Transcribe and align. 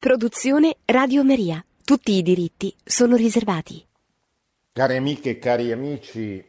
Produzione 0.00 0.78
Radio 0.86 1.22
Maria. 1.22 1.62
Tutti 1.84 2.12
i 2.12 2.22
diritti 2.22 2.74
sono 2.82 3.16
riservati. 3.16 3.86
Cari 4.72 4.96
amiche 4.96 5.28
e 5.28 5.38
cari 5.38 5.72
amici, 5.72 6.42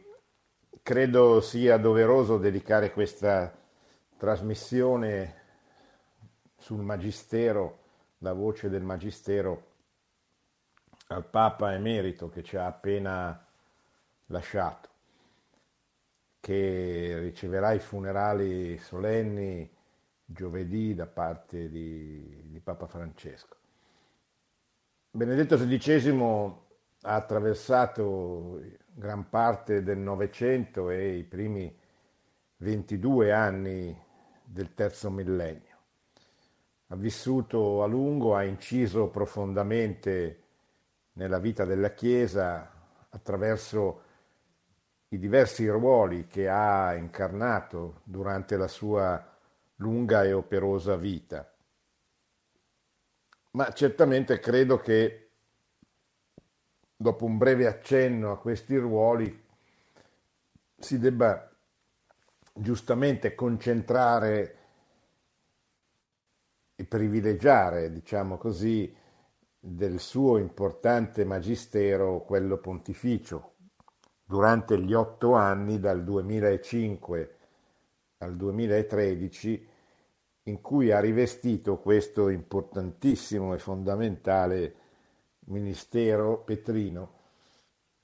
credo 0.82 1.42
sia 1.42 1.76
doveroso 1.76 2.38
dedicare 2.38 2.92
questa 2.92 3.54
trasmissione 4.16 5.34
sul 6.56 6.80
Magistero, 6.80 7.80
la 8.20 8.32
voce 8.32 8.70
del 8.70 8.84
Magistero, 8.84 9.66
al 11.08 11.26
Papa 11.26 11.74
Emerito 11.74 12.30
che 12.30 12.42
ci 12.42 12.56
ha 12.56 12.64
appena 12.64 13.38
lasciato, 14.28 14.88
che 16.40 17.18
riceverà 17.20 17.72
i 17.72 17.80
funerali 17.80 18.78
solenni 18.78 19.70
giovedì 20.32 20.94
da 20.94 21.06
parte 21.06 21.68
di, 21.68 22.44
di 22.46 22.60
Papa 22.60 22.86
Francesco. 22.86 23.56
Benedetto 25.10 25.56
XVI 25.56 26.60
ha 27.02 27.14
attraversato 27.14 28.60
gran 28.94 29.28
parte 29.28 29.82
del 29.82 29.98
Novecento 29.98 30.90
e 30.90 31.16
i 31.16 31.24
primi 31.24 31.74
22 32.56 33.32
anni 33.32 33.96
del 34.44 34.74
terzo 34.74 35.10
millennio. 35.10 35.76
Ha 36.88 36.96
vissuto 36.96 37.82
a 37.82 37.86
lungo, 37.86 38.34
ha 38.34 38.44
inciso 38.44 39.08
profondamente 39.08 40.42
nella 41.14 41.38
vita 41.38 41.64
della 41.64 41.92
Chiesa 41.92 42.70
attraverso 43.08 44.02
i 45.08 45.18
diversi 45.18 45.68
ruoli 45.68 46.26
che 46.26 46.48
ha 46.48 46.94
incarnato 46.94 48.00
durante 48.04 48.56
la 48.56 48.68
sua 48.68 49.31
lunga 49.82 50.22
e 50.22 50.32
operosa 50.32 50.94
vita. 50.94 51.52
Ma 53.50 53.72
certamente 53.72 54.38
credo 54.38 54.78
che 54.78 55.30
dopo 56.96 57.24
un 57.24 57.36
breve 57.36 57.66
accenno 57.66 58.30
a 58.30 58.38
questi 58.38 58.76
ruoli 58.76 59.44
si 60.78 60.98
debba 60.98 61.50
giustamente 62.54 63.34
concentrare 63.34 64.58
e 66.76 66.84
privilegiare, 66.84 67.92
diciamo 67.92 68.38
così, 68.38 68.94
del 69.58 69.98
suo 69.98 70.38
importante 70.38 71.24
magistero, 71.24 72.22
quello 72.22 72.58
pontificio, 72.58 73.56
durante 74.24 74.78
gli 74.80 74.94
otto 74.94 75.34
anni 75.34 75.78
dal 75.78 76.02
2005 76.04 77.36
al 78.18 78.36
2013 78.36 79.68
in 80.44 80.60
cui 80.60 80.90
ha 80.90 80.98
rivestito 80.98 81.78
questo 81.78 82.28
importantissimo 82.28 83.54
e 83.54 83.58
fondamentale 83.58 84.74
ministero 85.46 86.38
petrino, 86.38 87.20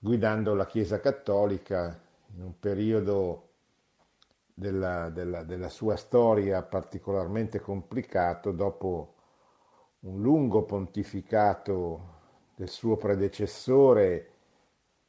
guidando 0.01 0.55
la 0.55 0.67
Chiesa 0.67 1.01
Cattolica 1.01 2.01
in 2.35 2.43
un 2.43 2.59
periodo 2.59 3.49
della, 4.55 5.09
della, 5.11 5.43
della 5.43 5.69
sua 5.69 5.97
storia 5.97 6.63
particolarmente 6.63 7.61
complicato 7.61 8.53
dopo 8.53 9.15
un 10.01 10.21
lungo 10.21 10.63
pontificato 10.63 12.17
del 12.55 12.69
suo 12.69 12.97
predecessore 12.97 14.33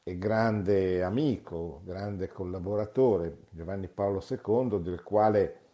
e 0.03 0.17
grande 0.17 1.03
amico, 1.03 1.81
grande 1.83 2.27
collaboratore, 2.29 3.45
Giovanni 3.49 3.87
Paolo 3.87 4.23
II, 4.27 4.81
del 4.81 5.03
quale 5.03 5.68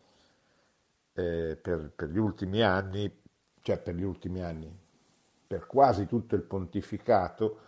eh, 1.15 1.57
per, 1.61 1.91
per, 1.95 2.09
gli 2.09 2.17
ultimi 2.17 2.61
anni, 2.61 3.11
cioè 3.61 3.79
per 3.79 3.95
gli 3.95 4.03
ultimi 4.03 4.43
anni, 4.43 4.71
per 5.47 5.65
quasi 5.65 6.05
tutto 6.05 6.35
il 6.35 6.43
pontificato, 6.43 7.59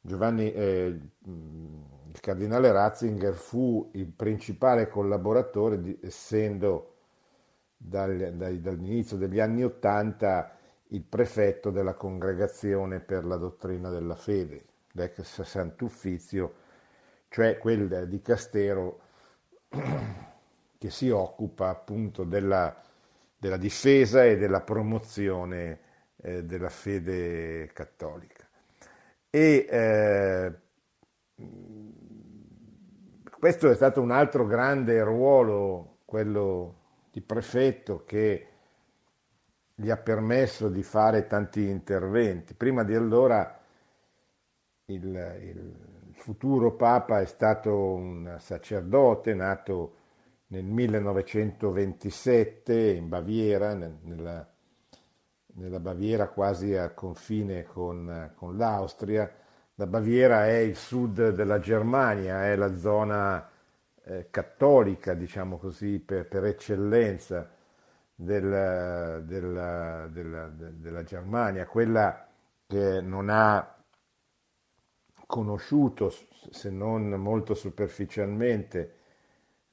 Giovanni, 0.00 0.52
eh, 0.52 1.00
il 1.24 2.20
cardinale 2.20 2.72
Ratzinger 2.72 3.34
fu 3.34 3.90
il 3.94 4.06
principale 4.06 4.88
collaboratore, 4.88 5.80
di, 5.80 5.98
essendo 6.02 6.94
dal, 7.76 8.34
dai, 8.34 8.60
dall'inizio 8.60 9.16
degli 9.16 9.40
anni 9.40 9.62
Ottanta 9.62 10.56
il 10.88 11.02
prefetto 11.02 11.70
della 11.70 11.94
congregazione 11.94 13.00
per 13.00 13.24
la 13.24 13.36
dottrina 13.36 13.90
della 13.90 14.16
fede, 14.16 14.64
l'ex 14.92 15.42
Sant'Uffizio, 15.42 16.54
cioè 17.28 17.58
quel 17.58 18.08
di 18.08 18.20
Castero 18.20 19.00
che 20.80 20.88
si 20.88 21.10
occupa 21.10 21.68
appunto 21.68 22.24
della, 22.24 22.74
della 23.36 23.58
difesa 23.58 24.24
e 24.24 24.38
della 24.38 24.62
promozione 24.62 25.80
eh, 26.16 26.42
della 26.42 26.70
fede 26.70 27.70
cattolica. 27.74 28.48
E 29.28 29.66
eh, 29.68 30.54
questo 33.38 33.70
è 33.70 33.74
stato 33.74 34.00
un 34.00 34.10
altro 34.10 34.46
grande 34.46 35.02
ruolo, 35.02 35.98
quello 36.06 36.76
di 37.10 37.20
prefetto, 37.20 38.02
che 38.06 38.48
gli 39.74 39.90
ha 39.90 39.98
permesso 39.98 40.70
di 40.70 40.82
fare 40.82 41.26
tanti 41.26 41.68
interventi. 41.68 42.54
Prima 42.54 42.84
di 42.84 42.94
allora 42.94 43.60
il, 44.86 45.04
il 45.42 46.14
futuro 46.14 46.74
Papa 46.74 47.20
è 47.20 47.26
stato 47.26 47.76
un 47.76 48.36
sacerdote 48.38 49.34
nato 49.34 49.98
nel 50.50 50.64
1927 50.64 52.90
in 52.90 53.08
Baviera, 53.08 53.72
nella, 53.74 54.44
nella 55.54 55.78
Baviera 55.78 56.26
quasi 56.28 56.74
a 56.74 56.90
confine 56.90 57.62
con, 57.64 58.32
con, 58.34 58.56
l'Austria. 58.56 59.32
La 59.76 59.86
Baviera 59.86 60.46
è 60.46 60.56
il 60.56 60.74
sud 60.76 61.30
della 61.30 61.60
Germania, 61.60 62.46
è 62.46 62.56
la 62.56 62.76
zona 62.76 63.48
eh, 64.02 64.26
cattolica, 64.30 65.14
diciamo 65.14 65.56
così, 65.56 66.00
per, 66.00 66.26
per 66.26 66.44
eccellenza 66.44 67.48
del, 68.12 69.22
della, 69.24 70.08
della, 70.08 70.48
della 70.48 71.04
Germania, 71.04 71.64
quella 71.66 72.26
che 72.66 73.00
non 73.00 73.28
ha 73.30 73.76
conosciuto, 75.26 76.12
se 76.50 76.70
non 76.70 77.10
molto 77.10 77.54
superficialmente, 77.54 78.94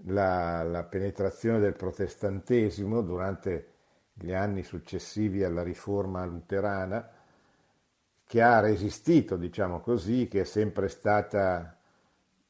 la, 0.06 0.64
la 0.64 0.84
penetrazione 0.84 1.60
del 1.60 1.74
protestantesimo 1.74 3.02
durante 3.02 3.74
gli 4.14 4.34
anni 4.34 4.64
successivi 4.64 5.44
alla 5.44 5.64
riforma 5.64 6.26
luterana, 6.26 7.10
che 8.26 8.42
ha 8.42 8.60
resistito, 8.60 9.38
diciamo 9.38 9.80
così, 9.80 10.28
che 10.28 10.42
è 10.42 10.44
sempre 10.44 10.90
stata 10.90 11.78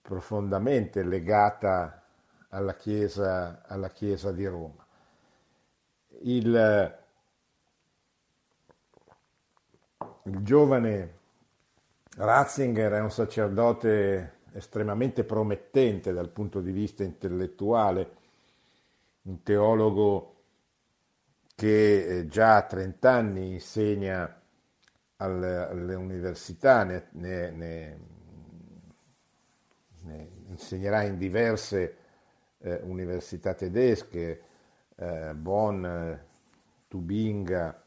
profondamente 0.02 1.04
legata 1.04 2.04
alla 2.50 2.76
Chiesa, 2.76 3.62
alla 3.66 3.90
chiesa 3.90 4.32
di 4.32 4.46
Roma. 4.46 4.86
Il, 6.22 6.98
il 10.24 10.44
giovane 10.44 11.16
Ratzinger 12.16 12.94
è 12.94 13.00
un 13.02 13.12
sacerdote 13.12 14.37
estremamente 14.58 15.24
promettente 15.24 16.12
dal 16.12 16.30
punto 16.30 16.62
di 16.62 16.72
vista 16.72 17.04
intellettuale, 17.04 18.16
un 19.24 19.44
teologo 19.44 20.34
che 21.54 22.20
eh, 22.20 22.28
già 22.28 22.56
a 22.58 22.64
30 22.64 23.12
anni 23.12 23.52
insegna 23.54 24.42
alle, 25.18 25.94
università, 25.94 26.84
ne, 26.84 27.08
ne, 27.12 27.52
ne, 27.52 28.00
ne, 30.02 30.30
insegnerà 30.48 31.04
in 31.04 31.18
diverse 31.18 31.96
eh, 32.58 32.80
università 32.84 33.54
tedesche, 33.54 34.42
eh, 34.96 35.34
Bonn, 35.36 35.86
Tubinga, 36.88 37.84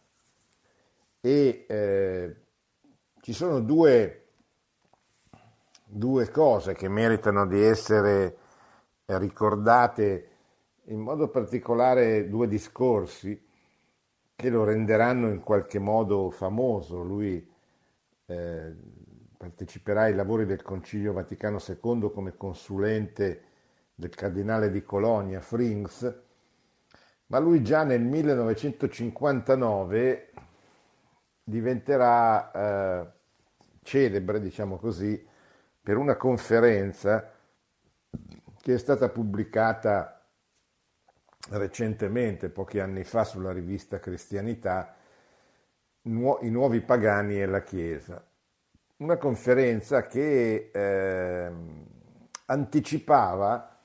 e 1.20 1.66
eh, 1.68 2.36
ci 3.20 3.32
sono 3.32 3.60
due 3.60 4.19
due 5.92 6.30
cose 6.30 6.74
che 6.74 6.88
meritano 6.88 7.44
di 7.46 7.60
essere 7.60 8.36
ricordate, 9.06 10.28
in 10.84 11.00
modo 11.00 11.28
particolare 11.28 12.28
due 12.28 12.46
discorsi 12.46 13.44
che 14.36 14.50
lo 14.50 14.62
renderanno 14.64 15.28
in 15.28 15.40
qualche 15.40 15.80
modo 15.80 16.30
famoso. 16.30 17.02
Lui 17.02 17.44
eh, 18.26 18.76
parteciperà 19.36 20.02
ai 20.02 20.14
lavori 20.14 20.46
del 20.46 20.62
Concilio 20.62 21.12
Vaticano 21.12 21.58
II 21.58 22.12
come 22.12 22.36
consulente 22.36 23.42
del 23.94 24.14
cardinale 24.14 24.70
di 24.70 24.84
Colonia, 24.84 25.40
Frings, 25.40 26.22
ma 27.26 27.38
lui 27.38 27.62
già 27.62 27.84
nel 27.84 28.02
1959 28.02 30.30
diventerà 31.42 32.52
eh, 32.52 33.06
celebre, 33.82 34.40
diciamo 34.40 34.76
così, 34.76 35.28
per 35.82 35.96
una 35.96 36.16
conferenza 36.16 37.32
che 38.60 38.74
è 38.74 38.78
stata 38.78 39.08
pubblicata 39.08 40.20
recentemente, 41.50 42.50
pochi 42.50 42.78
anni 42.78 43.04
fa, 43.04 43.24
sulla 43.24 43.52
rivista 43.52 43.98
Cristianità, 43.98 44.94
i 46.02 46.50
nuovi 46.50 46.80
pagani 46.80 47.40
e 47.40 47.46
la 47.46 47.62
Chiesa. 47.62 48.22
Una 48.96 49.16
conferenza 49.16 50.06
che 50.06 50.70
eh, 50.72 51.52
anticipava, 52.46 53.78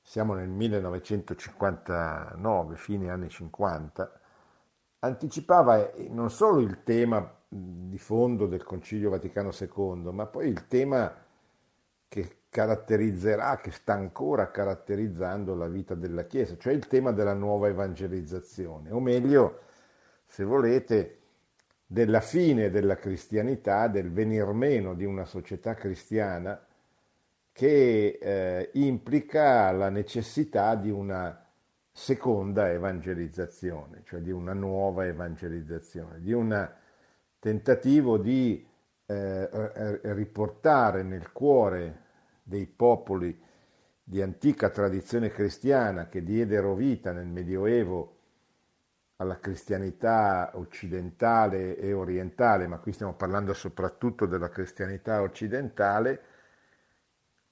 siamo 0.00 0.34
nel 0.34 0.48
1959, 0.48 2.76
fine 2.76 3.10
anni 3.10 3.28
50, 3.28 4.20
anticipava 5.00 5.90
non 6.10 6.30
solo 6.30 6.60
il 6.60 6.84
tema 6.84 7.35
di 7.48 7.98
fondo 7.98 8.46
del 8.46 8.64
Concilio 8.64 9.10
Vaticano 9.10 9.50
II, 9.58 10.10
ma 10.12 10.26
poi 10.26 10.48
il 10.48 10.66
tema 10.66 11.14
che 12.08 12.38
caratterizzerà, 12.48 13.56
che 13.56 13.70
sta 13.70 13.92
ancora 13.92 14.50
caratterizzando 14.50 15.54
la 15.54 15.68
vita 15.68 15.94
della 15.94 16.24
Chiesa, 16.24 16.56
cioè 16.56 16.72
il 16.72 16.86
tema 16.86 17.12
della 17.12 17.34
nuova 17.34 17.68
evangelizzazione, 17.68 18.90
o 18.90 19.00
meglio, 19.00 19.60
se 20.26 20.44
volete, 20.44 21.18
della 21.86 22.20
fine 22.20 22.70
della 22.70 22.96
cristianità, 22.96 23.86
del 23.86 24.10
venir 24.10 24.46
meno 24.46 24.94
di 24.94 25.04
una 25.04 25.24
società 25.24 25.74
cristiana 25.74 26.60
che 27.52 28.18
eh, 28.20 28.70
implica 28.74 29.70
la 29.70 29.88
necessità 29.88 30.74
di 30.74 30.90
una 30.90 31.46
seconda 31.92 32.70
evangelizzazione, 32.70 34.02
cioè 34.04 34.20
di 34.20 34.30
una 34.30 34.52
nuova 34.52 35.06
evangelizzazione, 35.06 36.20
di 36.20 36.32
un 36.32 36.70
tentativo 37.46 38.18
di 38.18 38.66
eh, 39.06 40.00
riportare 40.14 41.04
nel 41.04 41.30
cuore 41.30 42.02
dei 42.42 42.66
popoli 42.66 43.40
di 44.02 44.20
antica 44.20 44.68
tradizione 44.68 45.28
cristiana 45.28 46.08
che 46.08 46.24
diedero 46.24 46.74
vita 46.74 47.12
nel 47.12 47.28
Medioevo 47.28 48.14
alla 49.18 49.38
cristianità 49.38 50.50
occidentale 50.54 51.76
e 51.76 51.92
orientale, 51.92 52.66
ma 52.66 52.78
qui 52.78 52.90
stiamo 52.90 53.14
parlando 53.14 53.54
soprattutto 53.54 54.26
della 54.26 54.48
cristianità 54.48 55.22
occidentale, 55.22 56.20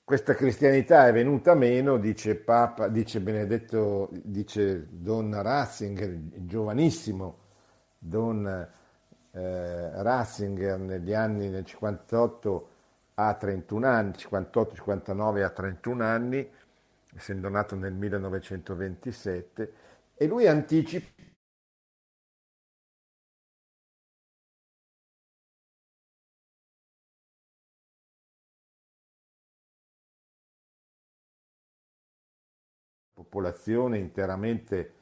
questa 0.02 0.34
cristianità 0.34 1.06
è 1.06 1.12
venuta 1.12 1.54
meno, 1.54 1.98
dice 1.98 2.34
Papa, 2.34 2.88
dice 2.88 3.20
Benedetto, 3.20 4.08
dice 4.10 4.88
Don 4.90 5.40
Ratzinger, 5.40 6.18
giovanissimo 6.46 7.42
Don 7.96 8.82
eh, 9.34 10.02
Ratzinger 10.02 10.78
negli 10.78 11.12
anni 11.12 11.48
nel 11.48 11.64
58 11.64 12.68
a 13.14 13.34
31 13.34 13.86
anni, 13.86 14.12
58-59 14.12 15.42
a 15.42 15.50
31 15.50 16.04
anni, 16.04 16.48
essendo 17.14 17.48
nato 17.48 17.74
nel 17.76 17.92
1927, 17.92 19.72
e 20.14 20.26
lui 20.26 20.46
anticipa 20.46 21.14
popolazione 33.34 33.98
interamente, 33.98 34.92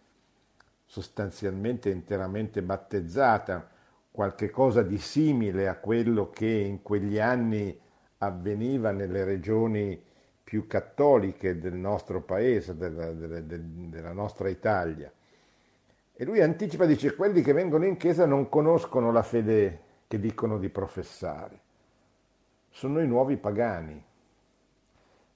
sostanzialmente 0.87 1.91
interamente 1.91 2.63
battezzata, 2.63 3.72
qualche 4.13 4.51
cosa 4.51 4.83
di 4.83 4.99
simile 4.99 5.67
a 5.67 5.77
quello 5.77 6.31
che 6.31 6.47
in 6.47 6.83
quegli 6.83 7.19
anni 7.19 7.77
avveniva 8.19 8.93
nelle 8.93 9.25
regioni 9.25 10.01
più 10.45 10.67
cattoliche 10.67 11.59
del 11.59 11.75
nostro 11.75 12.21
paese, 12.21 12.77
della, 12.77 13.11
della, 13.13 13.41
della 13.41 14.13
nostra 14.13 14.49
Italia. 14.49 15.11
E 16.15 16.25
lui 16.25 16.41
anticipa, 16.43 16.85
dice, 16.85 17.17
quelli 17.17 17.41
che 17.43 17.55
vengono 17.55 17.87
in 17.87 17.97
chiesa 17.97 18.27
non 18.27 18.49
conoscono 18.49 19.11
la 19.11 19.23
fede 19.23 19.81
che 20.07 20.21
dicono 20.21 20.59
di 20.59 20.69
professare, 20.69 21.61
sono 22.69 23.01
i 23.01 23.07
nuovi 23.07 23.39
pagani, 23.39 24.05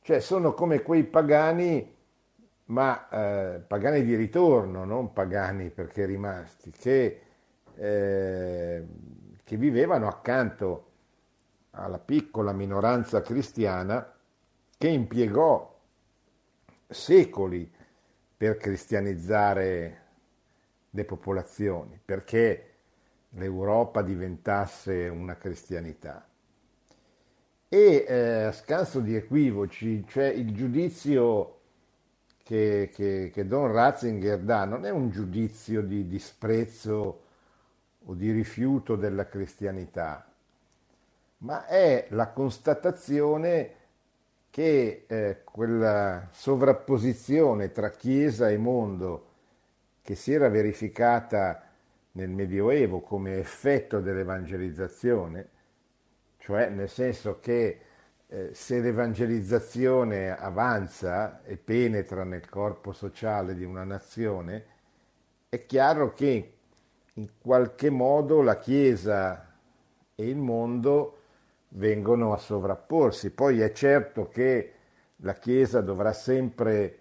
cioè 0.03 0.21
sono 0.21 0.53
come 0.53 0.83
quei 0.83 1.03
pagani 1.03 1.95
ma 2.67 3.09
eh, 3.09 3.61
pagani 3.61 4.03
di 4.03 4.17
ritorno, 4.17 4.85
non 4.85 5.13
pagani 5.13 5.71
perché 5.71 6.05
rimasti, 6.05 6.71
che, 6.71 7.21
eh, 7.77 8.85
che 9.45 9.57
vivevano 9.57 10.09
accanto 10.09 10.85
alla 11.71 11.99
piccola 11.99 12.53
minoranza 12.53 13.23
cristiana 13.23 14.15
che 14.77 14.89
impiegò 14.89 15.75
secoli 16.89 17.71
per 18.37 18.57
cristianizzare 18.57 20.01
le 20.91 21.05
popolazioni, 21.05 21.99
perché 22.03 22.71
l'Europa 23.31 24.03
diventasse 24.03 25.09
una 25.09 25.37
cristianità. 25.37 26.27
E 27.69 28.05
eh, 28.09 28.43
a 28.45 28.53
scanso 28.53 29.01
di 29.01 29.15
equivoci, 29.15 30.05
cioè 30.07 30.27
il 30.27 30.55
giudizio 30.55 31.61
che, 32.43 32.91
che, 32.95 33.31
che 33.33 33.47
Don 33.47 33.73
Ratzinger 33.73 34.39
dà 34.39 34.65
non 34.65 34.85
è 34.87 34.91
un 34.91 35.11
giudizio 35.11 35.83
di 35.83 36.07
disprezzo 36.07 37.23
o 38.07 38.15
di 38.15 38.31
rifiuto 38.31 38.97
della 38.97 39.27
cristianità, 39.27 40.27
ma 41.39 41.67
è 41.67 42.07
la 42.11 42.29
constatazione 42.31 43.75
che 44.51 45.05
eh, 45.07 45.43
quella 45.45 46.29
sovrapposizione 46.31 47.73
tra 47.73 47.91
Chiesa 47.91 48.49
e 48.49 48.57
mondo 48.57 49.27
che 50.03 50.15
si 50.15 50.33
era 50.33 50.49
verificata 50.49 51.63
nel 52.13 52.31
Medioevo 52.31 53.01
come 53.01 53.39
effetto 53.39 54.01
dell'evangelizzazione, 54.01 55.49
cioè 56.39 56.69
nel 56.71 56.89
senso 56.89 57.39
che 57.41 57.81
eh, 58.29 58.51
se 58.55 58.81
l'evangelizzazione 58.81 60.37
avanza 60.37 61.43
e 61.43 61.57
penetra 61.57 62.25
nel 62.25 62.49
corpo 62.49 62.93
sociale 62.93 63.55
di 63.55 63.65
una 63.65 63.85
nazione, 63.85 64.65
è 65.49 65.67
chiaro 65.67 66.13
che 66.13 66.56
in 67.19 67.29
qualche 67.39 67.91
modo 67.91 68.43
la 68.43 68.59
Chiesa 68.59 69.55
e 70.15 70.29
il 70.29 70.37
mondo 70.37 71.19
vengono 71.71 72.33
a 72.33 72.39
sovrapporsi. 72.39 73.31
Poi 73.31 73.61
è 73.61 73.73
certo 73.73 74.29
che 74.29 74.73
la 75.17 75.35
Chiesa 75.35 75.81
dovrà 75.81 76.13
sempre 76.13 76.99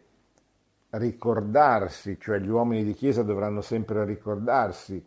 ricordarsi, 0.91 2.17
cioè 2.19 2.39
gli 2.39 2.49
uomini 2.49 2.83
di 2.83 2.93
Chiesa 2.93 3.23
dovranno 3.23 3.61
sempre 3.61 4.05
ricordarsi 4.05 5.05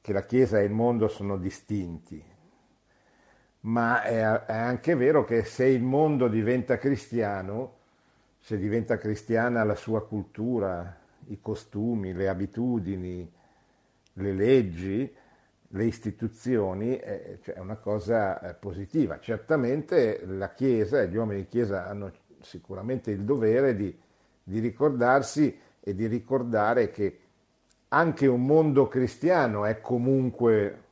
che 0.00 0.12
la 0.12 0.24
Chiesa 0.24 0.58
e 0.58 0.64
il 0.64 0.72
mondo 0.72 1.08
sono 1.08 1.36
distinti, 1.36 2.22
ma 3.60 4.02
è, 4.02 4.20
anche 4.20 4.94
vero 4.94 5.24
che 5.24 5.44
se 5.44 5.66
il 5.66 5.82
mondo 5.82 6.28
diventa 6.28 6.78
cristiano, 6.78 7.76
se 8.38 8.58
diventa 8.58 8.98
cristiana 8.98 9.64
la 9.64 9.74
sua 9.74 10.06
cultura, 10.06 10.98
i 11.28 11.40
costumi, 11.40 12.12
le 12.12 12.28
abitudini, 12.28 13.32
le 14.14 14.32
leggi, 14.32 15.14
le 15.68 15.84
istituzioni, 15.84 16.96
eh, 16.96 17.38
cioè 17.42 17.56
è 17.56 17.58
una 17.60 17.76
cosa 17.76 18.40
eh, 18.40 18.54
positiva. 18.54 19.18
Certamente 19.18 20.24
la 20.26 20.52
Chiesa 20.52 21.00
e 21.00 21.08
gli 21.08 21.16
uomini 21.16 21.42
di 21.42 21.48
Chiesa 21.48 21.86
hanno 21.86 22.12
sicuramente 22.40 23.10
il 23.10 23.22
dovere 23.22 23.74
di, 23.74 23.96
di 24.42 24.58
ricordarsi 24.58 25.58
e 25.80 25.94
di 25.94 26.06
ricordare 26.06 26.90
che 26.90 27.18
anche 27.88 28.26
un 28.26 28.44
mondo 28.44 28.88
cristiano 28.88 29.64
è 29.64 29.80
comunque 29.80 30.82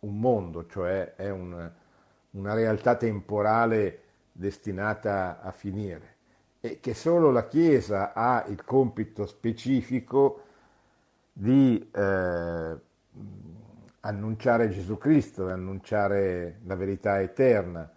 un 0.00 0.18
mondo, 0.18 0.66
cioè 0.66 1.14
è 1.14 1.30
un, 1.30 1.70
una 2.30 2.54
realtà 2.54 2.96
temporale 2.96 4.00
destinata 4.32 5.40
a 5.40 5.50
finire 5.52 6.12
e 6.64 6.80
che 6.80 6.94
solo 6.94 7.30
la 7.30 7.46
Chiesa 7.46 8.14
ha 8.14 8.44
il 8.48 8.64
compito 8.64 9.26
specifico 9.26 10.44
di 11.36 11.90
eh, 11.92 12.76
annunciare 14.00 14.68
Gesù 14.68 14.96
Cristo, 14.96 15.48
annunciare 15.48 16.60
la 16.64 16.76
verità 16.76 17.20
eterna, 17.20 17.90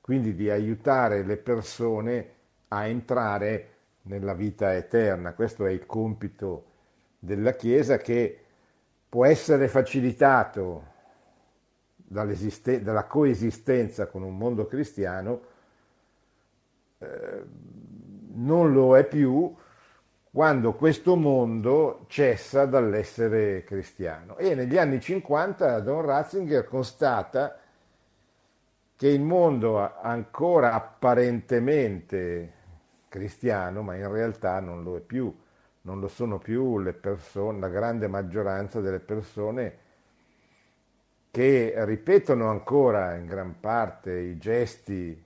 quindi 0.00 0.34
di 0.34 0.48
aiutare 0.48 1.22
le 1.22 1.36
persone 1.36 2.32
a 2.68 2.86
entrare 2.86 3.68
nella 4.02 4.32
vita 4.32 4.74
eterna. 4.74 5.34
Questo 5.34 5.66
è 5.66 5.70
il 5.70 5.84
compito 5.84 6.64
della 7.18 7.52
Chiesa 7.52 7.98
che 7.98 8.44
può 9.08 9.26
essere 9.26 9.68
facilitato 9.68 10.86
dalla 11.96 13.04
coesistenza 13.04 14.06
con 14.06 14.22
un 14.22 14.36
mondo 14.36 14.66
cristiano, 14.66 15.42
eh, 16.98 17.44
non 18.32 18.72
lo 18.72 18.96
è 18.96 19.06
più 19.06 19.54
quando 20.32 20.74
questo 20.74 21.16
mondo 21.16 22.04
cessa 22.06 22.64
dall'essere 22.64 23.64
cristiano. 23.64 24.36
E 24.36 24.54
negli 24.54 24.76
anni 24.78 25.00
50 25.00 25.80
Don 25.80 26.02
Ratzinger 26.02 26.64
constata 26.64 27.58
che 28.96 29.08
il 29.08 29.22
mondo 29.22 29.98
ancora 30.00 30.74
apparentemente 30.74 32.52
cristiano, 33.08 33.82
ma 33.82 33.96
in 33.96 34.10
realtà 34.10 34.60
non 34.60 34.84
lo 34.84 34.96
è 34.96 35.00
più, 35.00 35.34
non 35.82 35.98
lo 35.98 36.06
sono 36.06 36.38
più 36.38 36.78
le 36.78 36.92
persone, 36.92 37.58
la 37.58 37.68
grande 37.68 38.06
maggioranza 38.06 38.80
delle 38.80 39.00
persone 39.00 39.88
che 41.30 41.74
ripetono 41.84 42.50
ancora 42.50 43.14
in 43.14 43.26
gran 43.26 43.58
parte 43.58 44.12
i 44.18 44.38
gesti 44.38 45.24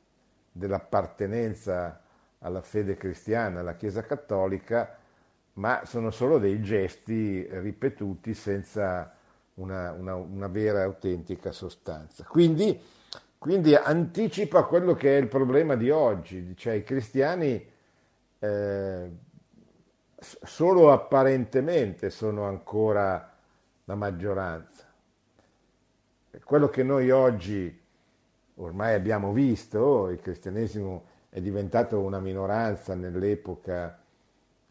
dell'appartenenza 0.52 2.03
alla 2.44 2.60
fede 2.60 2.96
cristiana, 2.96 3.60
alla 3.60 3.74
Chiesa 3.74 4.02
cattolica, 4.02 4.96
ma 5.54 5.82
sono 5.84 6.10
solo 6.10 6.38
dei 6.38 6.60
gesti 6.60 7.46
ripetuti 7.50 8.34
senza 8.34 9.14
una, 9.54 9.92
una, 9.92 10.14
una 10.14 10.48
vera 10.48 10.80
e 10.80 10.82
autentica 10.82 11.52
sostanza. 11.52 12.24
Quindi, 12.24 12.78
quindi, 13.38 13.74
anticipa 13.74 14.64
quello 14.64 14.94
che 14.94 15.16
è 15.16 15.20
il 15.20 15.28
problema 15.28 15.74
di 15.74 15.90
oggi, 15.90 16.54
cioè 16.56 16.74
i 16.74 16.82
cristiani 16.82 17.66
eh, 18.38 19.10
solo 20.18 20.92
apparentemente 20.92 22.10
sono 22.10 22.44
ancora 22.44 23.32
la 23.84 23.94
maggioranza. 23.94 24.84
Quello 26.42 26.68
che 26.68 26.82
noi 26.82 27.10
oggi 27.10 27.80
ormai 28.56 28.94
abbiamo 28.94 29.32
visto, 29.32 30.10
il 30.10 30.20
cristianesimo 30.20 31.12
è 31.34 31.40
diventato 31.40 31.98
una 31.98 32.20
minoranza 32.20 32.94
nell'epoca 32.94 34.00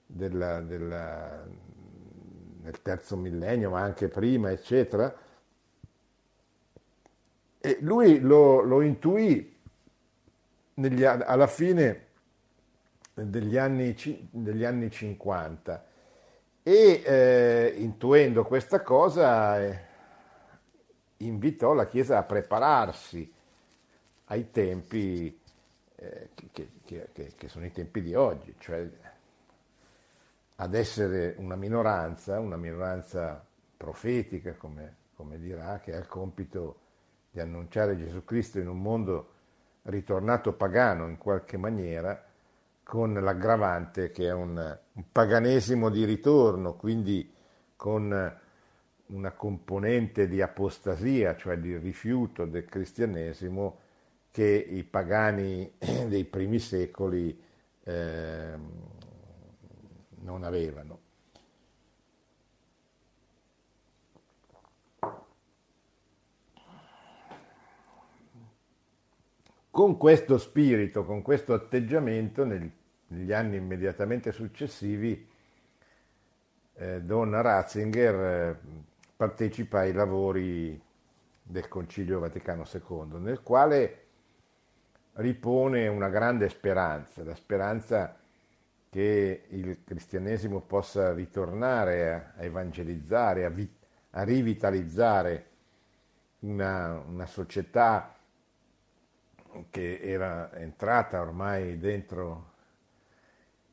della, 0.06 0.62
della, 0.62 1.44
nel 2.62 2.82
terzo 2.82 3.18
millennio, 3.18 3.72
ma 3.72 3.82
anche 3.82 4.08
prima, 4.08 4.50
eccetera. 4.50 5.14
E 7.60 7.78
lui 7.82 8.22
lo, 8.22 8.62
lo 8.62 8.80
intuì 8.80 9.60
negli, 10.76 11.04
alla 11.04 11.48
fine 11.48 12.06
degli 13.14 13.58
anni, 13.58 13.94
degli 14.32 14.64
anni 14.64 14.90
50 14.90 15.86
e 16.64 17.04
eh, 17.06 17.74
intuendo 17.76 18.46
questa 18.46 18.82
cosa 18.82 19.62
eh, 19.62 19.80
invitò 21.18 21.74
la 21.74 21.88
Chiesa 21.88 22.20
a 22.20 22.24
prepararsi 22.24 23.30
ai 24.28 24.50
tempi 24.50 25.42
che, 26.34 26.70
che, 26.84 27.10
che, 27.14 27.34
che, 27.36 27.48
sono 27.48 27.66
i 27.66 27.72
tempi 27.72 28.02
di 28.02 28.14
oggi, 28.14 28.54
cioè 28.60 28.90
ad 30.56 30.74
essere 30.74 31.36
una 31.38 31.56
minoranza, 31.56 32.40
una 32.40 32.58
minoranza 32.58 33.44
profetica, 33.76 34.54
come, 34.54 34.96
come 35.16 35.40
dirà, 35.40 35.80
che 35.80 35.96
ha 35.96 36.00
il 36.00 36.08
compito 36.08 36.80
di 37.32 37.40
annunciare 37.40 37.98
Gesù 37.98 38.24
Cristo 38.24 38.60
in 38.60 38.68
un 38.68 38.82
mondo 38.82 39.30
ritornato 39.84 40.54
pagano 40.54 41.08
in 41.08 41.18
qualche 41.18 41.58
maniera, 41.58 42.24
con 42.84 43.14
l'aggravante 43.14 44.12
che 44.12 44.28
è 44.28 44.34
un, 44.34 44.80
un 44.94 45.04
paganesimo 45.12 45.90
di 45.90 46.06
ritorno, 46.06 46.76
quindi 46.76 47.32
con 47.76 48.40
una 49.06 49.32
componente 49.32 50.28
di 50.28 50.42
apostasia, 50.42 51.36
cioè 51.36 51.58
di 51.58 51.78
rifiuto 51.78 52.46
del 52.46 52.66
cristianesimo 52.66 53.80
che 54.34 54.66
i 54.68 54.84
pagani 54.84 55.72
dei 56.10 56.26
primi 56.26 56.58
secoli 56.58 57.40
eh, 57.84 58.58
non 60.22 60.44
avevano. 60.44 61.02
Con 69.70 69.98
questo 69.98 70.40
spirito, 70.40 71.06
con 71.06 71.22
questo 71.22 71.54
atteggiamento, 71.54 72.44
negli 72.44 73.32
anni 73.32 73.58
immediatamente 73.58 74.32
successivi, 74.32 75.30
eh, 76.74 77.02
Don 77.02 77.40
Ratzinger 77.40 78.16
eh, 78.16 78.60
partecipa 79.16 79.82
ai 79.82 79.94
lavori 79.94 80.82
del 81.44 81.68
Concilio 81.68 82.18
Vaticano 82.18 82.64
II, 82.72 83.20
nel 83.20 83.44
quale 83.44 84.03
ripone 85.14 85.88
una 85.88 86.10
grande 86.10 86.50
speranza, 86.50 87.24
la 87.24 87.36
speranza 87.36 88.18
che 88.90 89.46
il 89.50 89.84
cristianesimo 89.84 90.62
possa 90.62 91.14
ritornare 91.14 92.34
a, 92.38 92.44
evangelizzare, 92.44 93.46
a, 93.46 93.50
vi, 93.50 93.68
a 94.12 94.24
rivitalizzare 94.24 95.48
una, 96.40 97.00
una, 97.08 97.26
società 97.26 98.16
che 99.70 100.00
era 100.02 100.54
entrata 100.56 101.22
ormai 101.22 101.78
dentro 101.78 102.52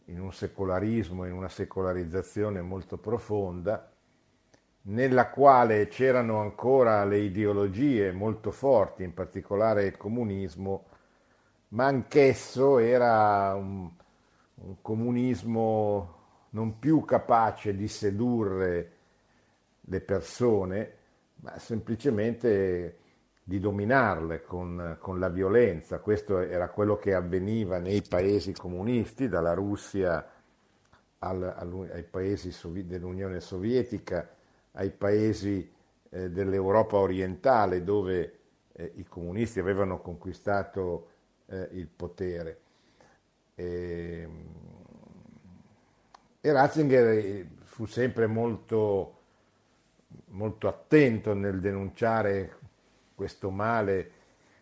in 0.07 0.21
un 0.21 0.33
secolarismo, 0.33 1.27
in 1.27 1.33
una 1.33 1.49
secolarizzazione 1.49 2.61
molto 2.61 2.97
profonda, 2.97 3.91
nella 4.83 5.29
quale 5.29 5.89
c'erano 5.89 6.41
ancora 6.41 7.05
le 7.05 7.19
ideologie 7.19 8.13
molto 8.13 8.51
forti, 8.51 9.03
in 9.03 9.13
particolare 9.13 9.85
il 9.85 9.97
comunismo, 9.97 10.87
ma 11.71 11.87
anch'esso 11.87 12.79
era 12.79 13.55
un, 13.55 13.91
un 14.55 14.77
comunismo 14.81 16.19
non 16.51 16.79
più 16.79 17.05
capace 17.05 17.75
di 17.75 17.87
sedurre 17.87 18.93
le 19.83 20.01
persone, 20.01 20.95
ma 21.37 21.59
semplicemente 21.59 22.99
di 23.43 23.59
dominarle 23.59 24.43
con, 24.43 24.97
con, 25.01 25.19
la 25.19 25.29
violenza. 25.29 25.99
Questo 25.99 26.39
era 26.39 26.69
quello 26.69 26.97
che 26.97 27.15
avveniva 27.15 27.79
nei 27.79 28.03
paesi 28.03 28.53
comunisti, 28.53 29.29
dalla 29.29 29.55
Russia 29.55 30.25
al, 31.19 31.43
al, 31.43 31.91
ai 31.93 32.05
paesi 32.05 32.53
sovi, 32.53 32.87
dell'Unione 32.87 33.41
Sovietica, 33.41 34.29
ai 34.73 34.91
paesi 34.91 35.73
eh, 36.11 36.31
dell'Europa 36.31 36.97
orientale, 36.97 37.83
dove 37.83 38.39
eh, 38.73 38.93
i 38.97 39.05
comunisti 39.05 39.59
avevano 39.61 40.01
conquistato 40.01 41.09
eh, 41.51 41.69
il 41.73 41.89
potere. 41.89 42.59
E, 43.55 44.29
e 46.41 46.53
Ratzinger 46.53 47.09
eh, 47.09 47.49
fu 47.63 47.85
sempre 47.87 48.27
molto, 48.27 49.19
molto 50.29 50.69
attento 50.69 51.35
nel 51.35 51.61
denunciare 51.61 52.57
questo 53.15 53.51
male 53.51 54.13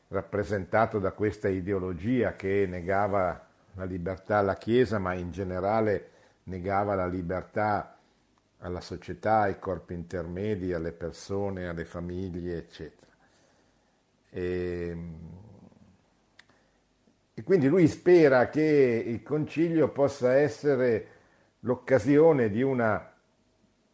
rappresentato 0.08 0.98
da 0.98 1.12
questa 1.12 1.48
ideologia 1.48 2.34
che 2.34 2.66
negava 2.66 3.46
la 3.74 3.84
libertà 3.84 4.38
alla 4.38 4.56
Chiesa, 4.56 4.98
ma 4.98 5.14
in 5.14 5.30
generale 5.30 6.10
negava 6.44 6.94
la 6.94 7.06
libertà 7.06 7.96
alla 8.60 8.80
società, 8.80 9.42
ai 9.42 9.58
corpi 9.58 9.94
intermedi, 9.94 10.72
alle 10.72 10.92
persone, 10.92 11.68
alle 11.68 11.84
famiglie, 11.84 12.56
eccetera. 12.56 13.12
E, 14.30 14.96
e 17.38 17.44
quindi 17.44 17.68
lui 17.68 17.86
spera 17.86 18.48
che 18.48 18.60
il 19.06 19.22
concilio 19.22 19.90
possa 19.90 20.34
essere 20.34 21.06
l'occasione 21.60 22.50
di 22.50 22.62
un 22.62 23.00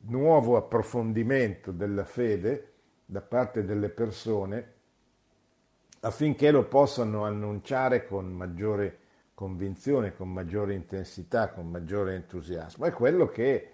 nuovo 0.07 0.57
approfondimento 0.57 1.71
della 1.71 2.07
fede 2.07 2.73
da 3.05 3.21
parte 3.21 3.63
delle 3.67 3.91
persone 3.91 4.73
affinché 6.01 6.51
lo 6.51 6.65
possano 6.65 7.27
annunciare 7.27 8.07
con 8.07 8.33
maggiore 8.33 9.01
convinzione, 9.35 10.15
con 10.15 10.33
maggiore 10.33 10.73
intensità, 10.73 11.51
con 11.51 11.69
maggiore 11.69 12.15
entusiasmo. 12.15 12.87
È 12.87 12.93
quello 12.93 13.29
che 13.29 13.73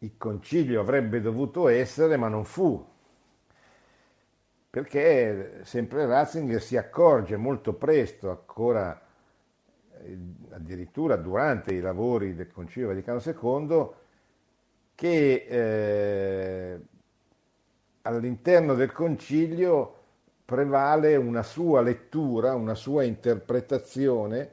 il 0.00 0.18
concilio 0.18 0.82
avrebbe 0.82 1.22
dovuto 1.22 1.68
essere, 1.68 2.18
ma 2.18 2.28
non 2.28 2.44
fu, 2.44 2.86
perché 4.76 5.60
sempre 5.62 6.04
Ratzinger 6.04 6.60
si 6.60 6.76
accorge 6.76 7.38
molto 7.38 7.72
presto, 7.72 8.28
ancora 8.28 9.00
eh, 10.02 10.18
addirittura 10.50 11.16
durante 11.16 11.72
i 11.72 11.80
lavori 11.80 12.34
del 12.34 12.52
Concilio 12.52 12.88
Vaticano 12.88 13.22
II, 13.24 13.88
che 14.94 15.46
eh, 15.48 16.80
all'interno 18.02 18.74
del 18.74 18.92
Concilio 18.92 19.94
prevale 20.44 21.16
una 21.16 21.42
sua 21.42 21.80
lettura, 21.80 22.54
una 22.54 22.74
sua 22.74 23.02
interpretazione 23.02 24.50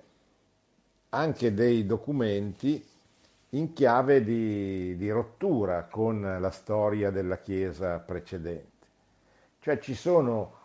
anche 1.09 1.53
dei 1.53 1.85
documenti 1.85 2.81
in 3.49 3.73
chiave 3.73 4.23
di, 4.23 4.95
di 4.95 5.09
rottura 5.11 5.83
con 5.83 6.21
la 6.39 6.49
storia 6.49 7.11
della 7.11 7.39
Chiesa 7.39 7.99
precedente. 7.99 8.72
Cioè 9.63 9.79
ci 9.79 9.95
sono 9.95 10.55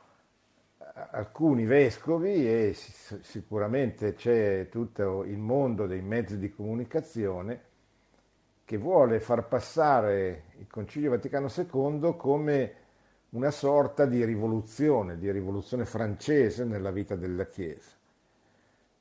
eh, 0.80 0.84
alcuni 1.12 1.64
vescovi 1.66 2.32
e 2.48 2.74
sicuramente 2.74 4.14
c'è 4.14 4.68
tutto 4.68 5.22
il 5.22 5.38
mondo 5.38 5.86
dei 5.86 6.02
mezzi 6.02 6.36
di 6.36 6.52
comunicazione 6.52 7.62
che 8.64 8.76
vuole 8.76 9.20
far 9.20 9.46
passare 9.46 10.46
il 10.58 10.66
Concilio 10.68 11.10
Vaticano 11.10 11.46
II 11.46 12.16
come 12.16 12.74
una 13.28 13.52
sorta 13.52 14.04
di 14.04 14.24
rivoluzione, 14.24 15.16
di 15.16 15.30
rivoluzione 15.30 15.84
francese 15.84 16.64
nella 16.64 16.90
vita 16.90 17.14
della 17.14 17.46
Chiesa. 17.46 17.92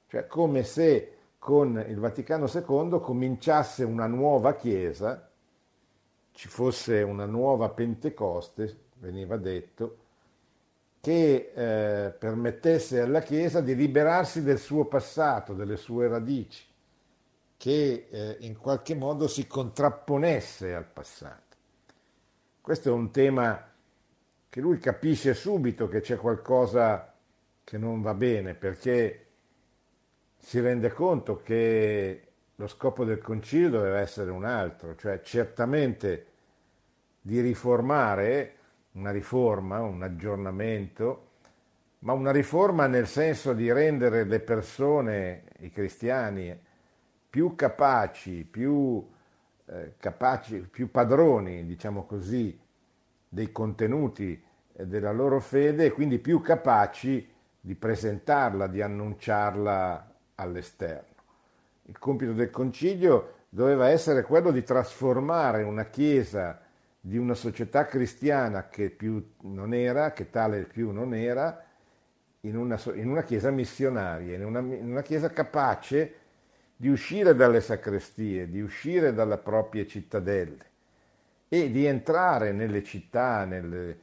Cioè 0.05 0.27
come 0.27 0.61
se 0.61 1.17
con 1.39 1.83
il 1.87 1.97
Vaticano 1.97 2.45
II 2.45 2.99
cominciasse 3.01 3.83
una 3.83 4.05
nuova 4.05 4.53
Chiesa, 4.53 5.27
ci 6.33 6.47
fosse 6.47 7.01
una 7.01 7.25
nuova 7.25 7.69
Pentecoste, 7.69 8.85
veniva 8.99 9.37
detto, 9.37 9.97
che 10.99 11.51
eh, 11.53 12.09
permettesse 12.11 13.01
alla 13.01 13.21
Chiesa 13.21 13.61
di 13.61 13.75
liberarsi 13.75 14.43
del 14.43 14.59
suo 14.59 14.85
passato, 14.85 15.53
delle 15.53 15.77
sue 15.77 16.07
radici, 16.07 16.65
che 17.55 18.07
eh, 18.09 18.37
in 18.41 18.57
qualche 18.57 18.93
modo 18.93 19.27
si 19.27 19.47
contrapponesse 19.47 20.73
al 20.73 20.85
passato. 20.85 21.55
Questo 22.59 22.89
è 22.89 22.91
un 22.91 23.11
tema 23.11 23.71
che 24.49 24.59
lui 24.59 24.79
capisce 24.79 25.33
subito 25.33 25.87
che 25.87 26.01
c'è 26.01 26.17
qualcosa 26.17 27.13
che 27.63 27.77
non 27.77 28.01
va 28.01 28.13
bene, 28.13 28.53
perché 28.53 29.25
si 30.37 30.59
rende 30.59 30.91
conto 30.91 31.41
che 31.41 32.27
lo 32.55 32.67
scopo 32.67 33.05
del 33.05 33.19
concilio 33.19 33.69
doveva 33.69 33.99
essere 33.99 34.31
un 34.31 34.43
altro, 34.43 34.95
cioè 34.95 35.21
certamente 35.21 36.25
di 37.21 37.39
riformare 37.39 38.56
una 38.97 39.11
riforma, 39.11 39.81
un 39.81 40.01
aggiornamento, 40.01 41.25
ma 41.99 42.13
una 42.13 42.31
riforma 42.31 42.87
nel 42.87 43.07
senso 43.07 43.53
di 43.53 43.71
rendere 43.71 44.23
le 44.23 44.39
persone, 44.39 45.43
i 45.59 45.69
cristiani, 45.69 46.59
più 47.29 47.55
capaci, 47.55 48.43
più, 48.43 49.07
eh, 49.65 49.93
capaci, 49.97 50.67
più 50.69 50.89
padroni, 50.89 51.65
diciamo 51.65 52.05
così, 52.05 52.59
dei 53.29 53.51
contenuti 53.51 54.43
della 54.73 55.11
loro 55.11 55.39
fede 55.39 55.85
e 55.85 55.91
quindi 55.91 56.17
più 56.17 56.41
capaci 56.41 57.31
di 57.59 57.75
presentarla, 57.75 58.67
di 58.67 58.81
annunciarla 58.81 60.15
all'esterno. 60.35 61.15
Il 61.83 61.99
compito 61.99 62.33
del 62.33 62.49
concilio 62.49 63.33
doveva 63.49 63.89
essere 63.89 64.23
quello 64.23 64.51
di 64.51 64.63
trasformare 64.63 65.63
una 65.63 65.85
chiesa 65.85 66.61
di 67.07 67.17
una 67.17 67.35
società 67.35 67.85
cristiana 67.85 68.67
che 68.67 68.89
più 68.89 69.35
non 69.43 69.73
era, 69.73 70.11
che 70.11 70.29
tale 70.29 70.63
più 70.63 70.91
non 70.91 71.13
era, 71.13 71.63
in 72.41 72.57
una, 72.57 72.77
in 72.95 73.07
una 73.07 73.23
chiesa 73.23 73.49
missionaria, 73.49 74.35
in 74.35 74.43
una, 74.43 74.59
in 74.59 74.91
una 74.91 75.01
chiesa 75.01 75.29
capace 75.29 76.15
di 76.75 76.89
uscire 76.89 77.33
dalle 77.33 77.61
sacrestie, 77.61 78.49
di 78.49 78.59
uscire 78.59 79.13
dalle 79.13 79.37
proprie 79.37 79.87
cittadelle 79.87 80.65
e 81.47 81.71
di 81.71 81.85
entrare 81.85 82.51
nelle 82.51 82.83
città, 82.83 83.45
nelle, 83.45 83.99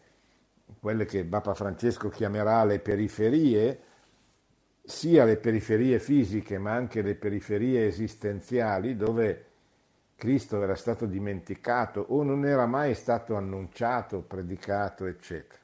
quelle 0.81 1.05
che 1.05 1.25
Papa 1.25 1.53
Francesco 1.53 2.09
chiamerà 2.09 2.65
le 2.65 2.79
periferie, 2.79 3.81
sia 4.83 5.25
le 5.25 5.37
periferie 5.37 5.99
fisiche 5.99 6.57
ma 6.57 6.73
anche 6.73 7.03
le 7.03 7.15
periferie 7.17 7.87
esistenziali 7.87 8.97
dove 8.97 9.45
Cristo 10.16 10.62
era 10.62 10.75
stato 10.75 11.06
dimenticato 11.06 12.04
o 12.09 12.23
non 12.23 12.47
era 12.47 12.66
mai 12.66 12.94
stato 12.94 13.37
annunciato, 13.37 14.21
predicato, 14.21 15.06
eccetera. 15.06 15.61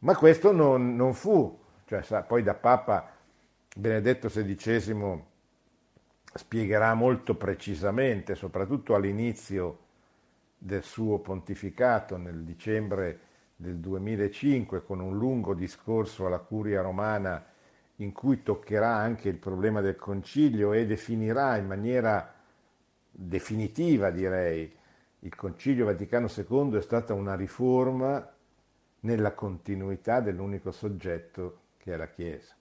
Ma 0.00 0.16
questo 0.16 0.52
non, 0.52 0.94
non 0.94 1.14
fu, 1.14 1.58
cioè 1.86 2.02
sa, 2.02 2.22
poi 2.22 2.42
da 2.42 2.54
Papa 2.54 3.14
Benedetto 3.74 4.28
XVI 4.28 5.22
spiegherà 6.34 6.94
molto 6.94 7.34
precisamente, 7.34 8.34
soprattutto 8.34 8.94
all'inizio 8.94 9.78
del 10.58 10.82
suo 10.82 11.18
pontificato 11.18 12.16
nel 12.16 12.42
dicembre 12.42 13.20
del 13.56 13.76
2005 13.76 14.84
con 14.84 15.00
un 15.00 15.16
lungo 15.16 15.54
discorso 15.54 16.26
alla 16.26 16.38
curia 16.38 16.82
romana 16.82 17.44
in 17.96 18.12
cui 18.12 18.42
toccherà 18.42 18.94
anche 18.94 19.28
il 19.28 19.36
problema 19.36 19.80
del 19.80 19.96
concilio 19.96 20.72
e 20.72 20.86
definirà 20.86 21.56
in 21.56 21.66
maniera 21.66 22.34
definitiva, 23.10 24.10
direi, 24.10 24.70
il 25.20 25.34
concilio 25.34 25.86
Vaticano 25.86 26.28
II 26.34 26.76
è 26.76 26.82
stata 26.82 27.14
una 27.14 27.34
riforma 27.34 28.32
nella 29.00 29.32
continuità 29.32 30.20
dell'unico 30.20 30.70
soggetto 30.70 31.60
che 31.78 31.94
è 31.94 31.96
la 31.96 32.08
Chiesa. 32.08 32.54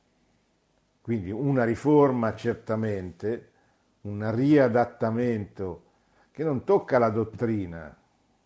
Quindi 1.01 1.31
una 1.31 1.65
riforma 1.65 2.33
certamente, 2.33 3.51
un 4.01 4.33
riadattamento 4.33 5.83
che 6.31 6.43
non 6.43 6.63
tocca 6.63 6.97
la 6.97 7.09
dottrina, 7.09 7.95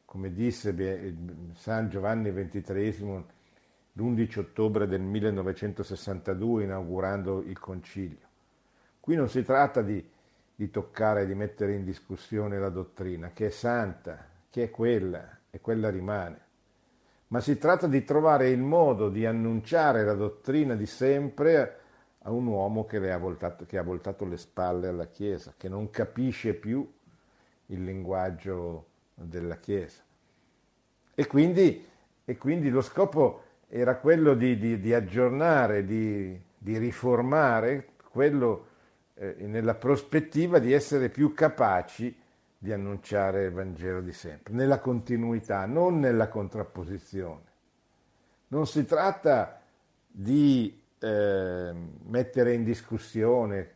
come 0.05 0.33
disse 0.33 1.15
San 1.53 1.89
Giovanni 1.89 2.33
XXIII 2.33 3.25
l'11 3.93 4.39
ottobre 4.39 4.87
del 4.87 5.01
1962 5.01 6.63
inaugurando 6.63 7.41
il 7.41 7.59
concilio. 7.59 8.27
Qui 8.99 9.15
non 9.15 9.29
si 9.29 9.43
tratta 9.43 9.81
di, 9.81 10.07
di 10.55 10.69
toccare, 10.69 11.25
di 11.25 11.35
mettere 11.35 11.73
in 11.73 11.83
discussione 11.83 12.59
la 12.59 12.69
dottrina, 12.69 13.31
che 13.33 13.47
è 13.47 13.49
santa, 13.49 14.25
che 14.49 14.63
è 14.63 14.69
quella 14.69 15.37
e 15.49 15.59
quella 15.61 15.89
rimane, 15.89 16.47
ma 17.27 17.39
si 17.39 17.57
tratta 17.57 17.87
di 17.87 18.03
trovare 18.03 18.49
il 18.49 18.61
modo 18.61 19.09
di 19.09 19.25
annunciare 19.25 20.03
la 20.03 20.13
dottrina 20.13 20.75
di 20.75 20.85
sempre 20.85 21.79
a 22.23 22.31
un 22.31 22.47
uomo 22.47 22.85
che, 22.85 23.11
ha 23.11 23.17
voltato, 23.17 23.65
che 23.65 23.77
ha 23.77 23.83
voltato 23.83 24.25
le 24.25 24.37
spalle 24.37 24.87
alla 24.87 25.07
Chiesa, 25.07 25.53
che 25.55 25.69
non 25.69 25.89
capisce 25.89 26.53
più 26.53 26.87
il 27.67 27.83
linguaggio 27.83 28.87
della 29.13 29.57
Chiesa. 29.57 30.01
E 31.13 31.27
quindi, 31.27 31.85
e 32.25 32.37
quindi 32.37 32.69
lo 32.69 32.81
scopo 32.81 33.43
era 33.69 33.97
quello 33.97 34.33
di, 34.33 34.57
di, 34.57 34.79
di 34.79 34.93
aggiornare, 34.93 35.85
di, 35.85 36.37
di, 36.57 36.77
riformare 36.79 37.89
quello 38.11 38.67
eh, 39.13 39.35
nella 39.41 39.75
prospettiva 39.75 40.57
di 40.57 40.73
essere 40.73 41.09
più 41.09 41.33
capaci 41.35 42.17
di 42.57 42.73
annunciare 42.73 43.45
il 43.45 43.51
Vangelo 43.51 44.01
di 44.01 44.11
sempre, 44.11 44.53
nella 44.53 44.79
continuità, 44.79 45.65
non 45.67 45.99
nella 45.99 46.29
contrapposizione. 46.29 47.43
Non 48.47 48.65
si 48.65 48.83
tratta 48.85 49.61
di 50.07 50.81
eh, 50.97 51.73
mettere 52.07 52.53
in 52.53 52.63
discussione, 52.63 53.75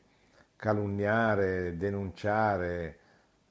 calunniare, 0.55 1.77
denunciare, 1.77 2.97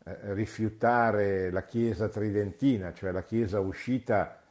eh, 0.04 0.34
rifiutare 0.34 1.52
la 1.52 1.62
Chiesa 1.62 2.08
tridentina, 2.08 2.92
cioè 2.92 3.12
la 3.12 3.22
Chiesa 3.22 3.60
uscita 3.60 4.41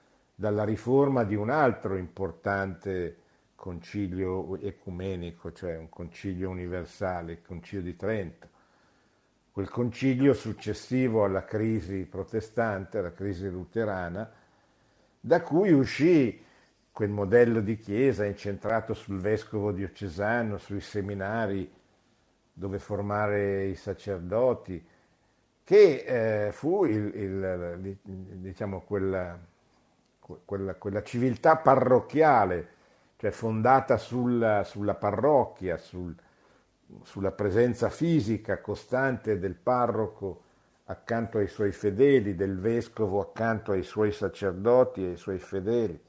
dalla 0.42 0.64
riforma 0.64 1.24
di 1.24 1.36
un 1.36 1.52
altro 1.52 1.98
importante 1.98 3.18
concilio 3.54 4.58
ecumenico, 4.58 5.52
cioè 5.52 5.78
un 5.78 5.88
concilio 5.88 6.50
universale, 6.50 7.34
il 7.34 7.42
concilio 7.44 7.84
di 7.84 7.96
Trento. 7.96 8.50
Quel 9.52 9.70
concilio 9.70 10.34
successivo 10.34 11.26
alla 11.26 11.46
crisi 11.46 12.08
protestante, 12.10 12.98
alla 12.98 13.14
crisi 13.14 13.48
luterana, 13.52 14.28
da 15.20 15.42
cui 15.44 15.72
uscì 15.74 16.44
quel 16.92 17.12
modello 17.12 17.62
di 17.62 17.78
chiesa 17.78 18.26
incentrato 18.26 18.96
sul 18.96 19.20
vescovo 19.20 19.72
diocesano, 19.72 20.58
sui 20.58 20.82
seminari 20.82 21.72
dove 22.52 22.80
formare 22.80 23.66
i 23.66 23.76
sacerdoti, 23.76 24.84
che 25.64 26.48
eh, 26.48 26.52
fu 26.52 26.86
il, 26.86 27.14
il, 27.14 28.00
diciamo, 28.40 28.82
quella, 28.82 29.40
quella, 30.46 30.76
quella, 30.76 31.04
civiltà 31.04 31.58
parrocchiale, 31.58 32.68
cioè 33.18 33.32
fondata 33.32 33.98
sulla, 33.98 34.64
sulla 34.64 34.96
parrocchia, 34.96 35.78
sul, 35.78 36.16
sulla 37.04 37.32
presenza 37.32 37.90
fisica 37.90 38.60
costante 38.62 39.40
del 39.40 39.56
parroco 39.56 40.44
accanto 40.86 41.38
ai 41.38 41.48
suoi 41.48 41.72
fedeli, 41.72 42.36
del 42.36 42.58
vescovo 42.58 43.22
accanto 43.22 43.72
ai 43.72 43.84
suoi 43.84 44.12
sacerdoti 44.12 45.04
e 45.04 45.10
ai 45.10 45.18
suoi 45.18 45.40
fedeli. 45.40 46.00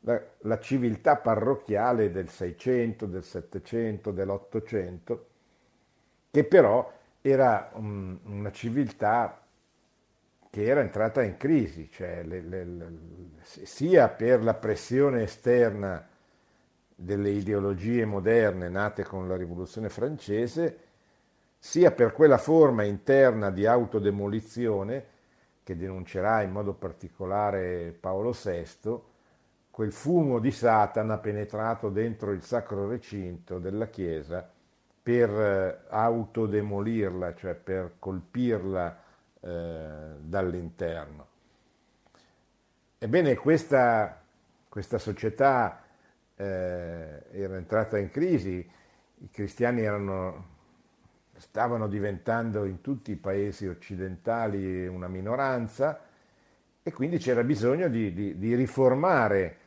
La, 0.00 0.20
la 0.40 0.58
civiltà 0.58 1.16
parrocchiale 1.16 2.10
del 2.10 2.28
600, 2.28 3.06
del 3.06 3.24
700, 3.24 4.10
dell'Ottocento, 4.10 5.26
che 6.30 6.44
però 6.44 6.92
era 7.22 7.70
un, 7.74 8.18
una 8.24 8.52
civiltà 8.52 9.43
che 10.54 10.66
era 10.66 10.82
entrata 10.82 11.20
in 11.24 11.36
crisi, 11.36 11.90
cioè 11.90 12.22
le, 12.22 12.40
le, 12.40 12.64
le, 12.64 12.92
sia 13.42 14.08
per 14.08 14.44
la 14.44 14.54
pressione 14.54 15.24
esterna 15.24 16.06
delle 16.94 17.30
ideologie 17.30 18.04
moderne 18.04 18.68
nate 18.68 19.02
con 19.02 19.26
la 19.26 19.34
rivoluzione 19.34 19.88
francese, 19.88 20.78
sia 21.58 21.90
per 21.90 22.12
quella 22.12 22.38
forma 22.38 22.84
interna 22.84 23.50
di 23.50 23.66
autodemolizione 23.66 25.04
che 25.64 25.76
denuncerà 25.76 26.42
in 26.42 26.52
modo 26.52 26.72
particolare 26.72 27.90
Paolo 27.90 28.30
VI, 28.30 29.00
quel 29.72 29.90
fumo 29.90 30.38
di 30.38 30.52
Satana 30.52 31.18
penetrato 31.18 31.88
dentro 31.88 32.30
il 32.30 32.44
sacro 32.44 32.86
recinto 32.86 33.58
della 33.58 33.88
Chiesa 33.88 34.48
per 35.02 35.30
eh, 35.30 35.78
autodemolirla, 35.88 37.34
cioè 37.34 37.54
per 37.54 37.94
colpirla 37.98 39.02
eh, 39.46 40.16
dall'interno. 40.20 41.26
Ebbene, 42.96 43.34
questa, 43.34 44.22
questa 44.68 44.96
società 44.96 45.82
eh, 46.34 47.22
era 47.30 47.56
entrata 47.56 47.98
in 47.98 48.08
crisi, 48.10 48.66
i 49.18 49.30
cristiani 49.30 49.82
erano, 49.82 50.46
stavano 51.36 51.88
diventando 51.88 52.64
in 52.64 52.80
tutti 52.80 53.10
i 53.10 53.16
paesi 53.16 53.66
occidentali 53.66 54.86
una 54.86 55.08
minoranza 55.08 56.00
e 56.82 56.92
quindi 56.92 57.18
c'era 57.18 57.44
bisogno 57.44 57.88
di, 57.88 58.14
di, 58.14 58.38
di 58.38 58.54
riformare 58.54 59.58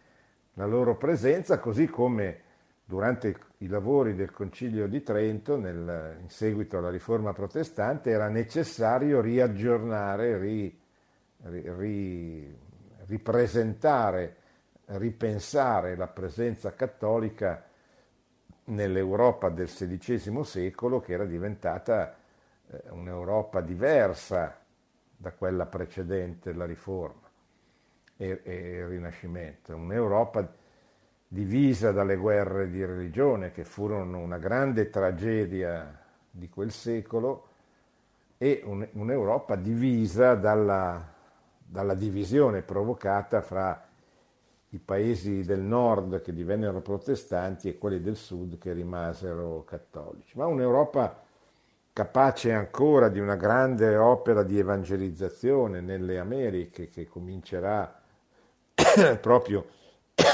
la 0.55 0.65
loro 0.65 0.97
presenza, 0.97 1.59
così 1.59 1.87
come 1.87 2.41
durante 2.83 3.37
i 3.59 3.67
lavori 3.67 4.13
del 4.13 4.31
Concilio 4.31 4.87
di 4.87 5.01
Trento, 5.01 5.57
nel, 5.57 6.17
in 6.21 6.29
seguito 6.29 6.77
alla 6.77 6.91
riforma 6.91 7.33
protestante, 7.33 8.11
era 8.11 8.27
necessario 8.27 9.19
riaggiornare, 9.19 10.37
ri, 10.37 10.79
ri, 11.43 12.55
ripresentare, 13.07 14.35
ripensare 14.85 15.95
la 15.95 16.07
presenza 16.07 16.73
cattolica 16.73 17.65
nell'Europa 18.65 19.49
del 19.49 19.67
XVI 19.67 20.43
secolo, 20.43 20.99
che 20.99 21.13
era 21.13 21.25
diventata 21.25 22.15
eh, 22.69 22.83
un'Europa 22.89 23.61
diversa 23.61 24.55
da 25.15 25.31
quella 25.31 25.65
precedente 25.65 26.53
la 26.53 26.65
riforma 26.65 27.27
e, 28.17 28.41
e 28.43 28.55
il 28.77 28.87
Rinascimento, 28.87 29.75
un'Europa 29.75 30.47
divisa 31.27 31.91
dalle 31.91 32.15
guerre 32.15 32.69
di 32.69 32.83
religione 32.85 33.51
che 33.51 33.65
furono 33.65 34.19
una 34.19 34.37
grande 34.37 34.89
tragedia 34.89 35.99
di 36.29 36.49
quel 36.49 36.71
secolo 36.71 37.47
e 38.37 38.61
un, 38.63 38.87
un'Europa 38.93 39.55
divisa 39.55 40.35
dalla, 40.35 41.05
dalla 41.57 41.95
divisione 41.95 42.61
provocata 42.61 43.41
fra 43.41 43.83
i 44.69 44.79
paesi 44.79 45.43
del 45.43 45.61
nord 45.61 46.21
che 46.21 46.33
divennero 46.33 46.81
protestanti 46.81 47.69
e 47.69 47.77
quelli 47.77 48.01
del 48.01 48.15
sud 48.15 48.57
che 48.57 48.73
rimasero 48.73 49.63
cattolici, 49.65 50.37
ma 50.37 50.45
un'Europa 50.45 51.23
capace 51.91 52.53
ancora 52.53 53.09
di 53.09 53.19
una 53.19 53.35
grande 53.35 53.95
opera 53.95 54.43
di 54.43 54.59
evangelizzazione 54.59 55.81
nelle 55.81 56.19
Americhe 56.19 56.89
che 56.89 57.07
comincerà 57.07 58.01
proprio 59.19 59.65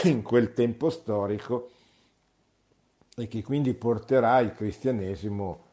in 0.10 0.22
quel 0.22 0.54
tempo 0.54 0.89
storico 0.89 1.70
e 3.16 3.28
che 3.28 3.44
quindi 3.44 3.74
porterà 3.74 4.39
il 4.39 4.54
cristianesimo 4.54 5.66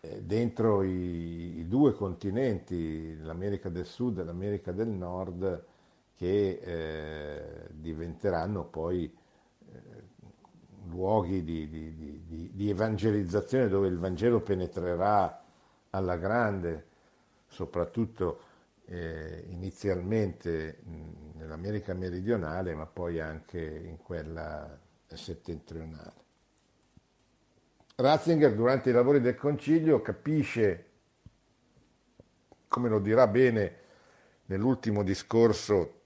eh, 0.00 0.22
dentro 0.22 0.82
i, 0.82 1.64
due 1.68 1.92
continenti, 1.92 3.16
l'America 3.22 3.68
del 3.68 3.86
Sud 3.86 4.18
e 4.18 4.24
l'America 4.24 4.72
del 4.72 4.88
Nord, 4.88 5.64
che 6.16 6.60
eh, 6.62 7.68
diventeranno 7.70 8.64
poi 8.64 9.04
eh, 9.04 9.80
luoghi 10.88 11.44
di, 11.44 11.68
di, 11.68 11.94
di, 11.94 12.50
di, 12.54 12.70
evangelizzazione 12.70 13.68
dove 13.68 13.88
il 13.88 13.98
Vangelo 13.98 14.40
penetrerà 14.40 15.44
alla 15.90 16.16
grande, 16.16 16.86
soprattutto 17.48 18.40
inizialmente 18.88 20.78
nell'America 21.36 21.94
meridionale, 21.94 22.74
ma 22.74 22.86
poi 22.86 23.20
anche 23.20 23.60
in 23.60 23.98
quella 23.98 24.78
settentrionale. 25.06 26.24
Ratzinger 27.96 28.54
durante 28.54 28.90
i 28.90 28.92
lavori 28.92 29.20
del 29.20 29.36
concilio 29.36 30.02
capisce, 30.02 30.84
come 32.68 32.88
lo 32.88 32.98
dirà 32.98 33.26
bene 33.26 33.84
nell'ultimo 34.46 35.02
discorso 35.02 36.02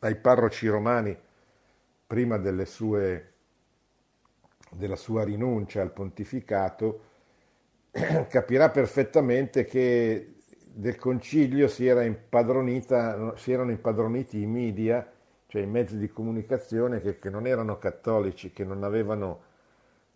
ai 0.00 0.16
parroci 0.16 0.66
romani 0.68 1.16
prima 2.06 2.36
sue, 2.64 3.32
della 4.70 4.96
sua 4.96 5.24
rinuncia 5.24 5.80
al 5.80 5.92
pontificato, 5.92 7.02
capirà 8.28 8.70
perfettamente 8.70 9.64
che 9.64 10.33
del 10.76 10.96
concilio 10.96 11.68
si, 11.68 11.86
era 11.86 12.02
si 12.02 13.52
erano 13.52 13.70
impadroniti 13.70 14.40
i 14.40 14.46
media, 14.46 15.08
cioè 15.46 15.62
i 15.62 15.66
mezzi 15.66 15.96
di 15.96 16.10
comunicazione 16.10 17.00
che, 17.00 17.20
che 17.20 17.30
non 17.30 17.46
erano 17.46 17.78
cattolici, 17.78 18.50
che 18.50 18.64
non 18.64 18.82
avevano 18.82 19.42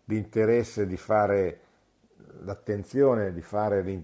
l'interesse 0.05 0.85
di 0.85 0.97
fare 0.97 1.61
l'attenzione, 2.41 3.31
di, 3.31 3.41
fare, 3.41 3.83
di, 3.83 4.03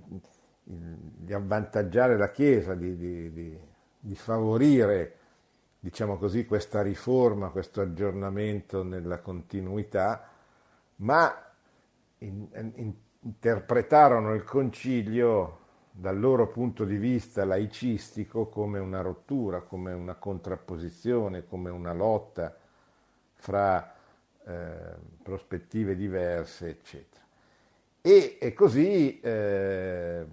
di 0.63 1.34
avvantaggiare 1.34 2.15
la 2.15 2.32
Chiesa, 2.32 2.74
di, 2.74 2.96
di, 2.96 4.15
favorire 4.15 5.18
diciamo 5.78 6.18
così, 6.18 6.46
questa 6.46 6.82
riforma, 6.82 7.50
questo 7.50 7.82
aggiornamento 7.82 8.82
nella 8.82 9.20
continuità, 9.20 10.30
ma 10.98 11.52
in, 12.20 12.48
in, 12.76 12.94
interpretarono 13.20 14.34
il 14.34 14.44
concilio 14.44 15.63
dal 15.97 16.19
loro 16.19 16.49
punto 16.49 16.84
di 16.84 16.97
vista 16.97 17.45
laicistico 17.45 18.47
come 18.47 18.79
una 18.79 18.99
rottura, 18.99 19.62
come 19.62 19.93
una 19.93 20.15
contrapposizione, 20.15 21.45
come 21.45 21.69
una 21.69 21.93
lotta 21.93 22.53
fra 23.36 23.95
eh, 24.43 24.95
prospettive 25.23 25.95
diverse, 25.95 26.67
eccetera. 26.67 27.23
E, 28.01 28.38
e 28.41 28.53
così, 28.53 29.21
eh, 29.21 30.25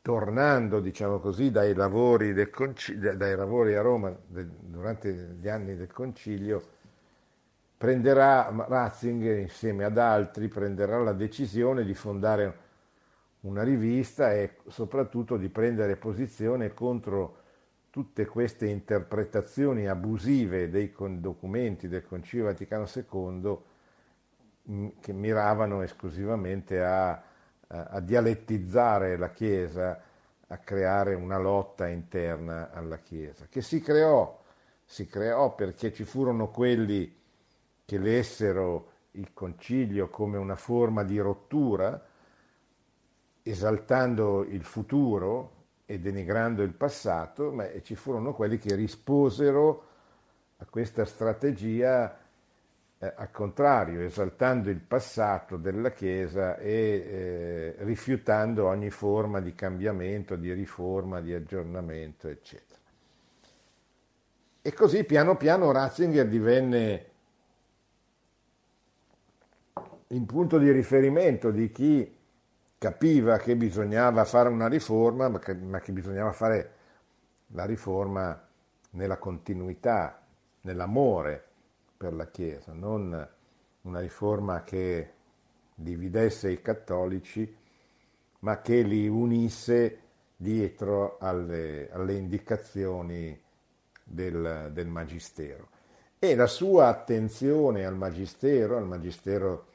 tornando, 0.00 0.80
diciamo 0.80 1.18
così, 1.18 1.50
dai 1.50 1.74
lavori, 1.74 2.48
concilio, 2.48 3.16
dai 3.18 3.36
lavori 3.36 3.74
a 3.74 3.82
Roma 3.82 4.16
de, 4.26 4.46
durante 4.60 5.36
gli 5.38 5.48
anni 5.48 5.76
del 5.76 5.92
concilio, 5.92 6.62
prenderà 7.76 8.50
Ratzinger 8.66 9.36
insieme 9.36 9.84
ad 9.84 9.98
altri, 9.98 10.48
prenderà 10.48 10.98
la 11.02 11.12
decisione 11.12 11.84
di 11.84 11.94
fondare 11.94 12.68
una 13.40 13.62
rivista 13.62 14.32
e 14.32 14.56
soprattutto 14.68 15.36
di 15.36 15.48
prendere 15.48 15.96
posizione 15.96 16.74
contro 16.74 17.38
tutte 17.90 18.26
queste 18.26 18.66
interpretazioni 18.66 19.88
abusive 19.88 20.70
dei 20.70 20.94
documenti 21.18 21.88
del 21.88 22.06
Concilio 22.06 22.46
Vaticano 22.46 22.86
II 22.92 23.58
mm, 24.70 24.88
che 25.00 25.12
miravano 25.12 25.82
esclusivamente 25.82 26.82
a, 26.82 27.22
a, 27.66 28.00
dialettizzare 28.00 29.16
la 29.16 29.30
Chiesa, 29.30 30.00
a 30.46 30.58
creare 30.58 31.14
una 31.14 31.38
lotta 31.38 31.88
interna 31.88 32.70
alla 32.70 32.98
Chiesa, 32.98 33.46
che 33.48 33.60
si 33.60 33.80
creò, 33.80 34.40
si 34.84 35.06
creò 35.06 35.54
perché 35.54 35.92
ci 35.92 36.04
furono 36.04 36.48
quelli 36.48 37.16
che 37.84 37.98
lessero 37.98 38.88
il 39.12 39.32
concilio 39.32 40.08
come 40.10 40.38
una 40.38 40.54
forma 40.54 41.02
di 41.02 41.18
rottura, 41.18 42.00
esaltando 43.42 44.44
il 44.44 44.62
futuro 44.64 45.58
e 45.86 45.98
denigrando 45.98 46.62
il 46.62 46.72
passato, 46.72 47.50
ma 47.50 47.66
ci 47.82 47.94
furono 47.94 48.34
quelli 48.34 48.58
che 48.58 48.74
risposero 48.74 49.84
a 50.58 50.66
questa 50.66 51.04
strategia 51.04 52.16
eh, 52.98 53.12
al 53.16 53.30
contrario, 53.30 54.02
esaltando 54.02 54.68
il 54.68 54.80
passato 54.80 55.56
della 55.56 55.90
Chiesa 55.90 56.58
e 56.58 57.74
eh, 57.80 57.84
rifiutando 57.84 58.66
ogni 58.66 58.90
forma 58.90 59.40
di 59.40 59.54
cambiamento, 59.54 60.36
di 60.36 60.52
riforma, 60.52 61.20
di 61.20 61.32
aggiornamento, 61.32 62.28
eccetera. 62.28 62.78
E 64.62 64.72
così 64.74 65.04
piano 65.04 65.38
piano 65.38 65.72
Ratzinger 65.72 66.28
divenne 66.28 67.04
il 70.08 70.22
punto 70.26 70.58
di 70.58 70.70
riferimento 70.70 71.50
di 71.50 71.72
chi 71.72 72.18
capiva 72.80 73.36
che 73.36 73.56
bisognava 73.56 74.24
fare 74.24 74.48
una 74.48 74.66
riforma, 74.66 75.28
ma 75.28 75.38
che, 75.38 75.54
ma 75.54 75.80
che 75.80 75.92
bisognava 75.92 76.32
fare 76.32 76.72
la 77.48 77.66
riforma 77.66 78.42
nella 78.92 79.18
continuità, 79.18 80.26
nell'amore 80.62 81.44
per 81.94 82.14
la 82.14 82.28
Chiesa, 82.28 82.72
non 82.72 83.28
una 83.82 84.00
riforma 84.00 84.64
che 84.64 85.12
dividesse 85.74 86.50
i 86.50 86.62
cattolici, 86.62 87.54
ma 88.38 88.62
che 88.62 88.80
li 88.80 89.06
unisse 89.06 89.98
dietro 90.34 91.18
alle, 91.20 91.90
alle 91.92 92.14
indicazioni 92.14 93.38
del, 94.02 94.70
del, 94.72 94.86
Magistero. 94.86 95.68
E 96.18 96.34
la 96.34 96.46
sua 96.46 96.88
attenzione 96.88 97.84
al 97.84 97.94
Magistero, 97.94 98.78
al 98.78 98.86
Magistero 98.86 99.66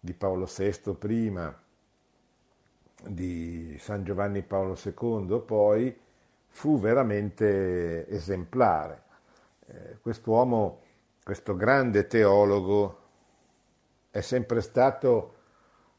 di 0.00 0.14
Paolo 0.14 0.46
VI 0.46 0.94
prima, 0.98 1.61
di 3.06 3.76
San 3.78 4.04
Giovanni 4.04 4.42
Paolo 4.42 4.76
II 4.82 5.42
poi 5.44 5.96
fu 6.48 6.78
veramente 6.78 8.06
esemplare. 8.08 9.02
Eh, 9.66 9.98
quest'uomo, 10.00 10.80
questo 11.22 11.56
grande 11.56 12.06
teologo, 12.06 12.98
è 14.10 14.20
sempre 14.20 14.60
stato 14.60 15.34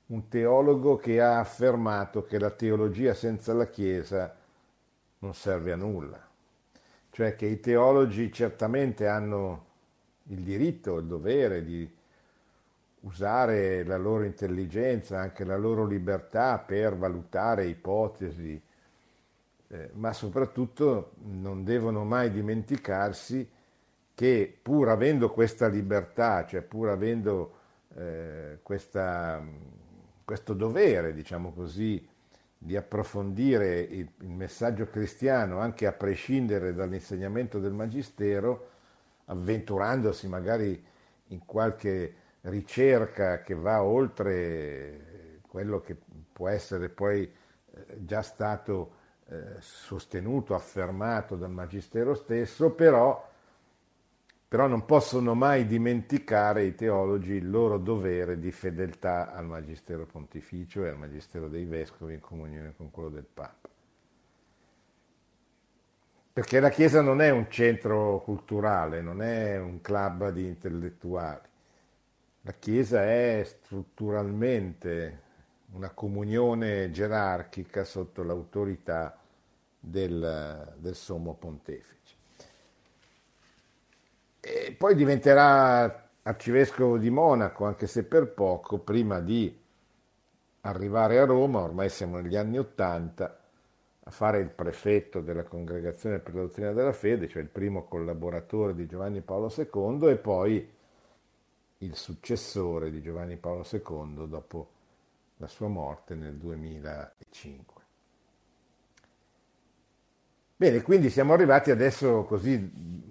un 0.07 0.27
teologo 0.27 0.97
che 0.97 1.19
ha 1.21 1.39
affermato 1.39 2.23
che 2.23 2.37
la 2.37 2.51
teologia 2.51 3.13
senza 3.13 3.53
la 3.53 3.67
Chiesa 3.67 4.35
non 5.19 5.33
serve 5.33 5.71
a 5.71 5.75
nulla, 5.75 6.27
cioè 7.09 7.35
che 7.35 7.45
i 7.45 7.59
teologi 7.59 8.31
certamente 8.31 9.07
hanno 9.07 9.65
il 10.27 10.41
diritto, 10.41 10.97
il 10.97 11.05
dovere 11.05 11.63
di 11.63 11.89
usare 13.03 13.83
la 13.83 13.97
loro 13.97 14.23
intelligenza, 14.23 15.19
anche 15.19 15.45
la 15.45 15.57
loro 15.57 15.85
libertà 15.85 16.59
per 16.59 16.97
valutare 16.97 17.65
ipotesi 17.65 18.61
eh, 19.73 19.89
ma 19.93 20.13
soprattutto 20.13 21.13
non 21.23 21.63
devono 21.63 22.03
mai 22.03 22.29
dimenticarsi 22.29 23.49
che 24.13 24.59
pur 24.61 24.89
avendo 24.89 25.31
questa 25.31 25.67
libertà, 25.67 26.45
cioè 26.45 26.61
pur 26.61 26.89
avendo 26.89 27.57
eh, 27.95 28.59
questa, 28.61 29.43
questo 30.23 30.53
dovere, 30.53 31.15
diciamo 31.15 31.51
così, 31.53 32.07
di 32.55 32.77
approfondire 32.77 33.79
il, 33.79 34.07
il, 34.19 34.29
messaggio 34.29 34.85
cristiano 34.85 35.57
anche 35.57 35.87
a 35.87 35.91
prescindere 35.91 36.75
dall'insegnamento 36.75 37.57
del 37.57 37.73
Magistero, 37.73 38.69
avventurandosi 39.25 40.27
magari 40.27 40.85
in 41.29 41.45
qualche 41.45 42.13
ricerca 42.43 43.41
che 43.41 43.53
va 43.55 43.83
oltre 43.83 45.39
quello 45.47 45.81
che 45.81 45.95
può 46.31 46.49
essere 46.49 46.89
poi 46.89 47.23
eh, 47.23 48.05
già 48.05 48.21
stato 48.21 49.01
eh, 49.27 49.55
sostenuto, 49.59 50.55
affermato 50.55 51.35
dal 51.35 51.51
Magistero 51.51 52.13
stesso, 52.13 52.71
però 52.71 53.31
però 54.53 54.67
non 54.67 54.85
possono 54.85 55.33
mai 55.33 55.65
dimenticare 55.65 56.63
i 56.63 56.75
teologi 56.75 57.33
il 57.33 57.49
loro 57.49 57.79
dovere 57.79 58.37
di 58.37 58.51
fedeltà 58.51 59.33
al 59.33 59.45
Magistero 59.45 60.05
Pontificio 60.05 60.85
e 60.85 60.89
al 60.89 60.97
Magistero 60.99 61.47
dei 61.47 61.65
Vescovi 61.65 62.13
in 62.13 62.19
comunione 62.19 62.75
con 62.77 62.91
quello 62.91 63.09
del 63.09 63.25
Papa. 63.25 63.67
Perché 66.33 66.59
la 66.59 66.69
Chiesa 66.69 67.01
non 67.01 67.19
è 67.19 67.31
un 67.31 67.49
centro 67.49 68.21
culturale, 68.23 69.01
non 69.01 69.23
è 69.23 69.57
un 69.59 69.81
club 69.81 70.29
di 70.29 70.45
intellettuali. 70.45 71.49
La 72.45 72.53
Chiesa 72.59 73.05
è 73.05 73.41
strutturalmente 73.45 75.21
una 75.71 75.91
comunione 75.91 76.91
gerarchica 76.91 77.85
sotto 77.85 78.21
l'autorità 78.21 79.17
del, 79.79 80.73
del 80.75 80.93
Sommo 80.93 81.35
Pontefice. 81.35 82.15
E 84.41 84.75
poi 84.77 84.93
diventerà 84.95 86.09
arcivescovo 86.21 86.97
di 86.97 87.09
Monaco, 87.09 87.63
anche 87.63 87.87
se 87.87 88.03
per 88.03 88.33
poco, 88.33 88.77
prima 88.77 89.21
di 89.21 89.57
arrivare 90.61 91.19
a 91.19 91.25
Roma, 91.25 91.61
ormai 91.61 91.87
siamo 91.87 92.19
negli 92.19 92.35
anni 92.35 92.57
Ottanta, 92.59 93.39
a 94.03 94.11
fare 94.11 94.39
il 94.39 94.49
prefetto 94.49 95.21
della 95.21 95.43
Congregazione 95.43 96.19
per 96.19 96.35
la 96.35 96.41
Dottrina 96.41 96.73
della 96.73 96.91
Fede, 96.91 97.29
cioè 97.29 97.41
il 97.41 97.47
primo 97.47 97.85
collaboratore 97.85 98.75
di 98.75 98.85
Giovanni 98.85 99.21
Paolo 99.21 99.49
II 99.55 100.09
e 100.09 100.17
poi 100.17 100.81
il 101.83 101.95
successore 101.95 102.91
di 102.91 103.01
Giovanni 103.01 103.37
Paolo 103.37 103.65
II 103.69 104.27
dopo 104.27 104.69
la 105.37 105.47
sua 105.47 105.67
morte 105.67 106.15
nel 106.15 106.35
2005. 106.35 107.81
Bene, 110.55 110.81
quindi 110.81 111.09
siamo 111.09 111.33
arrivati 111.33 111.71
adesso 111.71 112.23
così 112.23 113.01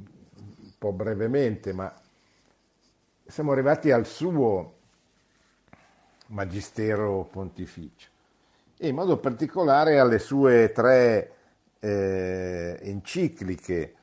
po' 0.82 0.90
brevemente, 0.90 1.72
ma 1.72 1.94
siamo 3.24 3.52
arrivati 3.52 3.92
al 3.92 4.04
suo 4.04 4.78
magistero 6.26 7.28
pontificio 7.30 8.10
e 8.76 8.88
in 8.88 8.96
modo 8.96 9.18
particolare 9.18 10.00
alle 10.00 10.18
sue 10.18 10.72
tre 10.72 11.34
eh, 11.78 12.80
encicliche 12.82 13.94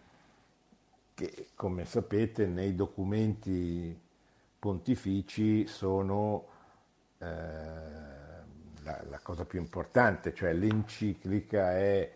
che, 1.13 1.47
come 1.53 1.83
sapete, 1.83 2.45
nei 2.45 2.73
documenti 2.75 3.99
pontifici 4.59 5.65
sono 5.65 6.45
eh, 7.17 7.25
la, 8.83 9.03
la, 9.09 9.19
cosa 9.23 9.45
più 9.45 9.59
importante, 9.59 10.33
cioè 10.33 10.53
l'enciclica 10.53 11.71
è 11.77 12.11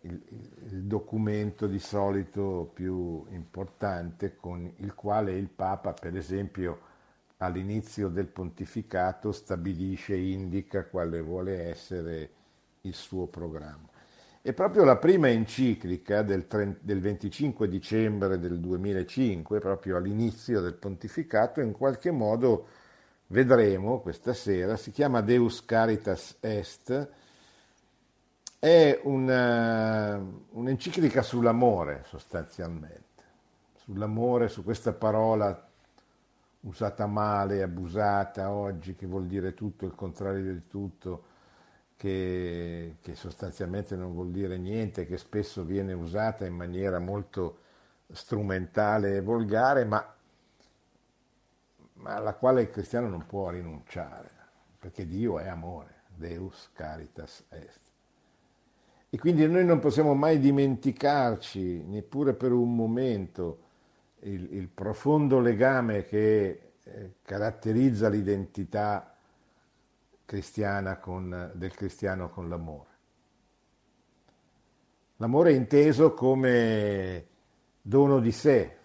il, 0.00 0.22
il, 0.70 0.82
documento 0.82 1.66
di 1.66 1.78
solito 1.78 2.70
più 2.74 3.24
importante 3.30 4.36
con 4.36 4.70
il 4.78 4.94
quale 4.94 5.32
il 5.32 5.48
Papa, 5.48 5.92
per 5.92 6.16
esempio, 6.16 6.92
all'inizio 7.38 8.08
del 8.08 8.26
pontificato 8.26 9.32
stabilisce, 9.32 10.16
indica 10.16 10.86
quale 10.86 11.20
vuole 11.20 11.68
essere 11.68 12.30
il 12.82 12.94
suo 12.94 13.26
programma. 13.26 13.93
E 14.46 14.52
proprio 14.52 14.84
la 14.84 14.98
prima 14.98 15.30
enciclica 15.30 16.20
del, 16.20 16.46
30, 16.46 16.80
del 16.82 17.00
25 17.00 17.66
dicembre 17.66 18.38
del 18.38 18.60
2005, 18.60 19.58
proprio 19.58 19.96
all'inizio 19.96 20.60
del 20.60 20.74
pontificato, 20.74 21.62
in 21.62 21.72
qualche 21.72 22.10
modo 22.10 22.66
vedremo 23.28 24.00
questa 24.00 24.34
sera, 24.34 24.76
si 24.76 24.90
chiama 24.90 25.22
Deus 25.22 25.64
Caritas 25.64 26.36
Est, 26.40 27.08
è 28.58 29.00
una, 29.04 30.22
un'enciclica 30.50 31.22
sull'amore 31.22 32.02
sostanzialmente, 32.04 33.22
sull'amore, 33.78 34.48
su 34.48 34.62
questa 34.62 34.92
parola 34.92 35.70
usata 36.60 37.06
male, 37.06 37.62
abusata 37.62 38.50
oggi, 38.50 38.94
che 38.94 39.06
vuol 39.06 39.24
dire 39.24 39.54
tutto, 39.54 39.86
il 39.86 39.94
contrario 39.94 40.52
di 40.52 40.66
tutto, 40.68 41.32
che, 42.04 42.96
che 43.00 43.14
sostanzialmente 43.14 43.96
non 43.96 44.12
vuol 44.12 44.30
dire 44.30 44.58
niente, 44.58 45.06
che 45.06 45.16
spesso 45.16 45.64
viene 45.64 45.94
usata 45.94 46.44
in 46.44 46.52
maniera 46.52 46.98
molto 46.98 47.60
strumentale 48.12 49.16
e 49.16 49.20
volgare, 49.22 49.86
ma, 49.86 50.14
ma 51.94 52.14
alla 52.14 52.34
quale 52.34 52.60
il 52.60 52.68
cristiano 52.68 53.08
non 53.08 53.24
può 53.24 53.48
rinunciare, 53.48 54.28
perché 54.78 55.06
Dio 55.06 55.38
è 55.38 55.48
amore, 55.48 56.02
Deus 56.14 56.68
caritas 56.74 57.42
est. 57.48 57.80
E 59.08 59.18
quindi 59.18 59.48
noi 59.48 59.64
non 59.64 59.78
possiamo 59.78 60.12
mai 60.12 60.38
dimenticarci, 60.38 61.84
neppure 61.86 62.34
per 62.34 62.52
un 62.52 62.74
momento, 62.74 63.60
il, 64.20 64.56
il 64.56 64.68
profondo 64.68 65.40
legame 65.40 66.04
che 66.04 66.72
eh, 66.82 67.14
caratterizza 67.22 68.10
l'identità 68.10 69.13
cristiana 70.24 70.98
con, 70.98 71.52
del 71.54 71.74
cristiano 71.74 72.28
con 72.28 72.48
l'amore. 72.48 72.90
L'amore 75.18 75.50
è 75.50 75.54
inteso 75.54 76.12
come 76.14 77.26
dono 77.80 78.20
di 78.20 78.32
sé 78.32 78.76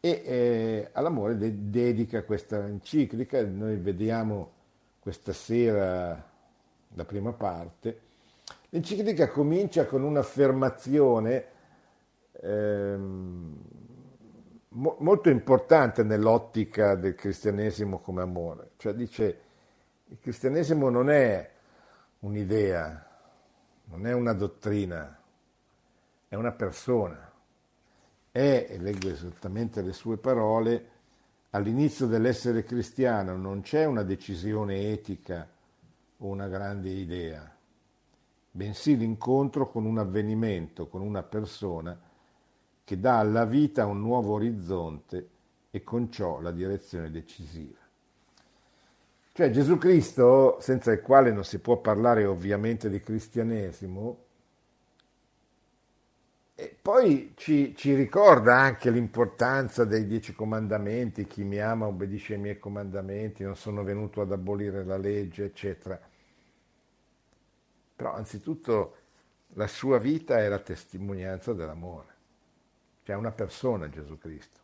e 0.00 0.22
eh, 0.24 0.90
all'amore 0.92 1.36
de- 1.36 1.70
dedica 1.70 2.24
questa 2.24 2.66
enciclica, 2.66 3.42
noi 3.44 3.76
vediamo 3.76 4.52
questa 5.00 5.32
sera 5.32 6.30
la 6.96 7.04
prima 7.04 7.32
parte, 7.32 8.00
l'enciclica 8.68 9.28
comincia 9.28 9.86
con 9.86 10.02
un'affermazione 10.02 11.46
ehm, 12.32 13.56
mo- 14.74 14.96
molto 15.00 15.28
importante 15.28 16.02
nell'ottica 16.02 16.94
del 16.94 17.14
cristianesimo 17.14 17.98
come 17.98 18.22
amore, 18.22 18.70
cioè 18.76 18.94
dice 18.94 19.40
il 20.06 20.18
cristianesimo 20.20 20.88
non 20.90 21.10
è 21.10 21.50
un'idea, 22.20 23.06
non 23.86 24.06
è 24.06 24.12
una 24.12 24.32
dottrina, 24.32 25.18
è 26.28 26.34
una 26.34 26.52
persona. 26.52 27.32
È, 28.30 28.66
e 28.68 28.78
leggo 28.78 29.08
esattamente 29.10 29.80
le 29.80 29.92
sue 29.92 30.16
parole, 30.16 30.90
all'inizio 31.50 32.06
dell'essere 32.06 32.64
cristiano 32.64 33.36
non 33.36 33.60
c'è 33.60 33.84
una 33.84 34.02
decisione 34.02 34.90
etica 34.90 35.48
o 36.18 36.26
una 36.26 36.48
grande 36.48 36.90
idea, 36.90 37.48
bensì 38.50 38.96
l'incontro 38.96 39.70
con 39.70 39.84
un 39.84 39.98
avvenimento, 39.98 40.88
con 40.88 41.00
una 41.00 41.22
persona 41.22 41.96
che 42.84 43.00
dà 43.00 43.18
alla 43.18 43.44
vita 43.44 43.86
un 43.86 44.00
nuovo 44.00 44.34
orizzonte 44.34 45.28
e 45.70 45.82
con 45.82 46.12
ciò 46.12 46.40
la 46.40 46.52
direzione 46.52 47.10
decisiva. 47.10 47.78
Cioè 49.32 49.50
Gesù 49.50 49.78
Cristo, 49.78 50.58
senza 50.60 50.92
il 50.92 51.00
quale 51.00 51.32
non 51.32 51.44
si 51.44 51.58
può 51.58 51.78
parlare 51.78 52.24
ovviamente 52.24 52.88
di 52.88 53.00
cristianesimo, 53.00 54.18
e 56.56 56.76
poi 56.80 57.32
ci, 57.34 57.74
ci, 57.74 57.94
ricorda 57.94 58.56
anche 58.56 58.88
l'importanza 58.90 59.84
dei 59.84 60.06
dieci 60.06 60.32
comandamenti, 60.34 61.26
chi 61.26 61.42
mi 61.42 61.58
ama 61.58 61.86
obbedisce 61.88 62.34
ai 62.34 62.40
miei 62.40 62.58
comandamenti, 62.60 63.42
non 63.42 63.56
sono 63.56 63.82
venuto 63.82 64.20
ad 64.20 64.30
abolire 64.30 64.84
la 64.84 64.96
legge, 64.96 65.46
eccetera. 65.46 66.00
Però 67.96 68.14
anzitutto 68.14 68.96
la 69.54 69.66
sua 69.66 69.98
vita 69.98 70.38
è 70.38 70.48
la 70.48 70.60
testimonianza 70.60 71.52
dell'amore, 71.52 72.13
cioè 73.04 73.14
una 73.14 73.30
persona 73.30 73.88
Gesù 73.88 74.18
Cristo. 74.18 74.60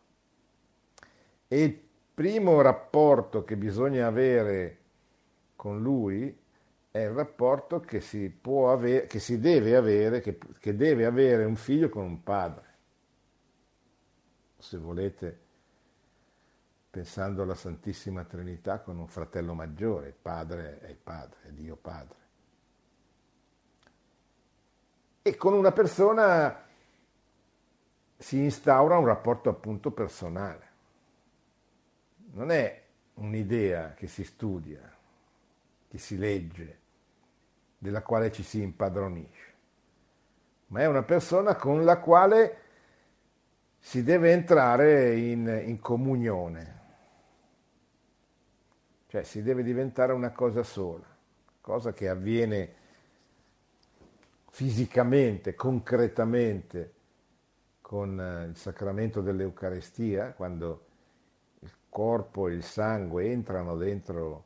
E 1.46 1.62
il 1.62 1.80
primo 2.14 2.60
rapporto 2.60 3.44
che 3.44 3.56
bisogna 3.56 4.06
avere 4.06 4.78
con 5.56 5.80
lui 5.80 6.36
è 6.90 6.98
il 6.98 7.10
rapporto 7.10 7.80
che 7.80 8.00
si, 8.00 8.28
può 8.30 8.72
avere, 8.72 9.06
che 9.06 9.20
si 9.20 9.38
deve 9.38 9.76
avere, 9.76 10.20
che, 10.20 10.38
che 10.58 10.74
deve 10.74 11.04
avere 11.04 11.44
un 11.44 11.56
figlio 11.56 11.88
con 11.88 12.04
un 12.04 12.22
padre. 12.22 12.68
Se 14.58 14.76
volete, 14.76 15.38
pensando 16.90 17.42
alla 17.42 17.54
Santissima 17.54 18.24
Trinità 18.24 18.80
con 18.80 18.98
un 18.98 19.06
fratello 19.06 19.54
maggiore, 19.54 20.08
il 20.08 20.16
padre 20.20 20.80
è 20.80 20.88
il 20.88 20.96
padre, 20.96 21.38
è 21.42 21.50
Dio 21.52 21.76
Padre. 21.76 22.18
e 25.22 25.36
con 25.36 25.52
una 25.52 25.72
persona 25.72 26.64
si 28.20 28.36
instaura 28.36 28.98
un 28.98 29.06
rapporto 29.06 29.48
appunto 29.48 29.92
personale. 29.92 30.68
Non 32.32 32.50
è 32.50 32.82
un'idea 33.14 33.94
che 33.94 34.08
si 34.08 34.24
studia, 34.24 34.78
che 35.88 35.98
si 35.98 36.18
legge, 36.18 36.78
della 37.78 38.02
quale 38.02 38.30
ci 38.30 38.42
si 38.42 38.60
impadronisce, 38.60 39.54
ma 40.66 40.80
è 40.80 40.86
una 40.86 41.02
persona 41.02 41.56
con 41.56 41.82
la 41.82 41.98
quale 41.98 42.58
si 43.78 44.02
deve 44.02 44.32
entrare 44.32 45.16
in, 45.16 45.62
in 45.64 45.80
comunione, 45.80 46.78
cioè 49.06 49.22
si 49.22 49.42
deve 49.42 49.62
diventare 49.62 50.12
una 50.12 50.30
cosa 50.30 50.62
sola, 50.62 51.06
cosa 51.62 51.94
che 51.94 52.06
avviene 52.06 52.74
fisicamente, 54.50 55.54
concretamente, 55.54 56.98
con 57.90 58.20
eh, 58.20 58.44
il 58.44 58.56
sacramento 58.56 59.20
dell'Eucarestia, 59.20 60.32
quando 60.34 60.86
il 61.58 61.72
corpo 61.88 62.46
e 62.46 62.52
il 62.52 62.62
sangue 62.62 63.32
entrano 63.32 63.76
dentro 63.76 64.44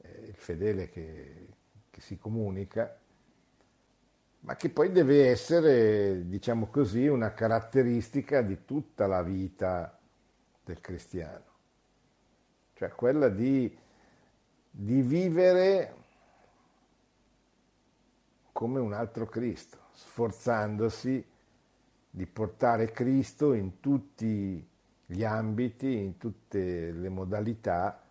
eh, 0.00 0.26
il 0.28 0.36
fedele 0.36 0.88
che, 0.88 1.48
che 1.90 2.00
si 2.00 2.16
comunica, 2.18 2.96
ma 4.42 4.54
che 4.54 4.70
poi 4.70 4.92
deve 4.92 5.28
essere, 5.28 6.28
diciamo 6.28 6.68
così, 6.68 7.08
una 7.08 7.34
caratteristica 7.34 8.42
di 8.42 8.64
tutta 8.64 9.08
la 9.08 9.24
vita 9.24 9.98
del 10.64 10.80
cristiano, 10.80 11.44
cioè 12.74 12.90
quella 12.90 13.28
di, 13.28 13.76
di 14.70 15.02
vivere 15.02 15.96
come 18.52 18.78
un 18.78 18.92
altro 18.92 19.26
Cristo, 19.26 19.78
sforzandosi 19.94 21.30
di 22.14 22.26
portare 22.26 22.92
Cristo 22.92 23.54
in 23.54 23.80
tutti 23.80 24.68
gli 25.06 25.24
ambiti, 25.24 25.96
in 25.96 26.18
tutte 26.18 26.92
le 26.92 27.08
modalità 27.08 28.02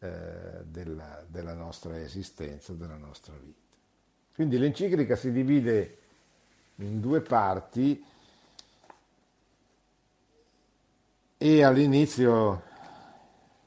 eh, 0.00 0.64
della, 0.64 1.24
della 1.28 1.54
nostra 1.54 2.00
esistenza, 2.00 2.72
della 2.72 2.96
nostra 2.96 3.34
vita. 3.36 3.60
Quindi 4.34 4.58
l'enciclica 4.58 5.14
si 5.14 5.30
divide 5.30 5.98
in 6.76 6.98
due 6.98 7.20
parti 7.20 8.04
e 11.36 11.62
all'inizio 11.62 12.62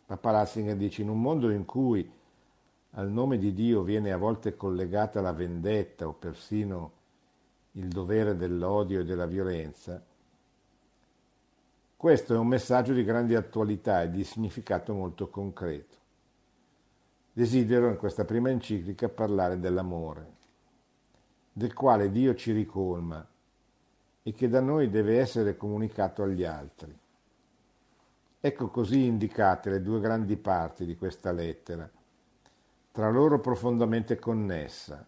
Papa 0.05 0.31
Ratzinger 0.31 0.75
dice 0.75 1.01
in 1.01 1.07
un 1.07 1.21
mondo 1.21 1.49
in 1.49 1.63
cui 1.63 2.11
al 2.91 3.09
nome 3.09 3.37
di 3.37 3.53
Dio 3.53 3.83
viene 3.83 4.11
a 4.11 4.17
volte 4.17 4.57
collegata 4.57 5.21
la 5.21 5.31
vendetta 5.31 6.05
o 6.05 6.11
persino 6.11 6.99
il 7.73 7.87
dovere 7.87 8.35
dell'odio 8.35 9.01
e 9.01 9.03
della 9.05 9.25
violenza, 9.25 10.03
questo 12.01 12.33
è 12.33 12.37
un 12.37 12.47
messaggio 12.47 12.93
di 12.93 13.03
grande 13.03 13.35
attualità 13.35 14.01
e 14.01 14.09
di 14.09 14.23
significato 14.23 14.91
molto 14.91 15.29
concreto. 15.29 15.97
Desidero 17.31 17.89
in 17.89 17.97
questa 17.97 18.25
prima 18.25 18.49
enciclica 18.49 19.07
parlare 19.07 19.59
dell'amore, 19.59 20.31
del 21.53 21.73
quale 21.73 22.09
Dio 22.09 22.33
ci 22.33 22.53
ricolma 22.53 23.23
e 24.23 24.33
che 24.33 24.49
da 24.49 24.59
noi 24.59 24.89
deve 24.89 25.19
essere 25.19 25.55
comunicato 25.55 26.23
agli 26.23 26.43
altri. 26.43 26.97
Ecco 28.39 28.69
così 28.69 29.05
indicate 29.05 29.69
le 29.69 29.83
due 29.83 29.99
grandi 29.99 30.37
parti 30.37 30.85
di 30.87 30.97
questa 30.97 31.31
lettera, 31.31 31.87
tra 32.91 33.11
loro 33.11 33.39
profondamente 33.39 34.17
connessa. 34.17 35.07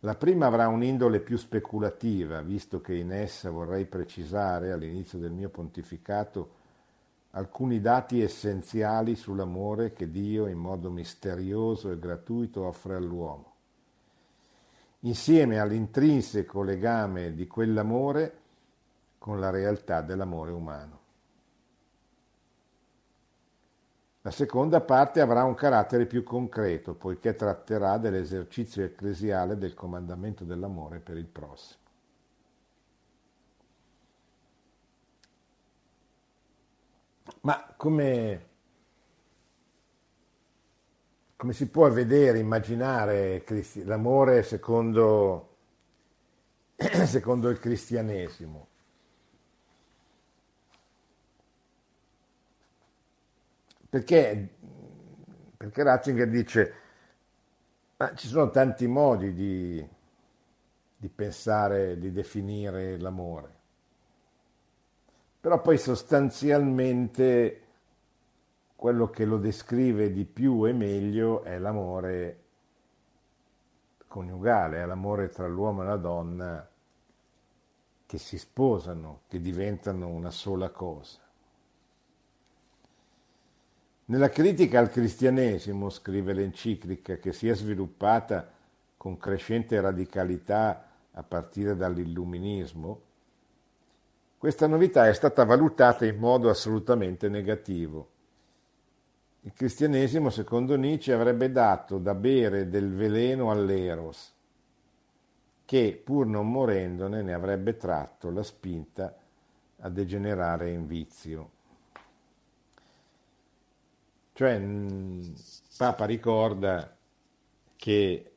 La 0.00 0.14
prima 0.14 0.46
avrà 0.46 0.68
un'indole 0.68 1.20
più 1.20 1.36
speculativa, 1.36 2.40
visto 2.40 2.80
che 2.80 2.94
in 2.94 3.12
essa 3.12 3.50
vorrei 3.50 3.84
precisare 3.84 4.72
all'inizio 4.72 5.18
del 5.18 5.32
mio 5.32 5.50
pontificato 5.50 6.58
alcuni 7.32 7.80
dati 7.80 8.22
essenziali 8.22 9.14
sull'amore 9.14 9.92
che 9.92 10.10
Dio 10.10 10.46
in 10.46 10.58
modo 10.58 10.90
misterioso 10.90 11.90
e 11.90 11.98
gratuito 11.98 12.66
offre 12.66 12.96
all'uomo 12.96 13.50
insieme 15.00 15.58
all'intrinseco 15.58 16.62
legame 16.62 17.34
di 17.34 17.46
quell'amore 17.46 18.38
con 19.18 19.38
la 19.40 19.50
realtà 19.50 20.02
dell'amore 20.02 20.50
umano. 20.50 20.99
La 24.22 24.30
seconda 24.30 24.80
parte 24.80 25.20
avrà 25.20 25.44
un 25.44 25.54
carattere 25.54 26.06
più 26.06 26.22
concreto, 26.22 26.94
poiché 26.94 27.34
tratterà 27.34 27.96
dell'esercizio 27.98 28.84
ecclesiale 28.84 29.56
del 29.56 29.74
comandamento 29.74 30.44
dell'amore 30.44 31.00
per 31.00 31.16
il 31.16 31.26
prossimo. 31.26 31.78
Ma 37.42 37.74
come 37.76 38.50
come 41.40 41.54
si 41.54 41.70
può 41.70 41.88
vedere, 41.90 42.38
immaginare 42.38 43.42
l'amore 43.84 44.42
secondo, 44.42 45.56
secondo 47.06 47.48
il 47.48 47.58
cristianesimo? 47.58 48.69
Perché, 53.90 54.48
perché 55.56 55.82
Ratzinger 55.82 56.28
dice, 56.28 56.74
ma 57.96 58.14
ci 58.14 58.28
sono 58.28 58.48
tanti 58.50 58.86
modi 58.86 59.34
di, 59.34 59.88
di 60.96 61.08
pensare, 61.08 61.98
di 61.98 62.12
definire 62.12 62.96
l'amore, 62.98 63.54
però 65.40 65.60
poi 65.60 65.76
sostanzialmente 65.76 67.62
quello 68.76 69.10
che 69.10 69.24
lo 69.24 69.38
descrive 69.38 70.12
di 70.12 70.24
più 70.24 70.66
e 70.66 70.72
meglio 70.72 71.42
è 71.42 71.58
l'amore 71.58 72.44
coniugale, 74.06 74.82
è 74.82 74.86
l'amore 74.86 75.30
tra 75.30 75.48
l'uomo 75.48 75.82
e 75.82 75.86
la 75.86 75.96
donna 75.96 76.70
che 78.06 78.18
si 78.18 78.38
sposano, 78.38 79.22
che 79.26 79.40
diventano 79.40 80.06
una 80.06 80.30
sola 80.30 80.70
cosa. 80.70 81.29
Nella 84.10 84.28
critica 84.28 84.80
al 84.80 84.90
cristianesimo, 84.90 85.88
scrive 85.88 86.32
l'enciclica, 86.32 87.16
che 87.18 87.32
si 87.32 87.48
è 87.48 87.54
sviluppata 87.54 88.50
con 88.96 89.16
crescente 89.16 89.80
radicalità 89.80 90.88
a 91.12 91.22
partire 91.22 91.76
dall'illuminismo, 91.76 93.00
questa 94.36 94.66
novità 94.66 95.06
è 95.06 95.14
stata 95.14 95.44
valutata 95.44 96.04
in 96.06 96.18
modo 96.18 96.50
assolutamente 96.50 97.28
negativo 97.28 98.08
il 99.42 99.52
cristianesimo, 99.54 100.28
secondo 100.28 100.76
Nietzsche, 100.76 101.14
avrebbe 101.14 101.50
dato 101.50 101.96
da 101.96 102.14
bere 102.14 102.68
del 102.68 102.92
veleno 102.92 103.50
all'Eros, 103.50 104.34
che, 105.64 105.98
pur 106.04 106.26
non 106.26 106.50
morendone, 106.50 107.22
ne 107.22 107.32
avrebbe 107.32 107.78
tratto 107.78 108.30
la 108.30 108.42
spinta 108.42 109.16
a 109.78 109.88
degenerare 109.88 110.72
in 110.72 110.86
vizio. 110.86 111.50
Cioè, 114.40 114.58
Papa 115.76 116.06
ricorda 116.06 116.96
che 117.76 118.32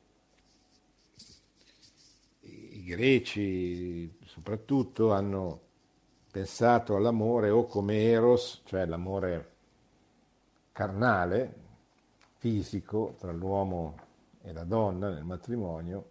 i 2.40 2.84
greci 2.84 4.14
soprattutto 4.26 5.12
hanno 5.14 5.60
pensato 6.30 6.94
all'amore 6.94 7.48
o 7.48 7.64
come 7.64 8.02
eros, 8.02 8.60
cioè 8.66 8.84
l'amore 8.84 9.52
carnale, 10.72 11.54
fisico, 12.36 13.14
tra 13.18 13.32
l'uomo 13.32 13.96
e 14.42 14.52
la 14.52 14.64
donna 14.64 15.08
nel 15.08 15.24
matrimonio, 15.24 16.08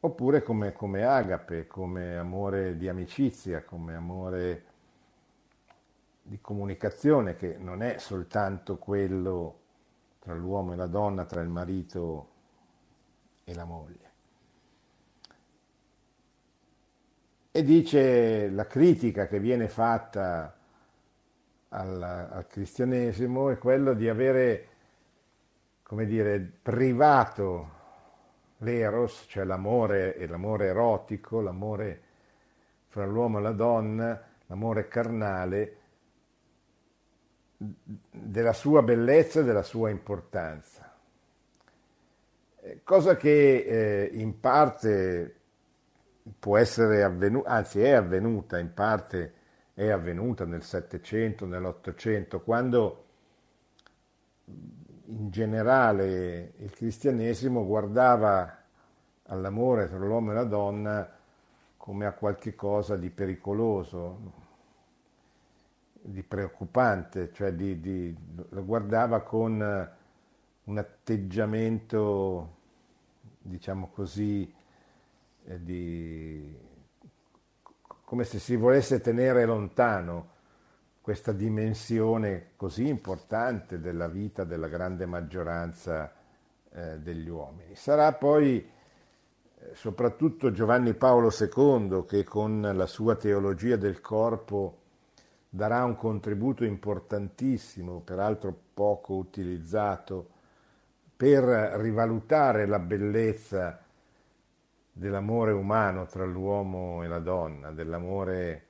oppure 0.00 0.42
come, 0.42 0.74
come 0.74 1.02
agape, 1.02 1.66
come 1.66 2.18
amore 2.18 2.76
di 2.76 2.90
amicizia, 2.90 3.64
come 3.64 3.94
amore 3.94 4.69
di 6.30 6.40
comunicazione, 6.40 7.34
che 7.34 7.56
non 7.58 7.82
è 7.82 7.98
soltanto 7.98 8.78
quello 8.78 9.58
tra 10.20 10.32
l'uomo 10.32 10.74
e 10.74 10.76
la 10.76 10.86
donna, 10.86 11.24
tra 11.24 11.40
il 11.40 11.48
marito 11.48 12.28
e 13.42 13.52
la 13.52 13.64
moglie. 13.64 14.10
E 17.50 17.64
dice 17.64 18.48
la 18.48 18.64
critica 18.68 19.26
che 19.26 19.40
viene 19.40 19.66
fatta 19.66 20.56
al, 21.70 22.00
al 22.00 22.46
cristianesimo 22.46 23.50
è 23.50 23.58
quello 23.58 23.92
di 23.92 24.08
avere, 24.08 24.68
come 25.82 26.06
dire, 26.06 26.38
privato 26.38 27.70
l'eros, 28.58 29.24
cioè 29.26 29.42
l'amore 29.42 30.14
e 30.14 30.28
l'amore 30.28 30.66
erotico, 30.66 31.40
l'amore 31.40 32.02
fra 32.86 33.04
l'uomo 33.04 33.38
e 33.38 33.42
la 33.42 33.52
donna, 33.52 34.22
l'amore 34.46 34.86
carnale, 34.86 35.79
della 37.62 38.54
sua 38.54 38.82
bellezza 38.82 39.40
e 39.40 39.44
della 39.44 39.62
sua 39.62 39.90
importanza. 39.90 40.90
Eh, 42.62 42.80
cosa 42.82 43.16
che 43.16 43.56
eh, 43.58 44.10
in 44.14 44.40
parte 44.40 45.34
può 46.38 46.56
essere 46.56 47.02
avvenuta, 47.02 47.50
anzi 47.50 47.82
è 47.82 47.90
avvenuta, 47.90 48.58
in 48.58 48.72
parte 48.72 49.34
è 49.74 49.88
avvenuta 49.88 50.46
nel 50.46 50.62
Settecento, 50.62 51.44
nell'Ottocento, 51.44 52.40
quando 52.40 53.04
in 54.46 55.30
generale 55.30 56.52
il 56.56 56.70
cristianesimo 56.70 57.66
guardava 57.66 58.56
all'amore 59.24 59.88
tra 59.88 59.98
l'uomo 59.98 60.30
e 60.30 60.34
la 60.34 60.44
donna 60.44 61.18
come 61.76 62.06
a 62.06 62.12
qualche 62.12 62.54
cosa 62.54 62.96
di 62.96 63.10
pericoloso, 63.10 64.39
di 66.02 66.22
preoccupante, 66.22 67.30
cioè 67.32 67.52
di, 67.52 67.80
di, 67.80 68.16
lo 68.50 68.64
guardava 68.64 69.20
con 69.22 69.90
un 70.64 70.78
atteggiamento, 70.78 72.56
diciamo 73.38 73.90
così, 73.92 74.52
eh, 75.44 75.62
di, 75.62 76.56
come 78.04 78.24
se 78.24 78.38
si 78.38 78.56
volesse 78.56 79.00
tenere 79.00 79.44
lontano 79.44 80.38
questa 81.00 81.32
dimensione 81.32 82.50
così 82.56 82.86
importante 82.86 83.80
della 83.80 84.08
vita 84.08 84.44
della 84.44 84.68
grande 84.68 85.06
maggioranza 85.06 86.12
eh, 86.70 86.98
degli 86.98 87.28
uomini. 87.28 87.74
Sarà 87.74 88.12
poi 88.12 88.58
eh, 88.58 89.74
soprattutto 89.74 90.52
Giovanni 90.52 90.94
Paolo 90.94 91.30
II 91.30 92.04
che 92.06 92.24
con 92.24 92.60
la 92.60 92.86
sua 92.86 93.16
teologia 93.16 93.76
del 93.76 94.00
corpo 94.00 94.79
darà 95.50 95.84
un 95.84 95.96
contributo 95.96 96.64
importantissimo, 96.64 98.00
peraltro 98.00 98.56
poco 98.72 99.14
utilizzato, 99.14 100.30
per 101.16 101.42
rivalutare 101.42 102.66
la 102.66 102.78
bellezza 102.78 103.78
dell'amore 104.92 105.52
umano 105.52 106.06
tra 106.06 106.24
l'uomo 106.24 107.02
e 107.02 107.08
la 107.08 107.18
donna, 107.18 107.72
dell'amore, 107.72 108.66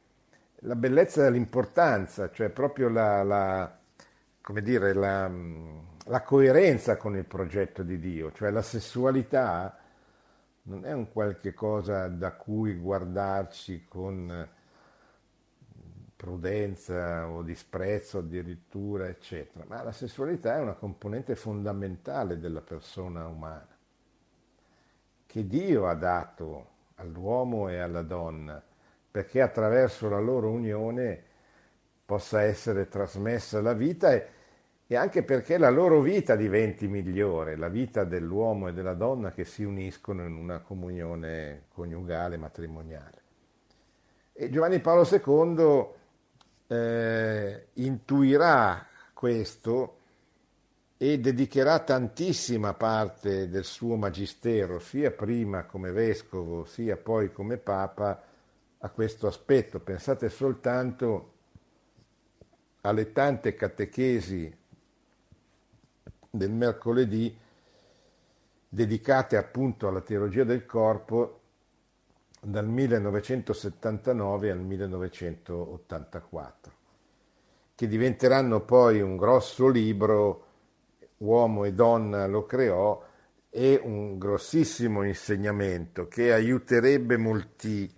la 0.60 0.74
bellezza 0.74 1.26
e 1.26 1.30
l'importanza, 1.30 2.30
cioè 2.30 2.48
proprio 2.48 2.88
la, 2.88 3.22
la 3.22 3.78
come 4.40 4.62
dire, 4.62 4.94
la, 4.94 5.30
la 6.06 6.22
coerenza 6.22 6.96
con 6.96 7.14
il 7.16 7.24
progetto 7.24 7.82
di 7.82 7.98
Dio, 8.00 8.32
cioè 8.32 8.50
la 8.50 8.62
sessualità 8.62 9.76
non 10.62 10.84
è 10.84 10.92
un 10.92 11.10
qualche 11.12 11.54
cosa 11.54 12.08
da 12.08 12.32
cui 12.32 12.74
guardarci 12.74 13.84
con 13.86 14.48
prudenza 16.20 17.26
o 17.30 17.40
disprezzo 17.40 18.18
addirittura, 18.18 19.08
eccetera, 19.08 19.64
ma 19.66 19.82
la 19.82 19.90
sessualità 19.90 20.56
è 20.56 20.60
una 20.60 20.74
componente 20.74 21.34
fondamentale 21.34 22.38
della 22.38 22.60
persona 22.60 23.26
umana 23.26 23.66
che 25.24 25.46
Dio 25.46 25.86
ha 25.86 25.94
dato 25.94 26.66
all'uomo 26.96 27.70
e 27.70 27.78
alla 27.78 28.02
donna 28.02 28.62
perché 29.10 29.40
attraverso 29.40 30.10
la 30.10 30.18
loro 30.18 30.50
unione 30.50 31.22
possa 32.04 32.42
essere 32.42 32.88
trasmessa 32.88 33.62
la 33.62 33.72
vita 33.72 34.12
e, 34.12 34.26
e 34.86 34.96
anche 34.96 35.22
perché 35.22 35.56
la 35.56 35.70
loro 35.70 36.02
vita 36.02 36.36
diventi 36.36 36.86
migliore, 36.86 37.56
la 37.56 37.68
vita 37.68 38.04
dell'uomo 38.04 38.68
e 38.68 38.74
della 38.74 38.92
donna 38.94 39.30
che 39.30 39.46
si 39.46 39.64
uniscono 39.64 40.26
in 40.26 40.34
una 40.34 40.58
comunione 40.58 41.62
coniugale, 41.72 42.36
matrimoniale. 42.36 43.22
E 44.34 44.50
Giovanni 44.50 44.80
Paolo 44.80 45.08
II 45.10 45.98
eh, 46.70 47.66
intuirà 47.74 48.86
questo 49.12 49.96
e 50.96 51.18
dedicherà 51.18 51.80
tantissima 51.80 52.74
parte 52.74 53.48
del 53.48 53.64
suo 53.64 53.96
magistero, 53.96 54.78
sia 54.78 55.10
prima 55.10 55.64
come 55.64 55.90
vescovo, 55.90 56.64
sia 56.64 56.96
poi 56.96 57.32
come 57.32 57.56
papa, 57.56 58.22
a 58.78 58.90
questo 58.90 59.26
aspetto. 59.26 59.80
Pensate 59.80 60.28
soltanto 60.28 61.32
alle 62.82 63.12
tante 63.12 63.54
catechesi 63.54 64.56
del 66.30 66.50
mercoledì 66.50 67.36
dedicate 68.68 69.36
appunto 69.36 69.88
alla 69.88 70.00
teologia 70.00 70.44
del 70.44 70.64
corpo 70.64 71.39
dal 72.40 72.66
1979 72.66 74.50
al 74.50 74.60
1984, 74.60 76.72
che 77.74 77.86
diventeranno 77.86 78.60
poi 78.60 79.02
un 79.02 79.16
grosso 79.16 79.68
libro 79.68 80.46
uomo 81.18 81.64
e 81.64 81.74
donna 81.74 82.26
lo 82.26 82.46
creò, 82.46 83.06
è 83.50 83.78
un 83.82 84.16
grossissimo 84.16 85.02
insegnamento 85.02 86.08
che 86.08 86.32
aiuterebbe 86.32 87.18
molti, 87.18 87.92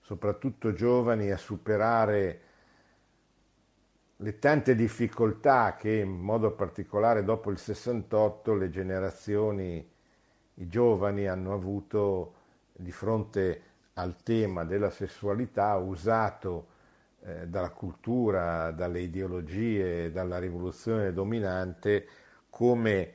soprattutto 0.00 0.72
giovani, 0.72 1.30
a 1.30 1.36
superare 1.36 2.40
le 4.16 4.38
tante 4.38 4.74
difficoltà 4.74 5.76
che 5.76 5.96
in 5.96 6.10
modo 6.10 6.52
particolare 6.52 7.22
dopo 7.22 7.50
il 7.50 7.58
68 7.58 8.54
le 8.54 8.70
generazioni, 8.70 9.86
i 10.54 10.68
giovani 10.68 11.28
hanno 11.28 11.52
avuto 11.52 12.32
di 12.72 12.90
fronte 12.90 13.74
al 13.98 14.22
tema 14.22 14.64
della 14.64 14.90
sessualità 14.90 15.74
usato 15.76 16.74
eh, 17.20 17.46
dalla 17.46 17.70
cultura, 17.70 18.70
dalle 18.70 19.00
ideologie, 19.00 20.10
dalla 20.10 20.38
rivoluzione 20.38 21.12
dominante 21.12 22.06
come 22.50 23.12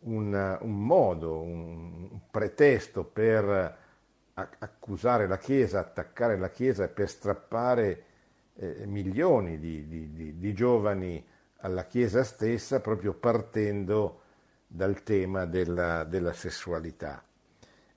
un, 0.00 0.58
un 0.60 0.84
modo, 0.86 1.40
un, 1.40 2.08
un, 2.10 2.20
pretesto 2.30 3.04
per 3.04 3.78
accusare 4.34 5.26
la 5.26 5.38
Chiesa, 5.38 5.78
attaccare 5.78 6.36
la 6.36 6.50
Chiesa 6.50 6.84
e 6.84 6.88
per 6.88 7.08
strappare 7.08 8.04
eh, 8.56 8.86
milioni 8.86 9.58
di, 9.58 9.86
di, 9.86 10.12
di, 10.12 10.38
di, 10.38 10.54
giovani 10.54 11.24
alla 11.58 11.84
Chiesa 11.86 12.24
stessa 12.24 12.80
proprio 12.80 13.14
partendo 13.14 14.22
dal 14.66 15.02
tema 15.02 15.44
della, 15.44 16.04
della 16.04 16.32
sessualità. 16.32 17.22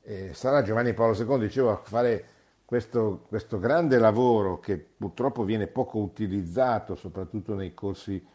Eh, 0.10 0.34
sarà 0.34 0.62
Giovanni 0.62 0.94
Paolo 0.94 1.14
II, 1.14 1.38
dicevo, 1.38 1.70
a 1.70 1.82
fare 1.84 2.26
questo, 2.64 3.26
questo 3.28 3.60
grande 3.60 3.98
lavoro 3.98 4.58
che 4.58 4.78
purtroppo 4.78 5.44
viene 5.44 5.68
poco 5.68 5.98
utilizzato, 6.00 6.96
soprattutto 6.96 7.56
nei 7.56 7.74
corsi 7.74 8.26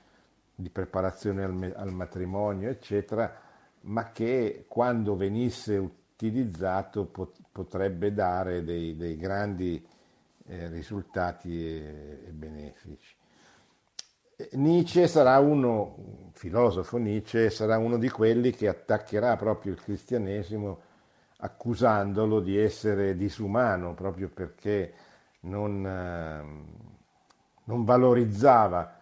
di 0.54 0.68
preparazione 0.68 1.42
al, 1.44 1.72
al 1.74 1.92
matrimonio, 1.94 2.68
eccetera, 2.68 3.34
ma 3.84 4.12
che 4.12 4.66
quando 4.68 5.16
venisse 5.16 5.78
utilizzato 5.78 7.06
pot, 7.06 7.38
potrebbe 7.50 8.12
dare 8.12 8.62
dei, 8.62 8.94
dei 8.94 9.16
grandi 9.16 9.82
eh, 10.48 10.68
risultati 10.68 11.58
e, 11.58 12.18
e 12.26 12.30
benefici. 12.32 13.16
Nietzsche 14.52 15.08
sarà 15.08 15.38
uno, 15.38 15.94
un 15.96 16.32
filosofo 16.34 16.98
Nietzsche, 16.98 17.48
sarà 17.48 17.78
uno 17.78 17.96
di 17.96 18.10
quelli 18.10 18.50
che 18.50 18.68
attaccherà 18.68 19.36
proprio 19.36 19.72
il 19.72 19.80
cristianesimo 19.80 20.90
accusandolo 21.44 22.40
di 22.40 22.56
essere 22.56 23.16
disumano 23.16 23.94
proprio 23.94 24.28
perché 24.28 24.92
non, 25.40 25.84
eh, 25.84 26.42
non 27.64 27.84
valorizzava 27.84 29.00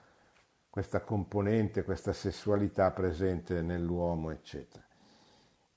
questa 0.70 1.00
componente, 1.00 1.82
questa 1.82 2.12
sessualità 2.12 2.90
presente 2.92 3.60
nell'uomo, 3.60 4.30
eccetera. 4.30 4.82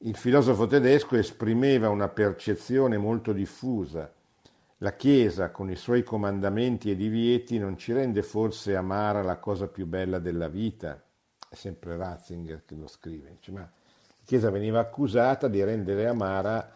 Il 0.05 0.15
filosofo 0.15 0.67
tedesco 0.67 1.15
esprimeva 1.15 1.89
una 1.89 2.09
percezione 2.09 2.97
molto 2.97 3.33
diffusa. 3.33 4.11
La 4.77 4.95
Chiesa, 4.95 5.49
con 5.51 5.69
i 5.69 5.75
suoi 5.75 6.03
comandamenti 6.03 6.91
e 6.91 6.95
divieti, 6.95 7.57
non 7.57 7.77
ci 7.77 7.93
rende 7.93 8.21
forse 8.21 8.75
amara 8.75 9.21
la 9.21 9.37
cosa 9.37 9.67
più 9.67 9.85
bella 9.85 10.19
della 10.19 10.49
vita? 10.49 11.01
È 11.49 11.55
sempre 11.55 11.95
Ratzinger 11.95 12.63
che 12.65 12.75
lo 12.75 12.87
scrive. 12.87 13.29
Dice, 13.31 13.51
ma 13.51 13.69
Chiesa 14.25 14.49
veniva 14.49 14.79
accusata 14.79 15.47
di 15.47 15.63
rendere 15.63 16.07
amara, 16.07 16.71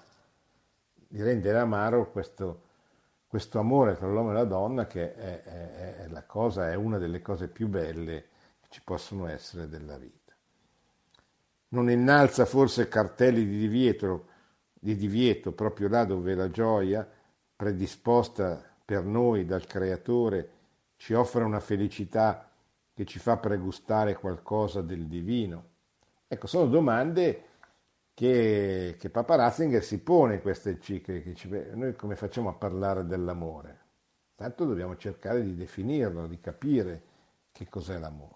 di 1.07 1.21
rendere 1.21 1.59
amaro 1.59 2.11
questo 2.11 2.65
questo 3.27 3.59
amore 3.59 3.95
tra 3.97 4.07
l'uomo 4.07 4.31
e 4.31 4.33
la 4.33 4.45
donna 4.45 4.87
che 4.87 5.13
è, 5.13 5.43
è, 5.43 5.95
è, 5.97 6.07
la 6.07 6.23
cosa, 6.23 6.71
è 6.71 6.75
una 6.75 6.97
delle 6.97 7.21
cose 7.21 7.49
più 7.49 7.67
belle 7.67 8.29
che 8.61 8.67
ci 8.69 8.81
possono 8.83 9.27
essere 9.27 9.67
della 9.67 9.97
vita. 9.97 10.33
Non 11.69 11.91
innalza 11.91 12.45
forse 12.45 12.87
cartelli 12.87 13.45
di 13.45 13.57
divieto, 13.57 14.27
di 14.73 14.95
divieto 14.95 15.51
proprio 15.51 15.89
là 15.89 16.05
dove 16.05 16.33
la 16.35 16.49
gioia, 16.49 17.07
predisposta 17.55 18.63
per 18.85 19.03
noi 19.03 19.45
dal 19.45 19.65
Creatore, 19.65 20.51
ci 20.95 21.13
offre 21.13 21.43
una 21.43 21.59
felicità 21.59 22.49
che 22.93 23.05
ci 23.05 23.19
fa 23.19 23.37
pregustare 23.37 24.15
qualcosa 24.15 24.81
del 24.81 25.05
divino. 25.05 25.75
Ecco, 26.29 26.47
sono 26.47 26.67
domande 26.67 27.43
che, 28.13 28.95
che 28.99 29.09
Papa 29.09 29.35
Ratzinger 29.35 29.83
si 29.83 29.99
pone 30.01 30.35
in 30.35 30.41
queste 30.41 30.71
encicliche, 30.71 31.71
noi 31.73 31.95
come 31.95 32.15
facciamo 32.15 32.49
a 32.49 32.53
parlare 32.53 33.05
dell'amore? 33.05 33.85
Tanto 34.35 34.65
dobbiamo 34.65 34.97
cercare 34.97 35.41
di 35.43 35.55
definirlo, 35.55 36.27
di 36.27 36.39
capire 36.39 37.01
che 37.51 37.67
cos'è 37.69 37.97
l'amore. 37.97 38.35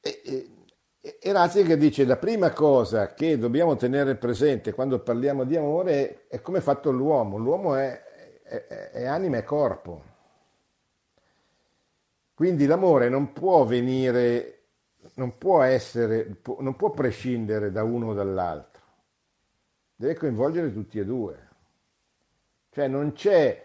E, 0.00 0.20
e, 0.24 1.18
E 1.20 1.32
Ratzinger 1.32 1.76
dice 1.78 2.04
la 2.04 2.16
prima 2.16 2.52
cosa 2.52 3.14
che 3.14 3.38
dobbiamo 3.38 3.76
tenere 3.76 4.16
presente 4.16 4.72
quando 4.72 5.00
parliamo 5.00 5.44
di 5.44 5.56
amore 5.56 6.26
è, 6.28 6.36
è 6.36 6.40
come 6.40 6.58
è 6.58 6.60
fatto 6.60 6.90
l'uomo. 6.90 7.36
L'uomo 7.36 7.74
è, 7.76 8.02
è, 8.42 8.66
è 8.92 9.04
anima 9.06 9.38
e 9.38 9.44
corpo. 9.44 10.02
Quindi 12.36 12.66
l'amore 12.66 13.08
non 13.08 13.32
può 13.32 13.64
venire, 13.64 14.64
non 15.14 15.38
può 15.38 15.62
essere, 15.62 16.42
non 16.58 16.76
può 16.76 16.90
prescindere 16.90 17.70
da 17.70 17.82
uno 17.82 18.08
o 18.08 18.12
dall'altro. 18.12 18.82
Deve 19.96 20.16
coinvolgere 20.16 20.70
tutti 20.70 20.98
e 20.98 21.06
due. 21.06 21.48
Cioè 22.68 22.88
non 22.88 23.12
c'è 23.12 23.64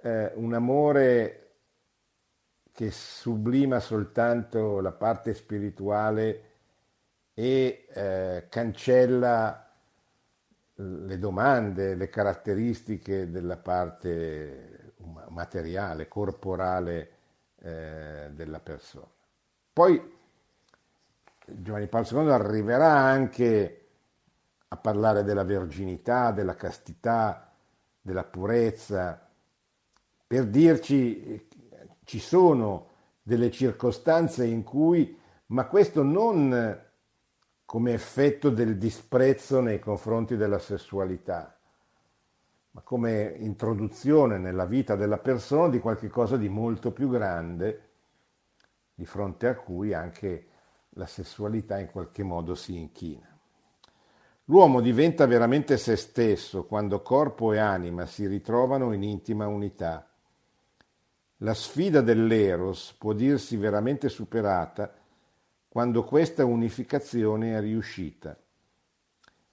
eh, 0.00 0.32
un 0.34 0.54
amore 0.54 1.56
che 2.72 2.90
sublima 2.90 3.80
soltanto 3.80 4.80
la 4.80 4.92
parte 4.92 5.34
spirituale 5.34 6.44
e 7.34 7.84
eh, 7.86 8.46
cancella 8.48 9.70
le 10.76 11.18
domande, 11.18 11.94
le 11.94 12.08
caratteristiche 12.08 13.30
della 13.30 13.58
parte 13.58 14.94
materiale, 15.28 16.08
corporale 16.08 17.18
eh, 17.62 18.28
della 18.32 18.60
persona. 18.60 19.08
Poi 19.72 20.18
Giovanni 21.46 21.86
Paolo 21.88 22.22
II 22.22 22.30
arriverà 22.30 22.92
anche 22.92 23.76
a 24.68 24.76
parlare 24.76 25.24
della 25.24 25.44
verginità, 25.44 26.30
della 26.30 26.54
castità, 26.54 27.52
della 28.00 28.24
purezza, 28.24 29.28
per 30.26 30.46
dirci 30.46 31.48
ci 32.04 32.18
sono 32.20 32.88
delle 33.22 33.50
circostanze 33.50 34.44
in 34.44 34.62
cui, 34.62 35.18
ma 35.46 35.66
questo 35.66 36.02
non 36.02 36.88
come 37.64 37.92
effetto 37.92 38.50
del 38.50 38.76
disprezzo 38.76 39.60
nei 39.60 39.78
confronti 39.78 40.36
della 40.36 40.58
sessualità, 40.58 41.59
ma 42.72 42.82
come 42.82 43.34
introduzione 43.38 44.38
nella 44.38 44.64
vita 44.64 44.94
della 44.94 45.18
persona 45.18 45.68
di 45.68 45.80
qualcosa 45.80 46.36
di 46.36 46.48
molto 46.48 46.92
più 46.92 47.08
grande, 47.08 47.88
di 48.94 49.04
fronte 49.04 49.48
a 49.48 49.56
cui 49.56 49.92
anche 49.92 50.46
la 50.90 51.06
sessualità 51.06 51.78
in 51.78 51.90
qualche 51.90 52.22
modo 52.22 52.54
si 52.54 52.76
inchina. 52.76 53.26
L'uomo 54.44 54.80
diventa 54.80 55.26
veramente 55.26 55.76
se 55.76 55.96
stesso 55.96 56.64
quando 56.64 57.02
corpo 57.02 57.52
e 57.52 57.58
anima 57.58 58.06
si 58.06 58.26
ritrovano 58.26 58.92
in 58.92 59.02
intima 59.02 59.46
unità. 59.46 60.08
La 61.38 61.54
sfida 61.54 62.00
dell'eros 62.00 62.94
può 62.98 63.12
dirsi 63.12 63.56
veramente 63.56 64.08
superata 64.08 64.92
quando 65.68 66.04
questa 66.04 66.44
unificazione 66.44 67.56
è 67.56 67.60
riuscita. 67.60 68.36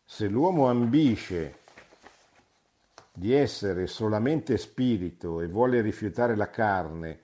Se 0.04 0.28
l'uomo 0.28 0.68
ambisce 0.68 1.60
di 3.18 3.34
essere 3.34 3.88
solamente 3.88 4.58
spirito 4.58 5.42
e 5.42 5.48
vuole 5.48 5.82
rifiutare 5.82 6.36
la 6.36 6.52
carne 6.52 7.22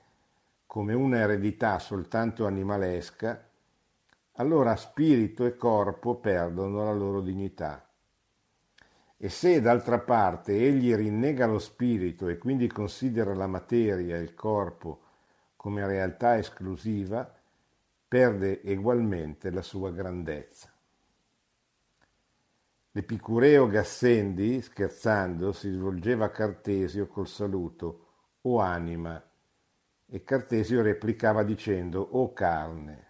come 0.66 0.96
una 0.96 1.20
eredità 1.20 1.78
soltanto 1.78 2.48
animalesca, 2.48 3.48
allora 4.38 4.76
spirito 4.76 5.46
e 5.46 5.56
corpo 5.56 6.16
perdono 6.16 6.84
la 6.84 6.94
loro 6.94 7.22
dignità. 7.22 7.88
E 9.16 9.30
se 9.30 9.62
d'altra 9.62 10.00
parte 10.00 10.54
egli 10.54 10.96
rinnega 10.96 11.46
lo 11.46 11.60
spirito 11.60 12.28
e 12.28 12.40
quindi 12.40 12.68
considera 12.68 13.36
la 13.36 13.46
materia 13.46 14.18
e 14.18 14.22
il 14.22 14.34
corpo 14.34 15.02
come 15.56 15.86
realtà 15.86 16.40
esclusiva, 16.40 17.32
perde 18.08 18.64
egualmente 18.64 19.52
la 19.52 19.62
sua 19.62 19.92
grandezza. 19.92 20.73
L'epicureo 22.96 23.66
Gassendi, 23.66 24.62
scherzando, 24.62 25.52
si 25.52 25.68
rivolgeva 25.68 26.26
a 26.26 26.30
Cartesio 26.30 27.08
col 27.08 27.28
saluto 27.28 28.06
O 28.42 28.60
anima, 28.60 29.20
e 30.06 30.24
Cartesio 30.24 30.84
replicava 30.84 31.42
dicendo 31.42 32.08
O 32.12 32.34
carne. 32.34 33.08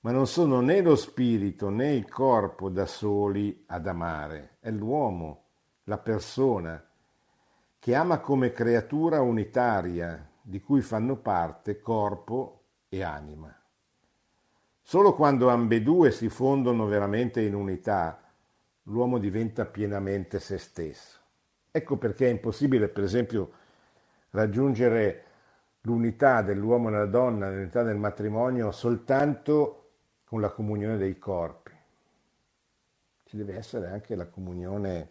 Ma 0.00 0.10
non 0.10 0.26
sono 0.26 0.60
né 0.60 0.82
lo 0.82 0.96
spirito 0.96 1.70
né 1.70 1.94
il 1.94 2.10
corpo 2.10 2.68
da 2.68 2.84
soli 2.84 3.64
ad 3.68 3.86
amare, 3.86 4.58
è 4.60 4.70
l'uomo, 4.70 5.44
la 5.84 5.96
persona, 5.96 6.84
che 7.78 7.94
ama 7.94 8.20
come 8.20 8.52
creatura 8.52 9.22
unitaria, 9.22 10.30
di 10.42 10.60
cui 10.60 10.82
fanno 10.82 11.16
parte 11.16 11.80
corpo 11.80 12.64
e 12.90 13.02
anima. 13.02 13.50
Solo 14.82 15.14
quando 15.14 15.48
ambedue 15.48 16.10
si 16.10 16.28
fondono 16.28 16.84
veramente 16.84 17.40
in 17.40 17.54
unità, 17.54 18.20
l'uomo 18.88 19.18
diventa 19.18 19.64
pienamente 19.64 20.40
se 20.40 20.58
stesso. 20.58 21.18
Ecco 21.70 21.96
perché 21.96 22.26
è 22.26 22.30
impossibile, 22.30 22.88
per 22.88 23.04
esempio, 23.04 23.52
raggiungere 24.30 25.24
l'unità 25.82 26.42
dell'uomo 26.42 26.88
e 26.88 26.92
della 26.92 27.06
donna, 27.06 27.50
l'unità 27.50 27.82
del 27.82 27.96
matrimonio, 27.96 28.72
soltanto 28.72 29.90
con 30.24 30.40
la 30.40 30.50
comunione 30.50 30.96
dei 30.96 31.18
corpi. 31.18 31.72
Ci 33.24 33.36
deve 33.36 33.56
essere 33.56 33.88
anche 33.88 34.14
la 34.14 34.26
comunione 34.26 35.10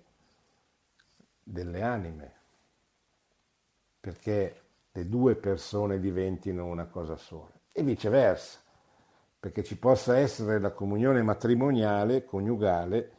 delle 1.44 1.82
anime, 1.82 2.34
perché 4.00 4.62
le 4.92 5.08
due 5.08 5.36
persone 5.36 6.00
diventino 6.00 6.66
una 6.66 6.86
cosa 6.86 7.18
sola 7.18 7.52
e 7.72 7.84
viceversa, 7.84 8.60
perché 9.40 9.64
ci 9.64 9.78
possa 9.78 10.18
essere 10.18 10.60
la 10.60 10.72
comunione 10.72 11.22
matrimoniale, 11.22 12.26
coniugale, 12.26 13.15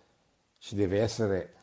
ci 0.66 0.74
deve 0.74 1.00
essere 1.00 1.54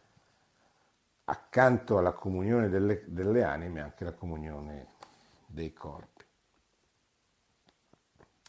accanto 1.26 1.98
alla 1.98 2.14
comunione 2.14 2.70
delle, 2.70 3.04
delle 3.08 3.44
anime 3.44 3.82
anche 3.82 4.06
la 4.06 4.14
comunione 4.14 4.88
dei 5.46 5.74
corpi. 5.74 6.24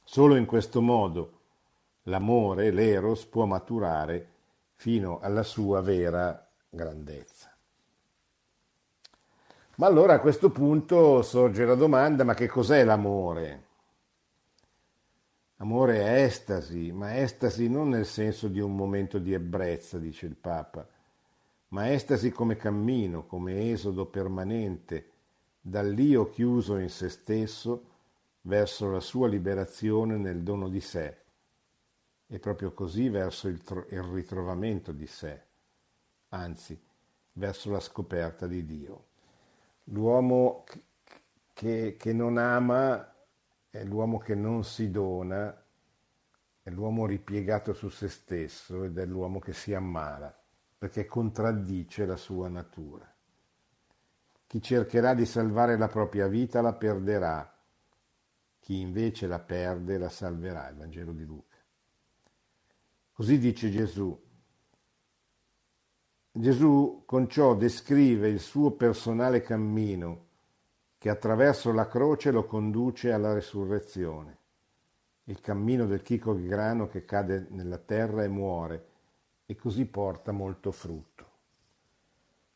Solo 0.05 0.37
in 0.37 0.47
questo 0.47 0.81
modo 0.81 1.41
l'amore, 2.03 2.71
l'eros, 2.71 3.27
può 3.27 3.47
maturare 3.47 4.29
fino 4.77 5.19
alla 5.19 5.43
sua 5.43 5.81
vera 5.81 6.49
grandezza. 6.69 7.53
Ma 9.75 9.87
allora 9.89 10.15
a 10.15 10.21
questo 10.21 10.51
punto 10.51 11.23
sorge 11.23 11.65
la 11.65 11.75
domanda, 11.75 12.23
ma 12.23 12.35
che 12.35 12.47
cos'è 12.47 12.85
l'amore? 12.85 13.64
Amore 15.59 16.01
è 16.01 16.23
estasi, 16.25 16.91
ma 16.91 17.17
estasi 17.17 17.69
non 17.69 17.91
nel 17.91 18.07
senso 18.07 18.49
di 18.49 18.61
un 18.61 18.75
momento 18.75 19.19
di 19.19 19.33
ebbrezza, 19.33 19.99
dice 19.99 20.27
il 20.27 20.35
Papa, 20.35 20.87
ma 21.69 21.93
estasi 21.93 22.31
come 22.31 22.57
cammino, 22.57 23.25
come 23.27 23.71
esodo 23.71 24.07
permanente 24.07 25.11
dall'io 25.61 26.29
chiuso 26.29 26.77
in 26.79 26.91
se 26.91 27.09
stesso 27.09 27.91
verso 28.43 28.91
la 28.91 29.01
sua 29.01 29.29
liberazione 29.29 30.17
nel 30.17 30.43
dono 30.43 30.69
di 30.69 30.81
sé 30.81 31.17
e 32.27 32.39
proprio 32.39 32.73
così 32.73 33.09
verso 33.09 33.49
il, 33.49 33.63
tro- 33.63 33.87
il 33.91 34.03
ritrovamento 34.03 34.93
di 34.93 35.07
sé, 35.07 35.41
anzi 36.31 36.79
verso 37.33 37.71
la 37.71 37.81
scoperta 37.81 38.47
di 38.47 38.65
Dio. 38.67 39.05
L'uomo 39.85 40.65
che, 41.53 41.97
che 41.97 42.13
non 42.13 42.39
ama 42.39 43.14
è 43.75 43.83
l'uomo 43.83 44.19
che 44.19 44.37
non 44.37 44.63
si 44.63 44.89
dona, 44.89 45.53
è 46.63 46.71
l'uomo 46.71 47.07
ripiegato 47.07 47.73
su 47.73 47.89
se 47.89 48.07
stesso 48.07 48.85
ed 48.85 48.97
è 48.99 49.05
l'uomo 49.05 49.41
che 49.41 49.53
si 49.53 49.75
ammala, 49.75 50.33
perché 50.79 51.07
contraddice 51.07 52.07
la 52.07 52.15
sua 52.15 52.49
natura. 52.49 53.13
Chi 54.47 54.63
cercherà 54.63 55.13
di 55.15 55.27
salvare 55.27 55.77
la 55.77 55.89
propria 55.89 56.29
vita 56.29 56.61
la 56.61 56.73
perderà, 56.73 57.53
chi 58.61 58.79
invece 58.79 59.27
la 59.27 59.41
perde 59.41 59.99
la 59.99 60.09
salverà, 60.09 60.69
il 60.69 60.77
Vangelo 60.77 61.11
di 61.11 61.25
Luca. 61.25 61.57
Così 63.13 63.39
dice 63.39 63.71
Gesù. 63.73 64.23
Gesù 66.31 67.03
con 67.05 67.29
ciò 67.29 67.57
descrive 67.57 68.29
il 68.29 68.39
suo 68.39 68.71
personale 68.71 69.43
cammino 69.43 70.27
che 71.05 71.11
attraverso 71.11 71.71
la 71.71 71.87
croce 71.87 72.31
lo 72.31 72.47
conduce 72.47 73.13
alla 73.13 73.35
resurrezione. 73.35 74.39
Il 75.25 75.39
cammino 75.39 75.85
del 75.85 76.01
chicco 76.01 76.33
di 76.33 76.47
grano 76.47 76.89
che 76.89 77.05
cade 77.05 77.45
nella 77.51 77.77
terra 77.77 78.25
e 78.25 78.29
muore 78.29 78.87
e 79.45 79.55
così 79.55 79.85
porta 79.85 80.33
molto 80.33 80.71
frutto. 80.71 81.27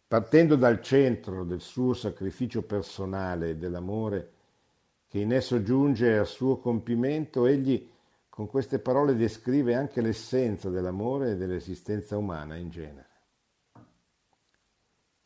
Partendo 0.09 0.57
dal 0.57 0.81
centro 0.81 1.45
del 1.45 1.61
suo 1.61 1.93
sacrificio 1.93 2.63
personale 2.63 3.51
e 3.51 3.57
dell'amore 3.57 4.33
che 5.09 5.19
in 5.19 5.35
esso 5.35 5.63
giunge 5.63 6.17
al 6.17 6.27
suo 6.27 6.57
compimento, 6.57 7.45
egli 7.45 7.87
con 8.31 8.47
queste 8.47 8.79
parole 8.79 9.15
descrive 9.15 9.75
anche 9.75 10.01
l'essenza 10.01 10.71
dell'amore 10.71 11.33
e 11.33 11.37
dell'esistenza 11.37 12.17
umana 12.17 12.57
in 12.57 12.71
genere. 12.71 13.09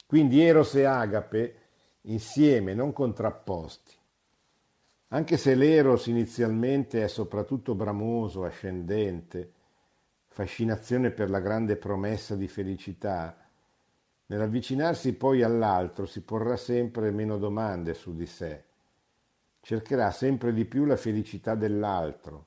Quindi 0.09 0.43
Eros 0.43 0.75
e 0.75 0.83
Agape 0.83 1.62
insieme, 2.03 2.75
non 2.75 2.93
contrapposti. 2.93 3.95
Anche 5.09 5.37
se 5.37 5.55
l'eros 5.55 6.07
inizialmente 6.07 7.05
è 7.05 7.09
soprattutto 7.09 7.75
bramoso, 7.75 8.45
ascendente, 8.45 9.53
fascinazione 10.27 11.11
per 11.11 11.29
la 11.29 11.41
grande 11.41 11.77
promessa 11.77 12.35
di 12.35 12.49
felicità, 12.49 13.37
nell'avvicinarsi 14.27 15.13
poi 15.15 15.43
all'altro 15.43 16.07
si 16.07 16.23
porrà 16.23 16.57
sempre 16.57 17.11
meno 17.11 17.37
domande 17.37 17.93
su 17.93 18.15
di 18.17 18.25
sé, 18.25 18.65
cercherà 19.61 20.11
sempre 20.11 20.55
di 20.55 20.65
più 20.65 20.87
la 20.87 20.97
felicità 20.97 21.55
dell'altro, 21.55 22.47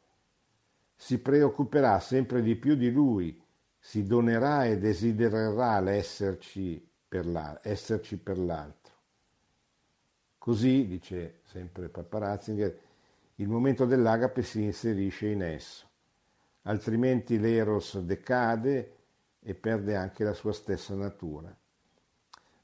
si 0.95 1.19
preoccuperà 1.19 1.99
sempre 1.99 2.41
di 2.41 2.55
più 2.55 2.75
di 2.75 2.89
lui, 2.89 3.39
si 3.77 4.07
donerà 4.07 4.65
e 4.65 4.79
desidererà 4.79 5.79
l'esserci 5.79 6.83
per, 7.07 7.27
la, 7.27 7.61
per 8.23 8.39
l'altro. 8.39 8.84
Così, 10.45 10.85
dice 10.85 11.39
sempre 11.45 11.89
Papa 11.89 12.19
Ratzinger, 12.19 12.79
il 13.37 13.47
momento 13.47 13.85
dell'agape 13.85 14.43
si 14.43 14.61
inserisce 14.61 15.25
in 15.25 15.41
esso, 15.41 15.87
altrimenti 16.61 17.39
l'eros 17.39 17.99
decade 18.01 18.95
e 19.39 19.55
perde 19.55 19.95
anche 19.95 20.23
la 20.23 20.33
sua 20.33 20.53
stessa 20.53 20.93
natura. 20.93 21.51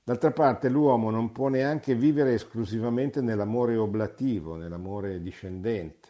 D'altra 0.03 0.29
parte 0.29 0.69
l'uomo 0.69 1.09
non 1.09 1.32
può 1.32 1.47
neanche 1.47 1.95
vivere 1.95 2.36
esclusivamente 2.36 3.19
nell'amore 3.19 3.75
oblativo, 3.77 4.55
nell'amore 4.55 5.19
discendente 5.19 6.09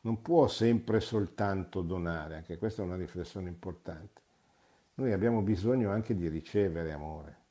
non 0.00 0.20
può 0.20 0.48
sempre 0.48 0.98
soltanto 0.98 1.80
donare, 1.80 2.34
anche 2.34 2.58
questa 2.58 2.82
è 2.82 2.84
una 2.84 2.96
riflessione 2.96 3.48
importante. 3.48 4.20
Noi 4.94 5.12
abbiamo 5.12 5.42
bisogno 5.42 5.92
anche 5.92 6.16
di 6.16 6.26
ricevere 6.26 6.90
amore. 6.90 7.44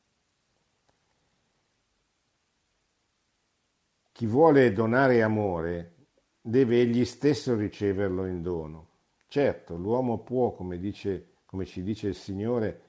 Chi 4.16 4.26
vuole 4.26 4.72
donare 4.72 5.22
amore 5.22 5.92
deve 6.40 6.80
egli 6.80 7.04
stesso 7.04 7.54
riceverlo 7.54 8.26
in 8.26 8.42
dono. 8.42 8.88
Certo, 9.28 9.76
l'uomo 9.76 10.20
può, 10.20 10.54
come, 10.54 10.80
dice, 10.80 11.32
come 11.46 11.66
ci 11.66 11.84
dice 11.84 12.08
il 12.08 12.16
Signore, 12.16 12.82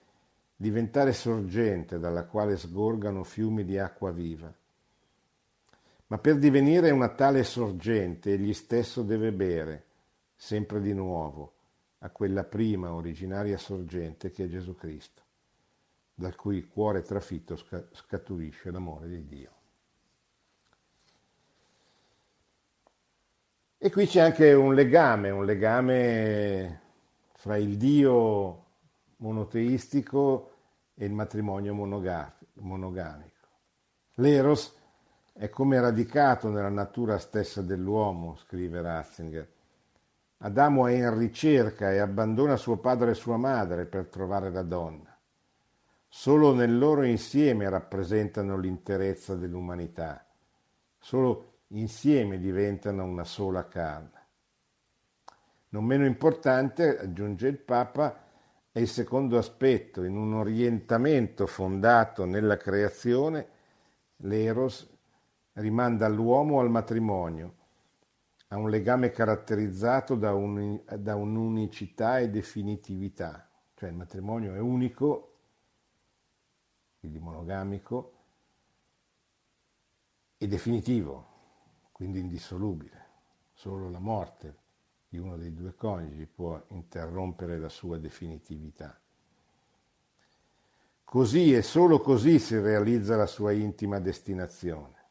diventare 0.55 1.13
sorgente 1.13 1.99
dalla 1.99 2.27
quale 2.27 2.57
sgorgano 2.57 3.25
fiumi 3.25 3.65
di 3.65 3.77
acqua 3.77 4.13
viva 4.13 4.55
ma 6.09 6.19
per 6.19 6.39
divenire 6.39 6.91
una 6.91 7.09
tale 7.09 7.43
sorgente 7.43 8.33
egli 8.33 8.53
stesso 8.53 9.03
deve 9.03 9.33
bere, 9.33 9.85
sempre 10.37 10.81
di 10.81 10.93
nuovo, 10.93 11.55
a 11.99 12.11
quella 12.11 12.45
prima 12.45 12.93
originaria 12.93 13.59
sorgente 13.59 14.31
che 14.31 14.45
è 14.45 14.49
Gesù 14.49 14.77
Cristo, 14.77 15.23
dal 16.15 16.37
cui 16.37 16.69
cuore 16.69 17.03
trafitto 17.03 17.57
scaturisce 17.57 18.71
l'amore 18.71 19.09
di 19.09 19.27
Dio. 19.27 19.56
E 23.79 23.91
qui 23.91 24.07
c'è 24.07 24.21
anche 24.21 24.55
un 24.55 24.73
legame, 24.73 25.29
un 25.29 25.45
legame 25.45 26.81
fra 27.35 27.59
il 27.59 27.77
Dio 27.77 28.65
monoteistico 29.17 30.51
e 30.95 31.05
il 31.05 31.13
matrimonio 31.13 31.75
monogamico. 31.75 33.47
L'eros 34.15 34.75
è 35.35 35.51
come 35.51 35.79
radicato 35.79 36.49
nella 36.49 36.71
natura 36.71 37.19
stessa 37.19 37.61
dell'uomo, 37.61 38.37
scrive 38.37 38.81
Ratzinger. 38.81 39.53
Adamo 40.39 40.87
è 40.87 40.93
in 40.93 41.19
ricerca 41.19 41.93
e 41.93 41.99
abbandona 41.99 42.57
suo 42.57 42.79
padre 42.79 43.11
e 43.11 43.15
sua 43.15 43.37
madre 43.37 43.85
per 43.85 44.07
trovare 44.07 44.51
la 44.51 44.63
donna. 44.63 45.15
Solo 46.09 46.55
nel 46.55 46.79
loro 46.79 47.03
insieme 47.03 47.69
rappresentano 47.69 48.57
l'interezza 48.57 49.35
dell'umanità. 49.35 50.27
Solo 50.99 51.56
insieme 51.69 52.39
diventano 52.39 53.05
una 53.05 53.25
sola 53.25 53.67
carne. 53.67 54.25
Non 55.71 55.85
meno 55.85 56.07
importante, 56.07 56.99
aggiunge 56.99 57.49
il 57.49 57.59
Papa, 57.59 58.25
è 58.71 58.79
il 58.79 58.89
secondo 58.89 59.39
aspetto, 59.39 60.05
in 60.05 60.17
un 60.17 60.35
orientamento 60.35 61.47
fondato 61.47 62.25
nella 62.25 62.57
creazione, 62.57 63.49
l'eros 64.17 64.89
rimanda 65.55 66.07
all'uomo 66.07 66.61
al 66.61 66.71
matrimonio, 66.71 67.55
a 68.49 68.57
un 68.57 68.71
legame 68.71 69.11
caratterizzato 69.11 70.15
da, 70.15 70.35
un, 70.35 70.81
da 70.99 71.17
un'unicità 71.17 72.19
e 72.19 72.31
definitività, 72.31 73.49
cioè 73.75 73.89
il 73.89 73.97
matrimonio 73.97 74.55
è 74.55 74.59
unico, 74.59 75.39
quindi 77.01 77.19
monogamico, 77.19 78.13
e 80.39 80.47
definitivo, 80.47 81.36
quindi 81.97 82.21
indissolubile. 82.21 83.05
Solo 83.55 83.89
la 83.89 83.99
morte 83.99 84.55
di 85.09 85.17
uno 85.17 85.39
dei 85.39 85.55
due 85.55 85.75
coniugi 85.75 86.27
può 86.27 86.63
interrompere 86.69 87.57
la 87.57 87.71
sua 87.71 87.97
definitività. 87.97 89.01
Così 91.03 91.55
e 91.55 91.63
solo 91.63 92.01
così 92.01 92.39
si 92.39 92.59
realizza 92.59 93.17
la 93.17 93.25
sua 93.25 93.53
intima 93.53 93.99
destinazione. 93.99 95.05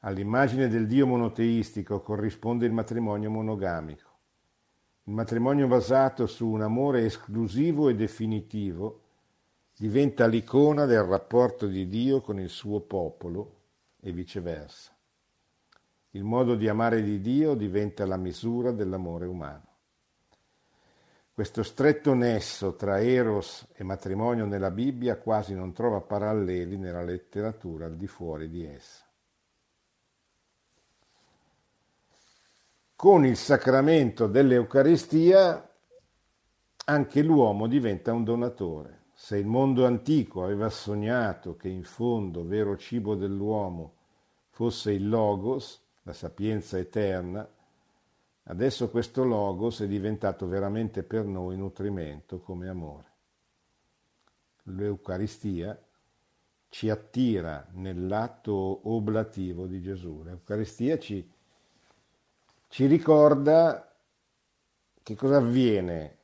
All'immagine 0.00 0.68
del 0.68 0.86
Dio 0.86 1.06
monoteistico 1.06 2.02
corrisponde 2.02 2.66
il 2.66 2.72
matrimonio 2.72 3.30
monogamico. 3.30 4.10
Il 5.04 5.14
matrimonio 5.14 5.66
basato 5.66 6.26
su 6.26 6.46
un 6.46 6.60
amore 6.60 7.06
esclusivo 7.06 7.88
e 7.88 7.94
definitivo 7.94 9.00
diventa 9.74 10.26
l'icona 10.26 10.84
del 10.84 11.04
rapporto 11.04 11.66
di 11.66 11.88
Dio 11.88 12.20
con 12.20 12.38
il 12.38 12.50
suo 12.50 12.80
popolo 12.80 13.60
e 14.00 14.12
viceversa. 14.12 14.93
Il 16.14 16.22
modo 16.22 16.54
di 16.54 16.68
amare 16.68 17.02
di 17.02 17.20
Dio 17.20 17.54
diventa 17.54 18.06
la 18.06 18.16
misura 18.16 18.70
dell'amore 18.70 19.26
umano. 19.26 19.66
Questo 21.32 21.64
stretto 21.64 22.14
nesso 22.14 22.76
tra 22.76 23.00
eros 23.00 23.66
e 23.74 23.82
matrimonio 23.82 24.44
nella 24.44 24.70
Bibbia 24.70 25.18
quasi 25.18 25.54
non 25.54 25.72
trova 25.72 26.00
paralleli 26.00 26.76
nella 26.76 27.02
letteratura 27.02 27.86
al 27.86 27.96
di 27.96 28.06
fuori 28.06 28.48
di 28.48 28.64
essa. 28.64 29.04
Con 32.94 33.26
il 33.26 33.36
sacramento 33.36 34.28
dell'Eucaristia 34.28 35.68
anche 36.84 37.22
l'uomo 37.22 37.66
diventa 37.66 38.12
un 38.12 38.22
donatore. 38.22 39.06
Se 39.14 39.36
il 39.36 39.46
mondo 39.46 39.84
antico 39.84 40.44
aveva 40.44 40.70
sognato 40.70 41.56
che 41.56 41.68
in 41.68 41.82
fondo 41.82 42.44
vero 42.44 42.76
cibo 42.76 43.16
dell'uomo 43.16 43.94
fosse 44.50 44.92
il 44.92 45.08
Logos, 45.08 45.83
la 46.04 46.14
sapienza 46.14 46.78
eterna, 46.78 47.46
adesso 48.44 48.88
questo 48.88 49.24
Logos 49.24 49.80
è 49.80 49.86
diventato 49.86 50.46
veramente 50.46 51.02
per 51.02 51.24
noi 51.24 51.58
nutrimento 51.58 52.40
come 52.40 52.68
amore. 52.68 53.12
L'Eucaristia 54.64 55.78
ci 56.70 56.88
attira 56.88 57.66
nell'atto 57.72 58.88
oblativo 58.88 59.66
di 59.66 59.82
Gesù. 59.82 60.22
L'Eucaristia 60.22 60.98
ci 60.98 61.30
ci 62.74 62.86
ricorda 62.86 63.96
che 65.00 65.14
cosa 65.14 65.36
avviene 65.36 66.18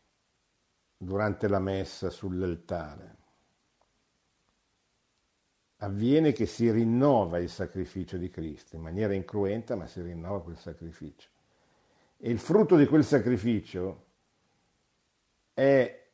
durante 0.96 1.46
la 1.46 1.60
messa 1.60 2.10
sull'altare. 2.10 3.18
Avviene 5.82 6.32
che 6.32 6.44
si 6.46 6.70
rinnova 6.70 7.38
il 7.38 7.48
sacrificio 7.48 8.18
di 8.18 8.28
Cristo 8.28 8.76
in 8.76 8.82
maniera 8.82 9.14
incruenta, 9.14 9.76
ma 9.76 9.86
si 9.86 10.02
rinnova 10.02 10.42
quel 10.42 10.58
sacrificio. 10.58 11.28
E 12.18 12.30
il 12.30 12.38
frutto 12.38 12.76
di 12.76 12.86
quel 12.86 13.04
sacrificio 13.04 14.04
è 15.54 16.08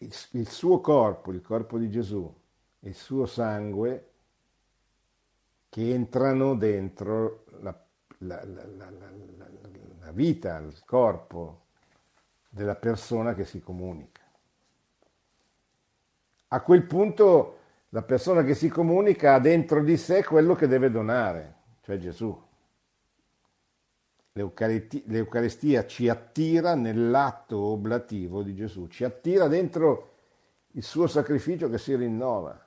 il 0.00 0.48
suo 0.48 0.80
corpo, 0.80 1.32
il 1.32 1.40
corpo 1.40 1.78
di 1.78 1.90
Gesù, 1.90 2.32
il 2.80 2.94
suo 2.94 3.26
sangue 3.26 4.12
che 5.68 5.92
entrano 5.92 6.56
dentro 6.56 7.44
la, 7.60 7.86
la, 8.18 8.44
la, 8.44 8.90
la 10.00 10.12
vita, 10.12 10.58
il 10.58 10.82
corpo 10.84 11.66
della 12.48 12.76
persona 12.76 13.34
che 13.34 13.44
si 13.44 13.60
comunica. 13.60 14.17
A 16.48 16.60
quel 16.62 16.84
punto 16.84 17.56
la 17.90 18.02
persona 18.02 18.42
che 18.42 18.54
si 18.54 18.68
comunica 18.68 19.34
ha 19.34 19.38
dentro 19.38 19.82
di 19.82 19.96
sé 19.96 20.24
quello 20.24 20.54
che 20.54 20.66
deve 20.66 20.90
donare, 20.90 21.54
cioè 21.82 21.98
Gesù. 21.98 22.46
L'Eucaristia 24.32 25.84
ci 25.86 26.08
attira 26.08 26.74
nell'atto 26.74 27.58
oblativo 27.58 28.42
di 28.42 28.54
Gesù, 28.54 28.86
ci 28.86 29.04
attira 29.04 29.48
dentro 29.48 30.14
il 30.72 30.82
suo 30.82 31.06
sacrificio 31.06 31.68
che 31.68 31.78
si 31.78 31.96
rinnova. 31.96 32.66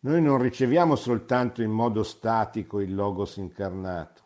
Noi 0.00 0.22
non 0.22 0.40
riceviamo 0.40 0.96
soltanto 0.96 1.62
in 1.62 1.70
modo 1.70 2.02
statico 2.02 2.80
il 2.80 2.94
Logos 2.94 3.36
incarnato, 3.36 4.22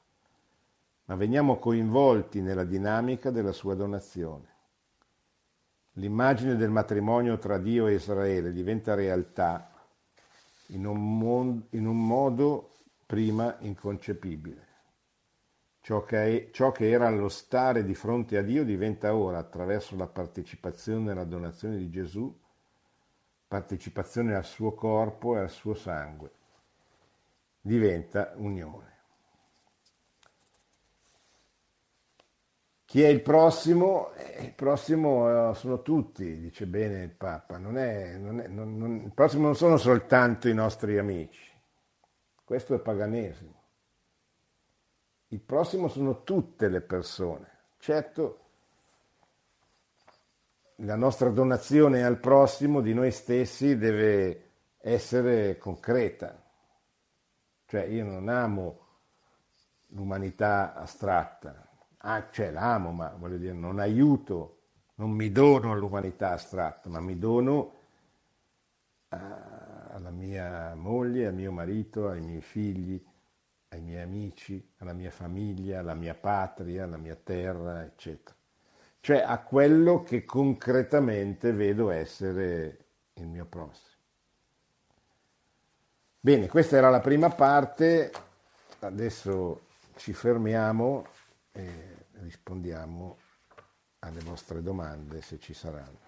ma 1.07 1.17
veniamo 1.17 1.59
coinvolti 1.59 2.41
nella 2.41 2.65
dinamica 2.65 3.31
della 3.31 3.53
sua 3.53 3.75
donazione. 3.75 4.57
L'immagine 5.99 6.55
del 6.55 6.71
matrimonio 6.71 7.39
tra 7.39 7.59
Dio 7.59 7.89
e 7.89 7.95
Israele 7.95 8.53
diventa 8.53 8.95
realtà 8.95 9.69
in 10.67 10.87
un, 10.87 11.19
mon- 11.19 11.67
in 11.71 11.87
un 11.87 12.07
modo 12.07 12.77
prima 13.05 13.57
inconcepibile. 13.61 14.67
Ciò 15.81 16.05
che, 16.05 16.47
è, 16.47 16.51
ciò 16.53 16.71
che 16.71 16.89
era 16.89 17.11
lo 17.11 17.29
stare 17.29 17.83
di 17.83 17.95
fronte 17.95 18.37
a 18.37 18.43
Dio 18.43 18.65
diventa 18.65 19.13
ora, 19.13 19.39
attraverso 19.39 19.97
la 19.97 20.07
partecipazione 20.07 21.11
alla 21.11 21.25
donazione 21.25 21.79
di 21.79 21.91
Gesù, 21.91 22.33
partecipazione 23.49 24.37
al 24.37 24.45
suo 24.45 24.75
corpo 24.75 25.37
e 25.37 25.41
al 25.41 25.51
suo 25.51 25.75
sangue. 25.75 26.31
Diventa 27.61 28.35
unione. 28.37 28.98
Chi 32.89 33.03
è 33.03 33.09
il 33.09 33.21
prossimo? 33.21 34.13
Eh, 34.15 34.45
il 34.45 34.55
prossimo 34.55 35.51
eh, 35.51 35.55
sono 35.57 35.83
tutti, 35.83 36.41
dice 36.41 36.67
bene 36.67 37.03
il 37.03 37.11
Papa. 37.11 37.59
Non 37.59 37.77
è, 37.77 38.17
non 38.17 38.41
è, 38.41 38.47
non, 38.49 39.03
il 39.05 39.13
prossimo 39.13 39.43
non 39.43 39.55
sono 39.55 39.77
soltanto 39.77 40.49
i 40.49 40.55
nostri 40.55 40.97
amici. 40.97 41.53
Questo 42.43 42.75
è 42.75 42.79
paganesimo. 42.79 43.63
Il 45.27 45.41
prossimo 45.41 45.89
sono 45.89 46.23
tutte 46.23 46.69
le 46.69 46.81
persone. 46.81 47.47
Certo, 47.77 48.39
la 50.77 50.97
nostra 50.97 51.29
donazione 51.29 52.03
al 52.05 52.19
prossimo 52.19 52.81
di 52.81 52.95
noi 52.95 53.11
stessi 53.11 53.77
deve 53.77 54.53
essere 54.79 55.59
concreta. 55.59 56.43
Cioè 57.67 57.83
io 57.83 58.07
non 58.07 58.31
amo 58.31 58.87
l'umanità 59.89 60.73
astratta, 60.73 61.68
ah, 61.99 62.29
cioè 62.31 62.51
l'amo, 62.51 62.93
ma 62.93 63.15
voglio 63.17 63.39
dire, 63.39 63.53
non 63.53 63.79
aiuto, 63.79 64.59
non 64.97 65.11
mi 65.11 65.31
dono 65.31 65.73
all'umanità 65.73 66.33
astratta, 66.33 66.89
ma 66.89 67.01
mi 67.01 67.19
dono 67.19 67.75
alla 69.11 70.11
mia 70.11 70.75
moglie, 70.75 71.27
al 71.27 71.35
mio 71.35 71.51
marito, 71.51 72.09
ai 72.09 72.21
miei 72.21 72.43
figli, 72.43 73.03
ai 73.69 73.81
miei 73.81 74.03
amici, 74.03 74.73
alla 74.79 74.93
mia 74.93 75.11
famiglia, 75.11 75.81
alla 75.81 75.95
mia 75.95 76.15
patria, 76.15 76.85
alla 76.85 76.97
mia 76.97 77.17
terra, 77.17 77.85
eccetera. 77.85 78.37
Cioè 79.01 79.23
a 79.23 79.39
quello 79.39 80.03
che 80.03 80.25
concretamente 80.25 81.53
vedo 81.53 81.91
essere 81.91 82.79
il 83.15 83.27
mio 83.27 83.47
prossimo. 83.47 83.97
Bene, 86.21 86.49
questa 86.49 86.77
era 86.77 86.91
la 86.91 87.01
prima 87.01 87.31
parte, 87.31 88.11
adesso 88.81 89.67
ci 89.97 90.13
fermiamo 90.13 91.07
e 91.59 92.07
rispondiamo 92.21 93.17
alle 94.01 94.21
vostre 94.21 94.63
domande 94.63 95.21
se 95.21 95.41
ci 95.41 95.53
saranno. 95.53 96.07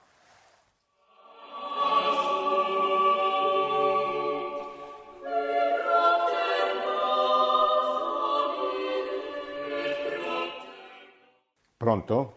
Pronto? 11.77 12.37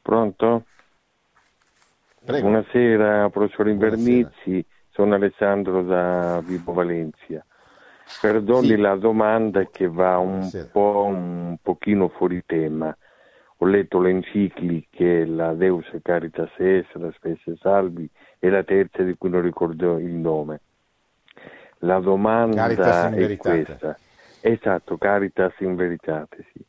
Pronto? 0.00 0.66
Prego. 2.24 2.48
Buonasera, 2.48 3.28
professor. 3.30 3.66
Invernizzi, 3.66 4.64
sono 4.90 5.14
Alessandro 5.14 5.82
da 5.82 6.40
Vibo 6.44 6.72
Valencia. 6.72 7.44
Perdoni 8.20 8.66
Sì. 8.68 8.76
la 8.76 8.94
domanda 8.96 9.66
che 9.66 9.88
va 9.88 10.18
un 10.18 10.30
Buonasera. 10.30 10.68
po' 10.70 11.04
un 11.06 11.56
pochino 11.60 12.08
fuori 12.08 12.42
tema. 12.46 12.96
Ho 13.58 13.66
letto 13.66 14.00
le 14.00 14.10
encicliche, 14.10 15.24
la 15.24 15.54
Deus 15.54 15.86
Caritas 16.02 16.50
Est, 16.56 16.92
la 16.94 17.12
Specie 17.12 17.56
Salvi 17.60 18.08
e 18.38 18.48
la 18.50 18.62
terza 18.64 19.02
di 19.02 19.14
cui 19.16 19.30
non 19.30 19.42
ricordo 19.42 19.98
il 19.98 20.12
nome. 20.12 20.60
La 21.78 21.98
domanda 22.00 22.66
è 22.68 23.36
questa. 23.36 23.96
Esatto, 24.40 24.96
Caritas 24.98 25.54
in 25.60 25.76
Veritate, 25.76 26.44
sì. 26.52 26.64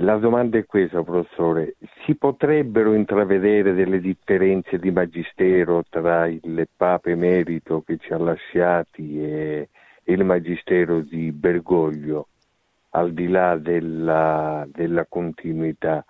La 0.00 0.16
domanda 0.16 0.58
è 0.58 0.66
questa, 0.66 1.02
professore. 1.02 1.76
Si 2.04 2.14
potrebbero 2.16 2.92
intravedere 2.92 3.72
delle 3.72 4.00
differenze 4.00 4.78
di 4.78 4.90
magistero 4.90 5.84
tra 5.88 6.26
il 6.26 6.68
Papa 6.76 7.08
emerito 7.08 7.82
che 7.86 7.96
ci 7.98 8.12
ha 8.12 8.18
lasciati 8.18 9.22
e 9.22 9.68
il 10.08 10.24
magistero 10.24 11.00
di 11.00 11.32
Bergoglio, 11.32 12.28
al 12.90 13.12
di 13.12 13.28
là 13.28 13.56
della, 13.56 14.66
della 14.68 15.06
continuità? 15.06 16.04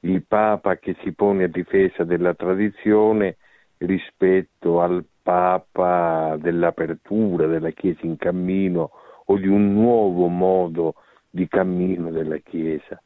Il 0.00 0.24
Papa 0.24 0.76
che 0.76 0.96
si 1.02 1.12
pone 1.12 1.44
a 1.44 1.48
difesa 1.48 2.04
della 2.04 2.34
tradizione 2.34 3.36
rispetto 3.78 4.80
al 4.80 5.04
Papa 5.22 6.36
dell'apertura, 6.38 7.46
della 7.46 7.70
Chiesa 7.70 8.00
in 8.02 8.16
cammino 8.16 8.90
o 9.26 9.36
di 9.36 9.46
un 9.48 9.72
nuovo 9.74 10.28
modo 10.28 10.94
di 11.28 11.46
cammino 11.48 12.10
della 12.10 12.38
Chiesa. 12.38 13.00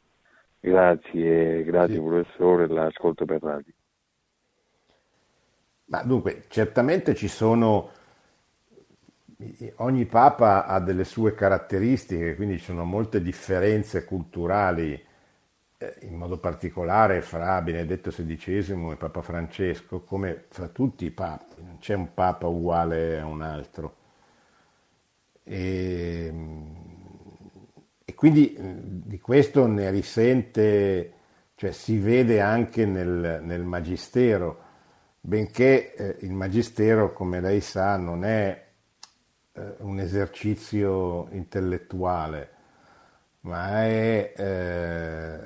Grazie, 0.59 1.63
grazie 1.65 1.95
Sì. 1.95 2.01
professore, 2.01 2.67
l'ascolto 2.67 3.25
per 3.25 3.41
radio. 3.41 3.73
Ma 5.85 6.01
dunque, 6.03 6.45
certamente 6.47 7.13
ci 7.13 7.27
sono, 7.27 7.89
ogni 9.77 10.05
papa 10.05 10.65
ha 10.65 10.79
delle 10.79 11.03
sue 11.03 11.33
caratteristiche, 11.33 12.35
quindi 12.35 12.57
ci 12.57 12.65
sono 12.65 12.85
molte 12.85 13.21
differenze 13.21 14.05
culturali, 14.05 14.93
eh, 15.77 15.95
in 16.01 16.15
modo 16.15 16.37
particolare 16.37 17.21
fra 17.21 17.61
Benedetto 17.61 18.09
XVI 18.09 18.91
e 18.91 18.95
Papa 18.95 19.21
Francesco, 19.21 20.01
come 20.01 20.45
fra 20.49 20.67
tutti 20.67 21.05
i 21.05 21.11
papi, 21.11 21.61
non 21.63 21.77
c'è 21.79 21.93
un 21.95 22.13
papa 22.13 22.47
uguale 22.47 23.19
a 23.19 23.25
un 23.25 23.41
altro. 23.41 23.95
E, 25.43 26.33
e 28.05 28.13
quindi 28.15 28.55
di 29.05 29.19
questo 29.19 29.67
ne 29.67 29.89
risente, 29.91 31.13
cioè 31.55 31.71
si 31.71 31.97
vede 31.97 32.39
anche 32.41 32.85
nel, 32.85 33.41
nel 33.43 33.63
magistero, 33.63 34.61
benché 35.19 35.95
eh, 35.95 36.17
il 36.25 36.33
magistero, 36.33 37.13
come 37.13 37.39
lei 37.41 37.61
sa, 37.61 37.97
non 37.97 38.23
è 38.25 38.62
eh, 39.53 39.75
un 39.79 39.99
esercizio 39.99 41.27
intellettuale, 41.31 42.49
ma 43.41 43.83
è 43.85 44.33
eh, 44.35 45.37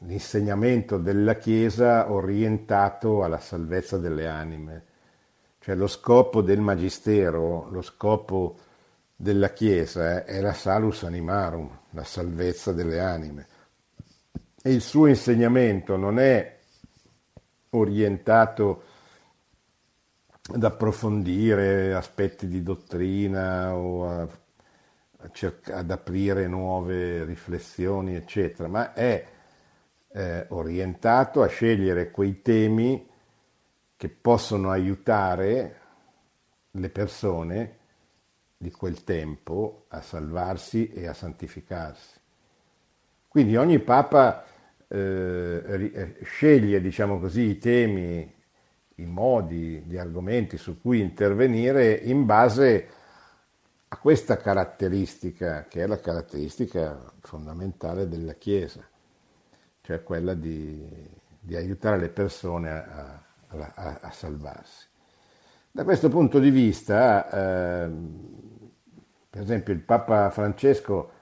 l'insegnamento 0.00 0.98
della 0.98 1.34
Chiesa 1.34 2.10
orientato 2.10 3.24
alla 3.24 3.38
salvezza 3.38 3.98
delle 3.98 4.26
anime. 4.28 4.84
Cioè 5.58 5.74
lo 5.74 5.86
scopo 5.86 6.42
del 6.42 6.60
magistero, 6.60 7.68
lo 7.70 7.82
scopo 7.82 8.56
della 9.16 9.50
Chiesa 9.50 10.24
è 10.24 10.40
la 10.40 10.54
salus 10.54 11.04
animarum, 11.04 11.78
la 11.90 12.04
salvezza 12.04 12.72
delle 12.72 13.00
anime. 13.00 13.46
E 14.62 14.72
il 14.72 14.80
suo 14.80 15.06
insegnamento 15.06 15.96
non 15.96 16.18
è 16.18 16.58
orientato 17.70 18.82
ad 20.52 20.64
approfondire 20.64 21.94
aspetti 21.94 22.46
di 22.46 22.62
dottrina 22.62 23.74
o 23.74 24.08
a, 24.08 24.20
a 24.22 25.30
cerca- 25.32 25.76
ad 25.76 25.90
aprire 25.90 26.46
nuove 26.48 27.24
riflessioni, 27.24 28.14
eccetera, 28.16 28.68
ma 28.68 28.92
è 28.92 29.24
eh, 30.12 30.46
orientato 30.48 31.42
a 31.42 31.46
scegliere 31.46 32.10
quei 32.10 32.42
temi 32.42 33.08
che 33.96 34.08
possono 34.08 34.70
aiutare 34.70 35.78
le 36.72 36.88
persone 36.88 37.78
di 38.56 38.70
quel 38.70 39.04
tempo 39.04 39.84
a 39.88 40.00
salvarsi 40.00 40.90
e 40.90 41.06
a 41.06 41.14
santificarsi. 41.14 42.18
Quindi 43.28 43.56
ogni 43.56 43.78
Papa 43.78 44.44
eh, 44.88 46.16
sceglie, 46.22 46.80
diciamo 46.80 47.20
così, 47.20 47.42
i 47.42 47.58
temi, 47.58 48.39
i 49.00 49.06
modi, 49.06 49.82
gli 49.86 49.96
argomenti 49.96 50.56
su 50.56 50.80
cui 50.80 51.00
intervenire 51.00 51.92
in 51.92 52.24
base 52.26 52.88
a 53.88 53.96
questa 53.96 54.36
caratteristica, 54.36 55.66
che 55.68 55.82
è 55.82 55.86
la 55.86 55.98
caratteristica 55.98 57.12
fondamentale 57.20 58.08
della 58.08 58.34
Chiesa, 58.34 58.86
cioè 59.82 60.02
quella 60.02 60.34
di, 60.34 60.86
di 61.40 61.56
aiutare 61.56 61.98
le 61.98 62.08
persone 62.08 62.70
a, 62.70 63.22
a- 63.48 63.98
a- 64.00 64.10
salvarsi. 64.12 64.86
Da 65.72 65.84
questo 65.84 66.08
punto 66.08 66.38
di 66.38 66.50
vista, 66.50 67.82
ehm, 67.82 68.70
per 69.30 69.42
esempio, 69.42 69.72
il 69.72 69.80
Papa 69.80 70.30
Francesco 70.30 71.12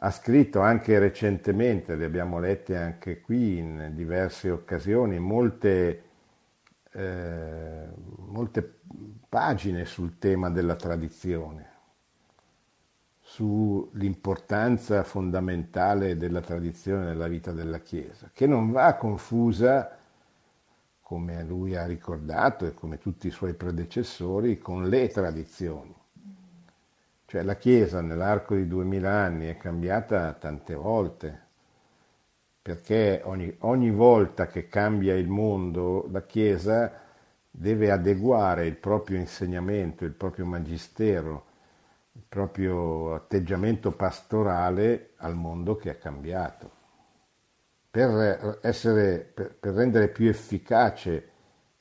ha 0.00 0.10
scritto 0.10 0.60
anche 0.60 0.98
recentemente, 0.98 1.96
le 1.96 2.04
abbiamo 2.04 2.38
lette 2.38 2.76
anche 2.76 3.20
qui 3.20 3.58
in 3.58 3.90
diverse 3.94 4.50
occasioni, 4.50 5.18
molte, 5.18 6.02
eh, 6.92 7.88
molte 8.16 8.80
pagine 9.28 9.84
sul 9.84 10.18
tema 10.18 10.50
della 10.50 10.76
tradizione, 10.76 11.66
sull'importanza 13.20 15.02
fondamentale 15.04 16.16
della 16.16 16.40
tradizione 16.40 17.04
nella 17.04 17.28
vita 17.28 17.52
della 17.52 17.80
Chiesa, 17.80 18.30
che 18.32 18.46
non 18.46 18.70
va 18.70 18.94
confusa 18.94 19.96
come 21.00 21.42
lui 21.42 21.74
ha 21.74 21.86
ricordato 21.86 22.66
e 22.66 22.74
come 22.74 22.98
tutti 22.98 23.28
i 23.28 23.30
suoi 23.30 23.54
predecessori, 23.54 24.58
con 24.58 24.88
le 24.88 25.08
tradizioni. 25.08 25.94
Cioè 27.24 27.42
la 27.42 27.56
Chiesa 27.56 28.00
nell'arco 28.00 28.54
di 28.54 28.66
duemila 28.66 29.10
anni 29.10 29.46
è 29.46 29.56
cambiata 29.56 30.32
tante 30.32 30.74
volte, 30.74 31.47
perché 32.68 33.22
ogni, 33.24 33.56
ogni 33.60 33.90
volta 33.90 34.46
che 34.46 34.68
cambia 34.68 35.14
il 35.14 35.26
mondo, 35.26 36.06
la 36.10 36.20
Chiesa 36.26 37.00
deve 37.50 37.90
adeguare 37.90 38.66
il 38.66 38.76
proprio 38.76 39.16
insegnamento, 39.16 40.04
il 40.04 40.12
proprio 40.12 40.44
magistero, 40.44 41.46
il 42.12 42.24
proprio 42.28 43.14
atteggiamento 43.14 43.92
pastorale 43.92 45.12
al 45.16 45.34
mondo 45.34 45.76
che 45.76 45.92
è 45.92 45.98
cambiato. 45.98 46.70
Per, 47.90 48.58
essere, 48.60 49.20
per, 49.32 49.56
per 49.58 49.72
rendere 49.72 50.08
più 50.08 50.28
efficace 50.28 51.30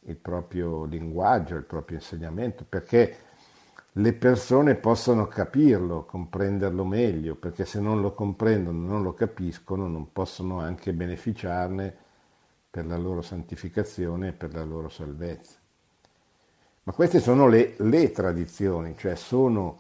il 0.05 0.15
proprio 0.15 0.85
linguaggio, 0.85 1.57
il 1.57 1.65
proprio 1.65 1.97
insegnamento, 1.97 2.63
perché 2.63 3.13
le 3.97 4.13
persone 4.13 4.75
possano 4.75 5.27
capirlo, 5.27 6.05
comprenderlo 6.05 6.85
meglio, 6.85 7.35
perché 7.35 7.65
se 7.65 7.79
non 7.79 7.99
lo 7.99 8.13
comprendono, 8.13 8.87
non 8.87 9.01
lo 9.01 9.13
capiscono, 9.13 9.87
non 9.87 10.11
possono 10.11 10.59
anche 10.59 10.93
beneficiarne 10.93 11.95
per 12.69 12.85
la 12.85 12.97
loro 12.97 13.23
santificazione 13.23 14.29
e 14.29 14.33
per 14.33 14.53
la 14.53 14.63
loro 14.63 14.89
salvezza. 14.89 15.55
Ma 16.83 16.93
queste 16.93 17.19
sono 17.19 17.47
le, 17.47 17.73
le 17.77 18.11
tradizioni, 18.11 18.95
cioè 18.97 19.15
sono 19.15 19.79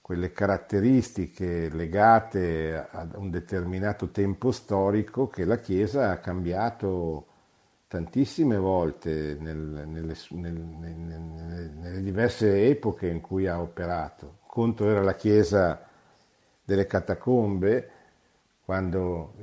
quelle 0.00 0.32
caratteristiche 0.32 1.68
legate 1.68 2.76
a 2.90 3.08
un 3.14 3.30
determinato 3.30 4.10
tempo 4.10 4.50
storico 4.50 5.28
che 5.28 5.44
la 5.44 5.58
Chiesa 5.58 6.10
ha 6.10 6.18
cambiato 6.18 7.26
tantissime 7.88 8.56
volte 8.56 9.36
nel, 9.38 9.58
nelle, 9.58 10.16
nel, 10.30 10.54
nelle, 10.54 11.68
nelle, 11.68 12.00
diverse 12.00 12.66
epoche 12.68 13.08
in 13.08 13.20
cui 13.20 13.46
ha 13.46 13.60
operato. 13.60 14.38
Conto 14.46 14.88
era 14.88 15.02
la 15.02 15.14
Chiesa 15.14 15.86
delle 16.64 16.86
catacombe, 16.86 17.90
quando 18.64 19.34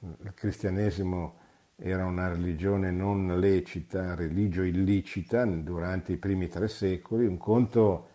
il 0.00 0.32
cristianesimo 0.34 1.34
era 1.76 2.04
una 2.04 2.28
religione 2.28 2.90
non 2.90 3.38
lecita, 3.38 4.14
religio 4.14 4.62
illicita 4.62 5.44
durante 5.44 6.12
i 6.12 6.16
primi 6.16 6.48
tre 6.48 6.68
secoli, 6.68 7.26
un 7.26 7.38
conto 7.38 8.08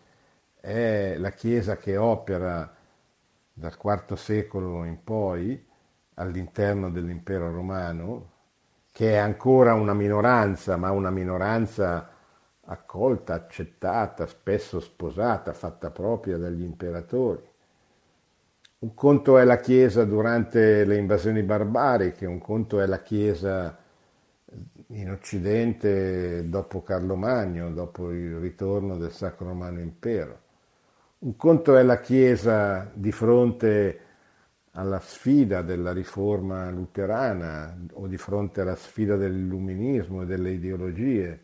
è 0.60 1.16
la 1.18 1.30
Chiesa 1.30 1.76
che 1.76 1.96
opera 1.96 2.74
dal 3.52 3.76
IV 3.82 4.14
secolo 4.14 4.84
in 4.84 5.02
poi 5.02 5.62
all'interno 6.14 6.90
dell'impero 6.90 7.50
romano, 7.50 8.32
che 8.94 9.14
è 9.14 9.16
ancora 9.16 9.74
una 9.74 9.92
minoranza, 9.92 10.76
ma 10.76 10.92
una 10.92 11.10
minoranza 11.10 12.08
accolta, 12.66 13.34
accettata, 13.34 14.24
spesso 14.24 14.78
sposata, 14.78 15.52
fatta 15.52 15.90
propria 15.90 16.36
dagli 16.36 16.62
imperatori. 16.62 17.42
Un 18.78 18.94
conto 18.94 19.36
è 19.36 19.42
la 19.42 19.56
Chiesa 19.56 20.04
durante 20.04 20.84
le 20.84 20.96
invasioni 20.96 21.42
barbariche, 21.42 22.24
un 22.24 22.38
conto 22.38 22.78
è 22.78 22.86
la 22.86 23.00
Chiesa 23.00 23.76
in 24.86 25.10
Occidente 25.10 26.48
dopo 26.48 26.84
Carlo 26.84 27.16
Magno, 27.16 27.72
dopo 27.72 28.12
il 28.12 28.36
ritorno 28.36 28.96
del 28.96 29.10
Sacro 29.10 29.48
Romano 29.48 29.80
Impero. 29.80 30.38
Un 31.18 31.34
conto 31.34 31.76
è 31.76 31.82
la 31.82 31.98
Chiesa 31.98 32.88
di 32.94 33.10
fronte 33.10 34.03
alla 34.76 35.00
sfida 35.00 35.62
della 35.62 35.92
riforma 35.92 36.70
luterana 36.70 37.76
o 37.94 38.06
di 38.06 38.16
fronte 38.16 38.60
alla 38.60 38.74
sfida 38.74 39.16
dell'illuminismo 39.16 40.22
e 40.22 40.26
delle 40.26 40.50
ideologie. 40.50 41.42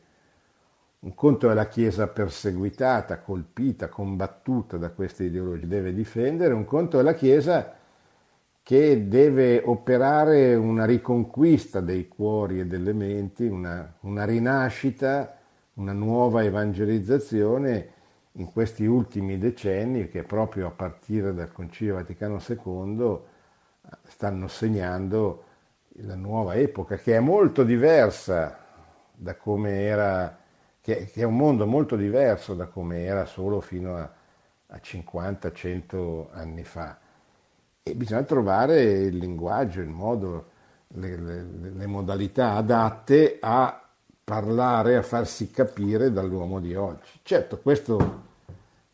Un 1.01 1.15
conto 1.15 1.51
è 1.51 1.55
la 1.55 1.69
Chiesa 1.69 2.09
perseguitata, 2.09 3.21
colpita, 3.21 3.89
combattuta 3.89 4.77
da 4.77 4.91
queste 4.91 5.25
ideologie, 5.25 5.67
deve 5.67 5.95
difendere, 5.95 6.55
un 6.55 6.65
conto 6.65 6.99
è 6.99 7.03
la 7.03 7.15
Chiesa 7.15 7.77
che 8.63 9.09
deve 9.09 9.63
operare 9.65 10.55
una 10.55 10.85
riconquista 10.85 11.81
dei 11.81 12.09
cuori 12.09 12.61
e 12.61 12.67
delle 12.67 12.93
menti, 12.93 13.47
una, 13.47 13.95
una 14.01 14.25
rinascita, 14.25 15.39
una 15.75 15.93
nuova 15.93 16.45
evangelizzazione 16.45 17.99
in 18.35 18.53
questi 18.53 18.85
ultimi 18.87 19.39
decenni 19.39 20.09
che 20.09 20.23
proprio 20.23 20.69
a 20.69 20.71
partire 20.71 21.35
dal 21.35 21.53
Concilio 21.53 21.95
Vaticano 21.95 22.41
II 22.47 23.19
stanno 24.07 24.47
segnando 24.49 25.45
la 26.03 26.15
nuova 26.15 26.55
epoca 26.55 26.97
che 26.97 27.17
è 27.17 27.21
molto 27.21 27.65
diversa 27.65 28.59
da 29.13 29.35
come 29.35 29.83
era, 29.83 30.39
che, 30.81 31.11
è 31.13 31.23
un 31.25 31.37
mondo 31.37 31.67
molto 31.67 31.97
diverso 31.97 32.55
da 32.55 32.67
come 32.67 33.05
era 33.05 33.27
solo 33.27 33.61
fino 33.61 33.97
a, 33.97 34.11
a 34.69 34.77
50-100 34.83 36.29
anni 36.33 36.65
fa. 36.65 36.99
E 37.83 37.95
bisogna 37.95 38.23
trovare 38.23 38.83
il 38.83 39.17
linguaggio, 39.17 39.81
il 39.81 39.89
modo, 39.89 40.51
le, 40.89 41.17
le, 41.17 41.43
le 41.73 41.87
modalità 41.87 42.53
adatte 42.53 43.39
a 43.41 43.90
parlare, 44.31 44.95
a 44.97 45.03
farsi 45.03 45.51
capire 45.51 46.13
dall'uomo 46.13 46.61
di 46.61 46.77
oggi. 46.77 47.19
Certo, 47.25 47.59
questo, 47.59 48.23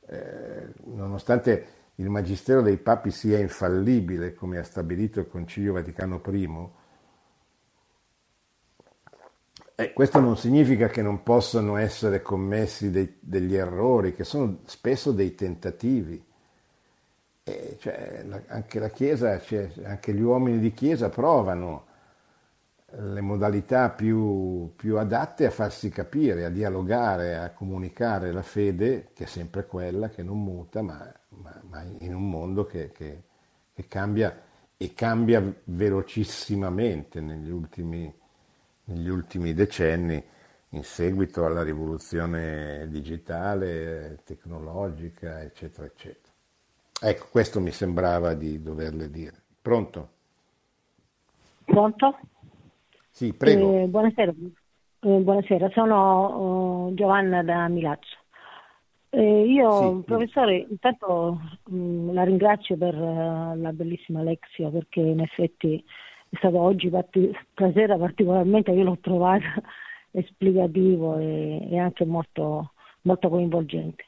eh, 0.06 0.68
nonostante 0.84 1.66
il 1.96 2.08
magistero 2.08 2.62
dei 2.62 2.78
papi 2.78 3.10
sia 3.10 3.38
infallibile, 3.38 4.32
come 4.32 4.56
ha 4.56 4.62
stabilito 4.62 5.20
il 5.20 5.28
Concilio 5.28 5.74
Vaticano 5.74 6.22
I, 6.24 6.68
eh, 9.74 9.92
questo 9.92 10.20
non 10.20 10.38
significa 10.38 10.88
che 10.88 11.02
non 11.02 11.22
possano 11.22 11.76
essere 11.76 12.22
commessi 12.22 12.90
dei, 12.90 13.18
degli 13.20 13.54
errori, 13.54 14.14
che 14.14 14.24
sono 14.24 14.60
spesso 14.64 15.12
dei 15.12 15.34
tentativi. 15.34 16.24
Eh, 17.44 17.76
cioè, 17.78 18.24
la, 18.26 18.40
anche 18.46 18.78
la 18.78 18.88
Chiesa, 18.88 19.38
cioè, 19.38 19.70
anche 19.84 20.14
gli 20.14 20.22
uomini 20.22 20.58
di 20.60 20.72
Chiesa 20.72 21.10
provano 21.10 21.84
le 22.98 23.20
modalità 23.20 23.90
più, 23.90 24.72
più, 24.74 24.96
adatte 24.96 25.46
a 25.46 25.50
farsi 25.50 25.90
capire, 25.90 26.46
a 26.46 26.50
dialogare, 26.50 27.36
a 27.36 27.50
comunicare 27.50 28.32
la 28.32 28.42
fede, 28.42 29.10
che 29.12 29.24
è 29.24 29.26
sempre 29.26 29.66
quella, 29.66 30.08
che 30.08 30.22
non 30.22 30.42
muta, 30.42 30.80
ma, 30.80 31.12
ma, 31.28 31.60
ma 31.68 31.82
in 31.98 32.14
un 32.14 32.28
mondo 32.28 32.64
che, 32.64 32.92
che, 32.92 33.22
che, 33.74 33.86
cambia 33.86 34.42
e 34.78 34.94
cambia 34.94 35.42
velocissimamente 35.64 37.20
negli 37.20 37.50
ultimi, 37.50 38.12
negli 38.84 39.08
ultimi 39.08 39.52
decenni 39.52 40.22
in 40.70 40.82
seguito 40.82 41.44
alla 41.44 41.62
rivoluzione 41.62 42.86
digitale, 42.88 44.20
tecnologica, 44.24 45.42
eccetera, 45.42 45.86
eccetera. 45.86 46.32
Ecco, 46.98 47.26
questo 47.30 47.60
mi 47.60 47.72
sembrava 47.72 48.32
di 48.32 48.62
doverle 48.62 49.10
dire. 49.10 49.42
Pronto? 49.60 50.08
Pronto? 51.64 52.18
Sì, 53.16 53.32
prego. 53.32 53.72
Eh, 53.72 53.86
buonasera. 53.86 54.30
Eh, 55.00 55.18
buonasera. 55.20 55.70
sono 55.70 56.88
uh, 56.88 56.94
Giovanna 56.94 57.42
da 57.42 57.66
Milazzo. 57.66 58.14
Eh, 59.08 59.46
io, 59.46 59.72
sì, 59.72 60.02
professore, 60.04 60.66
intanto 60.68 61.40
mh, 61.64 62.12
la 62.12 62.24
ringrazio 62.24 62.76
per 62.76 62.94
uh, 62.94 63.58
la 63.58 63.72
bellissima 63.72 64.20
lezione 64.20 64.70
perché 64.70 65.00
in 65.00 65.20
effetti 65.20 65.82
è 66.28 66.36
stato 66.36 66.60
oggi, 66.60 66.90
parti- 66.90 67.34
stasera 67.52 67.96
particolarmente, 67.96 68.72
io 68.72 68.84
l'ho 68.84 68.98
trovata 69.00 69.62
esplicativo 70.12 71.16
e, 71.16 71.68
e 71.70 71.78
anche 71.78 72.04
molto, 72.04 72.72
molto 73.04 73.30
coinvolgente. 73.30 74.04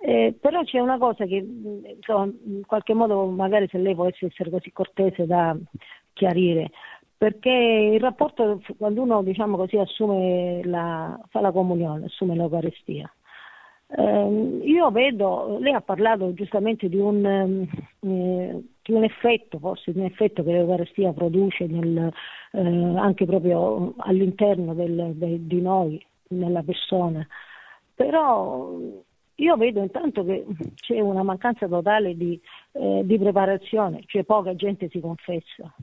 Eh, 0.00 0.34
però 0.40 0.62
c'è 0.62 0.78
una 0.78 0.96
cosa 0.96 1.26
che 1.26 1.42
mm, 1.42 1.84
insomma, 1.84 2.32
in 2.46 2.62
qualche 2.64 2.94
modo 2.94 3.26
magari 3.26 3.68
se 3.68 3.76
lei 3.76 3.92
volesse 3.92 4.24
essere 4.24 4.48
così 4.48 4.72
cortese 4.72 5.26
da 5.26 5.54
chiarire 6.14 6.70
perché 7.18 7.50
il 7.50 8.00
rapporto 8.00 8.62
quando 8.78 9.02
uno 9.02 9.22
diciamo 9.24 9.56
così 9.56 9.76
assume 9.76 10.62
la, 10.64 11.18
fa 11.30 11.40
la 11.40 11.50
comunione, 11.50 12.06
assume 12.06 12.36
l'Eucaristia. 12.36 13.12
Eh, 13.90 14.60
io 14.62 14.90
vedo, 14.90 15.58
lei 15.58 15.72
ha 15.72 15.80
parlato 15.80 16.32
giustamente 16.34 16.88
di 16.88 16.98
un, 16.98 17.24
eh, 17.24 18.62
di 18.82 18.92
un, 18.92 19.02
effetto, 19.02 19.58
forse 19.58 19.92
di 19.92 19.98
un 19.98 20.04
effetto 20.04 20.44
che 20.44 20.52
l'Eucaristia 20.52 21.12
produce 21.12 21.66
nel, 21.66 22.12
eh, 22.52 22.60
anche 22.60 23.24
proprio 23.24 23.94
all'interno 23.96 24.74
del, 24.74 25.12
de, 25.14 25.44
di 25.44 25.60
noi, 25.60 26.04
nella 26.28 26.62
persona, 26.62 27.26
però 27.94 28.76
io 29.36 29.56
vedo 29.56 29.82
intanto 29.82 30.24
che 30.24 30.44
c'è 30.74 31.00
una 31.00 31.22
mancanza 31.22 31.66
totale 31.66 32.16
di, 32.16 32.40
eh, 32.72 33.02
di 33.04 33.18
preparazione, 33.18 34.02
cioè 34.06 34.22
poca 34.24 34.54
gente 34.54 34.88
si 34.88 35.00
confessa 35.00 35.74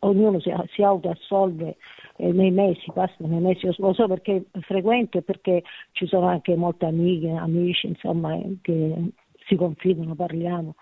ognuno 0.00 0.40
si, 0.40 0.52
si 0.72 0.82
autoassolve 0.82 1.76
eh, 2.16 2.32
nei 2.32 2.50
mesi, 2.50 2.90
passa 2.92 3.14
nei 3.18 3.40
mesi, 3.40 3.68
lo 3.76 3.92
so 3.92 4.06
perché 4.06 4.44
è 4.50 4.58
frequente 4.60 5.18
e 5.18 5.22
perché 5.22 5.62
ci 5.92 6.06
sono 6.06 6.26
anche 6.26 6.54
molte 6.56 6.86
amiche, 6.86 7.30
amici, 7.30 7.86
insomma, 7.86 8.34
eh, 8.34 8.56
che 8.62 9.12
si 9.46 9.56
confidano, 9.56 10.14
parliamo. 10.14 10.74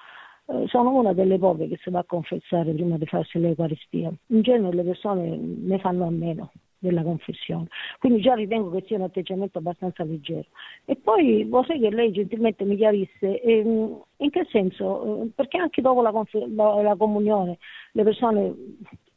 Eh, 0.46 0.64
sono 0.68 0.92
una 0.94 1.12
delle 1.12 1.38
poche 1.38 1.68
che 1.68 1.78
si 1.82 1.90
va 1.90 2.00
a 2.00 2.04
confessare 2.04 2.72
prima 2.72 2.98
di 2.98 3.06
farsi 3.06 3.38
l'Eucaristia. 3.38 4.12
In 4.26 4.42
genere 4.42 4.76
le 4.76 4.82
persone 4.82 5.36
ne 5.36 5.78
fanno 5.78 6.06
a 6.06 6.10
meno, 6.10 6.50
della 6.84 7.02
confessione. 7.02 7.66
Quindi 7.98 8.20
già 8.20 8.34
ritengo 8.34 8.70
che 8.70 8.84
sia 8.86 8.96
un 8.96 9.04
atteggiamento 9.04 9.58
abbastanza 9.58 10.04
leggero. 10.04 10.44
E 10.84 10.96
poi 10.96 11.44
vorrei 11.44 11.80
che 11.80 11.90
lei 11.90 12.12
gentilmente 12.12 12.64
mi 12.64 12.76
chiarisse 12.76 13.40
ehm, 13.40 14.02
in 14.18 14.30
che 14.30 14.46
senso, 14.50 15.22
eh, 15.22 15.30
perché 15.34 15.56
anche 15.56 15.80
dopo 15.80 16.02
la, 16.02 16.10
conf- 16.10 16.46
la, 16.54 16.94
comunione 16.96 17.58
le 17.92 18.02
persone 18.02 18.54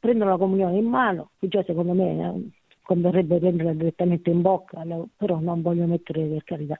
prendono 0.07 0.31
la 0.31 0.37
comunione 0.37 0.77
in 0.77 0.85
mano, 0.85 1.31
che 1.37 1.49
già 1.49 1.61
secondo 1.63 1.91
me 1.91 2.11
eh, 2.11 2.49
converrebbe 2.81 3.39
prenderla 3.39 3.73
direttamente 3.73 4.29
in 4.29 4.41
bocca, 4.41 4.81
però 5.17 5.39
non 5.39 5.61
voglio 5.61 5.85
mettere 5.85 6.25
per 6.25 6.43
carità. 6.45 6.77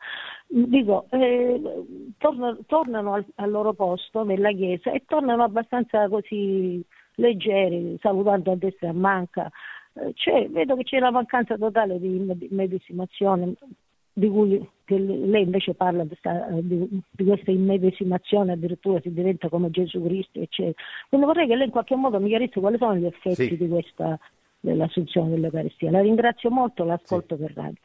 Dico, 0.48 1.08
eh, 1.10 1.62
torno, 2.18 2.58
tornano 2.66 3.16
al, 3.16 3.26
al, 3.36 3.52
loro 3.52 3.74
posto 3.74 4.24
nella 4.24 4.52
chiesa 4.54 4.92
e 4.92 5.04
tornano 5.06 5.44
abbastanza 5.44 6.08
così 6.08 6.82
leggeri, 7.16 7.98
salutando 8.00 8.54
a 8.54 8.56
destra 8.56 8.88
e 8.88 8.92
a 8.92 8.94
manca. 8.94 9.52
Cioè, 10.14 10.48
vedo 10.50 10.78
che 10.78 10.84
c'è 10.84 11.00
la 11.00 11.12
mancanza 11.12 11.58
totale 11.58 12.00
di 12.00 12.48
medesimazione, 12.52 13.56
di 14.18 14.30
cui 14.30 14.68
lei 14.88 15.44
invece 15.44 15.76
parla 15.76 16.04
di, 16.04 17.04
di, 17.12 17.24
questa 17.24 17.52
immedesimazione, 17.52 18.54
addirittura 18.54 19.00
si 19.00 19.14
diventa 19.14 19.48
come 19.48 19.70
Gesù 19.70 20.02
Cristo, 20.04 20.40
eccetera. 20.40 20.74
Quindi 21.08 21.28
vorrei 21.28 21.48
che 21.48 21.56
lei 21.56 21.66
in 21.66 21.72
qualche 21.72 21.96
modo 21.96 22.20
mi 22.20 22.30
chiarisse 22.30 22.60
quali 22.60 22.78
sono 22.78 22.96
gli 22.96 23.06
effetti 23.06 23.48
sì. 23.48 23.58
di 23.58 23.68
questa 23.68 24.18
dell'assunzione 24.60 25.30
dell'Eucaristia. 25.30 25.92
La 25.92 26.02
ringrazio 26.02 26.50
molto, 26.50 26.84
l'ascolto 26.84 27.36
sì. 27.36 27.42
per 27.44 27.54
radio. 27.54 27.82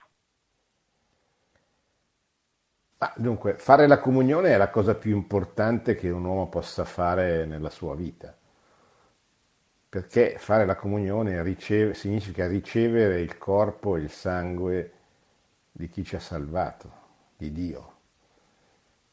Ah, 2.97 3.13
dunque, 3.19 3.55
fare 3.59 3.87
la 3.87 3.99
comunione 3.99 4.55
è 4.55 4.57
la 4.57 4.71
cosa 4.71 4.95
più 4.95 5.15
importante 5.15 5.95
che 5.95 6.09
un 6.09 6.25
uomo 6.25 6.49
possa 6.49 6.85
fare 6.85 7.45
nella 7.45 7.69
sua 7.69 7.95
vita, 7.95 8.35
perché 9.87 10.37
fare 10.39 10.65
la 10.65 10.77
comunione 10.77 11.43
riceve, 11.43 11.93
significa 11.93 12.47
ricevere 12.47 13.21
il 13.21 13.37
corpo 13.37 13.97
e 13.97 14.01
il 14.01 14.09
sangue 14.09 14.93
di 15.73 15.89
chi 15.89 16.05
ci 16.05 16.15
ha 16.15 16.21
salvato, 16.21 16.93
di 17.37 17.51
Dio. 17.53 17.91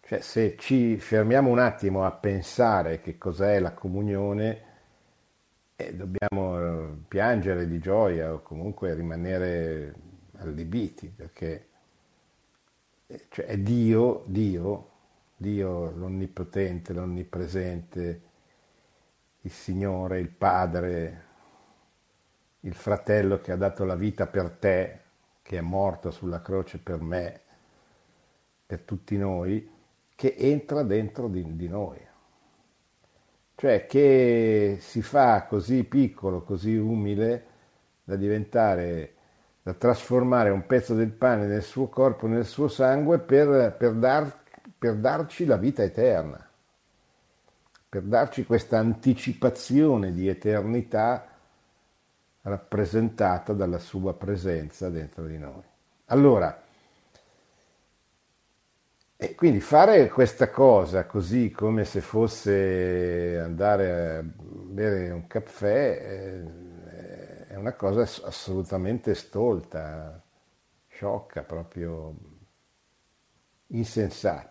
Cioè, 0.02 0.20
se 0.20 0.56
ci 0.58 0.98
fermiamo 0.98 1.50
un 1.50 1.60
attimo 1.60 2.06
a 2.06 2.12
pensare 2.12 3.00
che 3.00 3.18
cos'è 3.18 3.60
la 3.60 3.74
comunione, 3.74 4.68
e 5.82 5.96
dobbiamo 5.96 6.60
eh, 6.60 6.90
piangere 7.08 7.66
di 7.66 7.80
gioia 7.80 8.34
o 8.34 8.42
comunque 8.42 8.94
rimanere 8.94 9.94
allibiti 10.40 11.08
perché 11.08 11.68
eh, 13.08 13.28
cioè, 13.30 13.46
è 13.46 13.58
Dio, 13.58 14.24
Dio, 14.26 14.90
Dio 15.38 15.90
l'onnipotente, 15.92 16.92
l'onnipresente, 16.92 18.22
il 19.40 19.52
Signore, 19.52 20.20
il 20.20 20.28
Padre, 20.28 21.24
il 22.60 22.74
fratello 22.74 23.40
che 23.40 23.54
ha 23.54 23.56
dato 23.56 23.86
la 23.86 23.96
vita 23.96 24.28
per 24.28 24.50
te, 24.50 25.00
che 25.50 25.58
è 25.58 25.62
morto 25.62 26.12
sulla 26.12 26.44
croce 26.44 26.78
per 26.78 27.02
me, 27.02 27.42
per 28.68 28.82
tutti 28.82 29.18
noi, 29.18 29.68
che 30.14 30.36
entra 30.38 30.84
dentro 30.84 31.28
di, 31.28 31.56
di 31.56 31.68
noi. 31.68 31.98
Cioè 33.56 33.88
che 33.88 34.78
si 34.80 35.02
fa 35.02 35.48
così 35.48 35.86
piccolo, 35.86 36.44
così 36.44 36.76
umile 36.76 37.46
da 38.04 38.16
diventare, 38.16 39.14
da 39.64 39.74
trasformare 39.74 40.52
un 40.52 40.68
pezzo 40.68 40.94
del 40.94 41.10
pane 41.10 41.48
nel 41.48 41.64
suo 41.64 41.88
corpo, 41.88 42.28
nel 42.28 42.46
suo 42.46 42.68
sangue 42.68 43.18
per, 43.18 43.76
per, 43.76 43.94
dar, 43.96 44.44
per 44.78 44.98
darci 44.98 45.48
la 45.48 45.58
vita 45.58 45.82
eterna, 45.82 46.48
per 47.90 48.04
darci 48.04 48.46
questa 48.46 48.78
anticipazione 48.78 50.14
di 50.14 50.28
eternità 50.28 51.29
rappresentata 52.42 53.54
dalla 53.54 53.80
sua 53.80 54.14
presenza 54.14 54.90
dentro 54.90 55.26
di 55.26 55.38
noi. 55.38 55.64
Allora, 56.06 56.64
e 59.22 59.36
quindi 59.36 59.60
fare 59.60 60.08
questa 60.08 60.50
cosa 60.50 61.06
così 61.06 61.52
come 61.52 61.84
se 61.84 62.00
fosse 62.00 63.38
andare 63.38 64.16
a 64.18 64.24
bere 64.24 65.10
un 65.12 65.28
caffè 65.28 66.00
eh, 66.02 67.48
è 67.48 67.56
una 67.56 67.74
cosa 67.74 68.04
assolutamente 68.26 69.14
stolta, 69.16 70.24
sciocca, 70.88 71.44
proprio 71.44 72.16
insensata. 73.68 74.49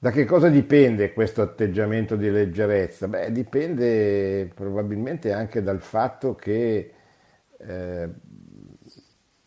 Da 0.00 0.12
che 0.12 0.24
cosa 0.24 0.48
dipende 0.48 1.12
questo 1.12 1.42
atteggiamento 1.42 2.14
di 2.14 2.30
leggerezza? 2.30 3.08
Beh, 3.08 3.32
dipende 3.32 4.48
probabilmente 4.54 5.32
anche 5.32 5.60
dal 5.60 5.80
fatto 5.80 6.36
che 6.36 6.92
eh, 7.58 8.08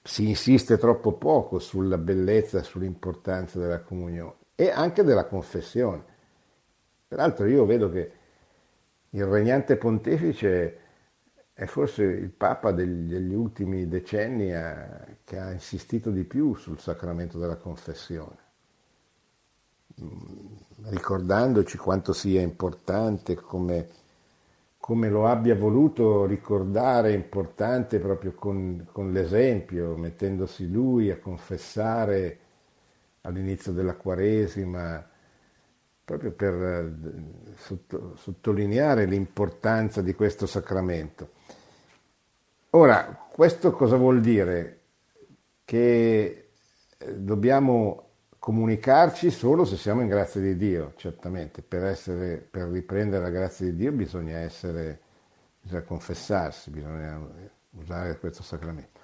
si 0.04 0.28
insiste 0.28 0.78
troppo 0.78 1.14
poco 1.14 1.58
sulla 1.60 1.98
bellezza 1.98 2.64
sull'importanza 2.64 3.60
della 3.60 3.80
comunione 3.80 4.34
e 4.56 4.70
anche 4.70 5.04
della 5.04 5.26
confessione. 5.26 6.04
Peraltro 7.08 7.46
io 7.46 7.66
vedo 7.66 7.90
che 7.90 8.12
il 9.12 9.26
regnante 9.26 9.78
pontefice 9.78 10.80
è 11.54 11.66
forse 11.66 12.04
il 12.04 12.30
Papa 12.30 12.72
degli, 12.72 13.10
degli 13.10 13.34
ultimi 13.34 13.88
decenni 13.88 14.54
a, 14.54 15.06
che 15.24 15.38
ha 15.40 15.52
insistito 15.52 16.10
di 16.12 16.26
più 16.26 16.56
sul 16.56 16.80
sacramento 16.80 17.38
della 17.38 17.58
confessione, 17.58 18.38
ricordandoci 20.86 21.78
quanto 21.78 22.14
sia 22.14 22.42
importante 22.42 23.36
come 23.36 23.88
come 24.82 25.10
lo 25.10 25.28
abbia 25.28 25.56
voluto 25.56 26.26
ricordare 26.26 27.14
importante 27.14 28.00
proprio 28.00 28.34
con, 28.34 28.88
con 28.92 29.12
l'esempio, 29.12 29.96
mettendosi 29.96 30.70
lui 30.70 31.12
a 31.12 31.20
confessare 31.20 32.40
all'inizio 33.22 33.74
della 33.74 33.94
Quaresima, 33.94 35.08
proprio 36.04 36.32
per 36.32 36.54
eh, 36.54 36.94
sotto, 37.58 38.16
sottolineare 38.18 39.06
l'importanza 39.06 40.02
di 40.02 40.16
questo 40.16 40.48
sacramento. 40.48 41.30
Ora, 42.72 43.28
questo 43.32 43.72
cosa 43.74 43.98
vuol 43.98 44.20
dire? 44.20 44.80
Che 45.64 46.50
eh, 46.98 47.20
dobbiamo 47.20 48.11
comunicarci 48.42 49.30
solo 49.30 49.66
se 49.66 49.78
siamo 49.78 50.02
in 50.02 50.08
grazia 50.08 50.42
di 50.42 50.58
Dio, 50.58 50.94
certamente, 50.96 51.62
per, 51.62 51.84
essere, 51.86 52.38
per 52.38 52.70
riprendere 52.70 53.22
la 53.22 53.30
grazia 53.30 53.68
di 53.68 53.76
Dio 53.76 53.92
bisogna 53.92 54.40
essere, 54.40 55.00
bisogna 55.62 55.84
confessarsi, 55.84 56.72
bisogna 56.72 57.22
usare 57.70 58.18
questo 58.18 58.42
sacramento. 58.42 59.00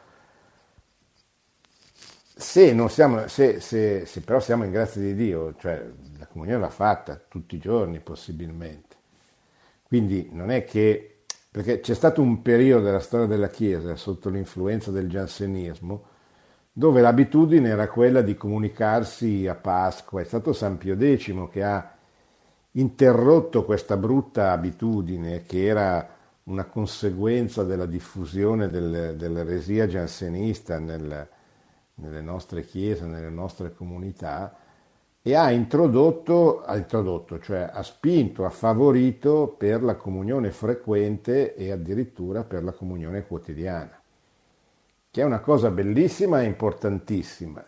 Se, 2.35 2.75
siamo, 2.89 3.27
se, 3.27 3.59
se, 3.59 4.07
se, 4.07 4.21
però 4.21 4.39
siamo 4.39 4.63
in 4.63 4.71
grazia 4.71 5.01
di 5.01 5.13
Dio, 5.13 5.53
cioè 5.57 5.85
la 6.17 6.25
comunione 6.25 6.59
va 6.59 6.71
fatta 6.71 7.21
tutti 7.27 7.57
i 7.57 7.59
giorni 7.59 7.99
possibilmente, 7.99 8.95
quindi 9.83 10.29
non 10.31 10.49
è 10.49 10.63
che, 10.63 11.25
perché 11.51 11.79
c'è 11.79 11.93
stato 11.93 12.23
un 12.23 12.41
periodo 12.41 12.85
della 12.85 12.99
storia 12.99 13.27
della 13.27 13.49
Chiesa 13.49 13.95
sotto 13.97 14.29
l'influenza 14.29 14.89
del 14.89 15.07
giansenismo, 15.07 16.15
dove 16.77 17.01
l'abitudine 17.01 17.69
era 17.69 17.87
quella 17.87 18.21
di 18.21 18.35
comunicarsi 18.35 19.47
a 19.47 19.55
Pasqua. 19.55 20.21
È 20.21 20.23
stato 20.23 20.53
San 20.53 20.77
Pio 20.77 20.95
X 20.95 21.49
che 21.49 21.63
ha 21.63 21.91
interrotto 22.73 23.65
questa 23.65 23.97
brutta 23.97 24.51
abitudine 24.51 25.41
che 25.41 25.65
era 25.65 26.07
una 26.43 26.65
conseguenza 26.65 27.63
della 27.63 27.87
diffusione 27.87 28.69
del, 28.69 29.15
dell'eresia 29.17 29.87
giansenista 29.87 30.77
nel, 30.77 31.27
nelle 31.95 32.21
nostre 32.21 32.63
chiese, 32.63 33.07
nelle 33.07 33.31
nostre 33.31 33.73
comunità 33.73 34.55
e 35.23 35.33
ha 35.33 35.49
introdotto, 35.49 36.61
ha 36.61 36.77
introdotto, 36.77 37.39
cioè 37.39 37.71
ha 37.73 37.81
spinto, 37.81 38.45
ha 38.45 38.51
favorito 38.51 39.55
per 39.57 39.81
la 39.81 39.95
comunione 39.95 40.51
frequente 40.51 41.55
e 41.55 41.71
addirittura 41.71 42.43
per 42.43 42.63
la 42.63 42.71
comunione 42.71 43.25
quotidiana 43.25 43.96
che 45.17 45.23
è 45.23 45.25
una 45.25 45.39
cosa 45.39 45.71
bellissima 45.71 46.43
e 46.43 46.45
importantissima, 46.45 47.65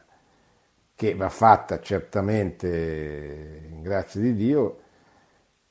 che 0.94 1.16
va 1.16 1.30
fatta 1.30 1.80
certamente 1.80 3.66
in 3.72 3.82
grazia 3.82 4.22
di 4.22 4.36
Dio, 4.36 4.80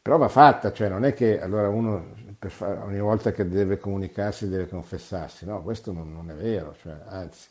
però 0.03 0.17
va 0.17 0.27
fatta, 0.27 0.73
cioè 0.73 0.89
non 0.89 1.05
è 1.05 1.15
che 1.15 1.41
allora 1.41 1.69
uno 1.69 2.17
fare, 2.49 2.81
ogni 2.81 2.99
volta 2.99 3.31
che 3.31 3.47
deve 3.47 3.79
comunicarsi 3.79 4.49
deve 4.49 4.67
confessarsi, 4.67 5.47
no, 5.47 5.63
questo 5.63 5.93
non, 5.93 6.13
non 6.13 6.29
è 6.33 6.35
vero, 6.35 6.75
cioè, 6.83 6.97
anzi, 7.07 7.49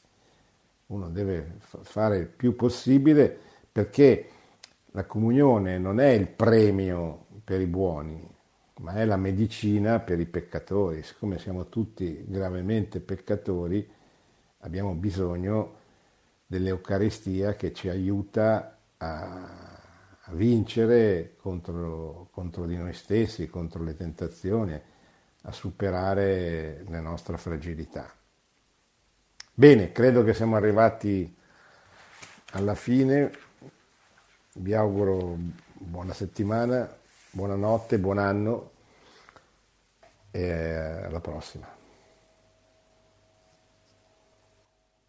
uno 0.87 1.07
deve 1.07 1.59
fare 1.83 2.17
il 2.17 2.27
più 2.27 2.53
possibile 2.53 3.33
perché 3.71 4.27
la 4.91 5.05
comunione 5.05 5.77
non 5.77 6.01
è 6.01 6.09
il 6.09 6.27
premio 6.27 7.27
per 7.45 7.61
i 7.61 7.65
buoni, 7.65 8.27
ma 8.79 8.91
è 8.95 9.05
la 9.05 9.15
medicina 9.15 9.99
per 9.99 10.19
i 10.19 10.25
peccatori. 10.25 11.01
Siccome 11.01 11.39
siamo 11.39 11.69
tutti 11.69 12.25
gravemente 12.27 12.99
peccatori, 12.99 13.95
abbiamo 14.67 14.93
bisogno 14.95 15.75
dell'Eucaristia 16.45 17.55
che 17.55 17.73
ci 17.73 17.87
aiuta 17.89 18.77
a, 18.97 19.75
vincere 20.31 21.35
contro, 21.37 22.27
contro, 22.31 22.65
di 22.65 22.75
noi 22.75 22.91
stessi, 22.91 23.47
contro 23.47 23.81
le 23.81 23.95
tentazioni, 23.95 24.77
a 25.43 25.51
superare 25.53 26.83
la 26.89 26.99
nostra 26.99 27.37
fragilità. 27.37 28.13
Bene, 29.53 29.93
credo 29.93 30.25
che 30.25 30.33
siamo 30.33 30.57
arrivati 30.57 31.33
alla 32.51 32.75
fine. 32.75 33.31
Vi 34.55 34.73
auguro 34.73 35.37
buona 35.75 36.11
settimana, 36.11 36.93
buonanotte, 37.31 37.99
buon 37.99 38.17
anno 38.17 38.71
e 40.31 40.51
alla 40.51 41.21
prossima. 41.21 41.76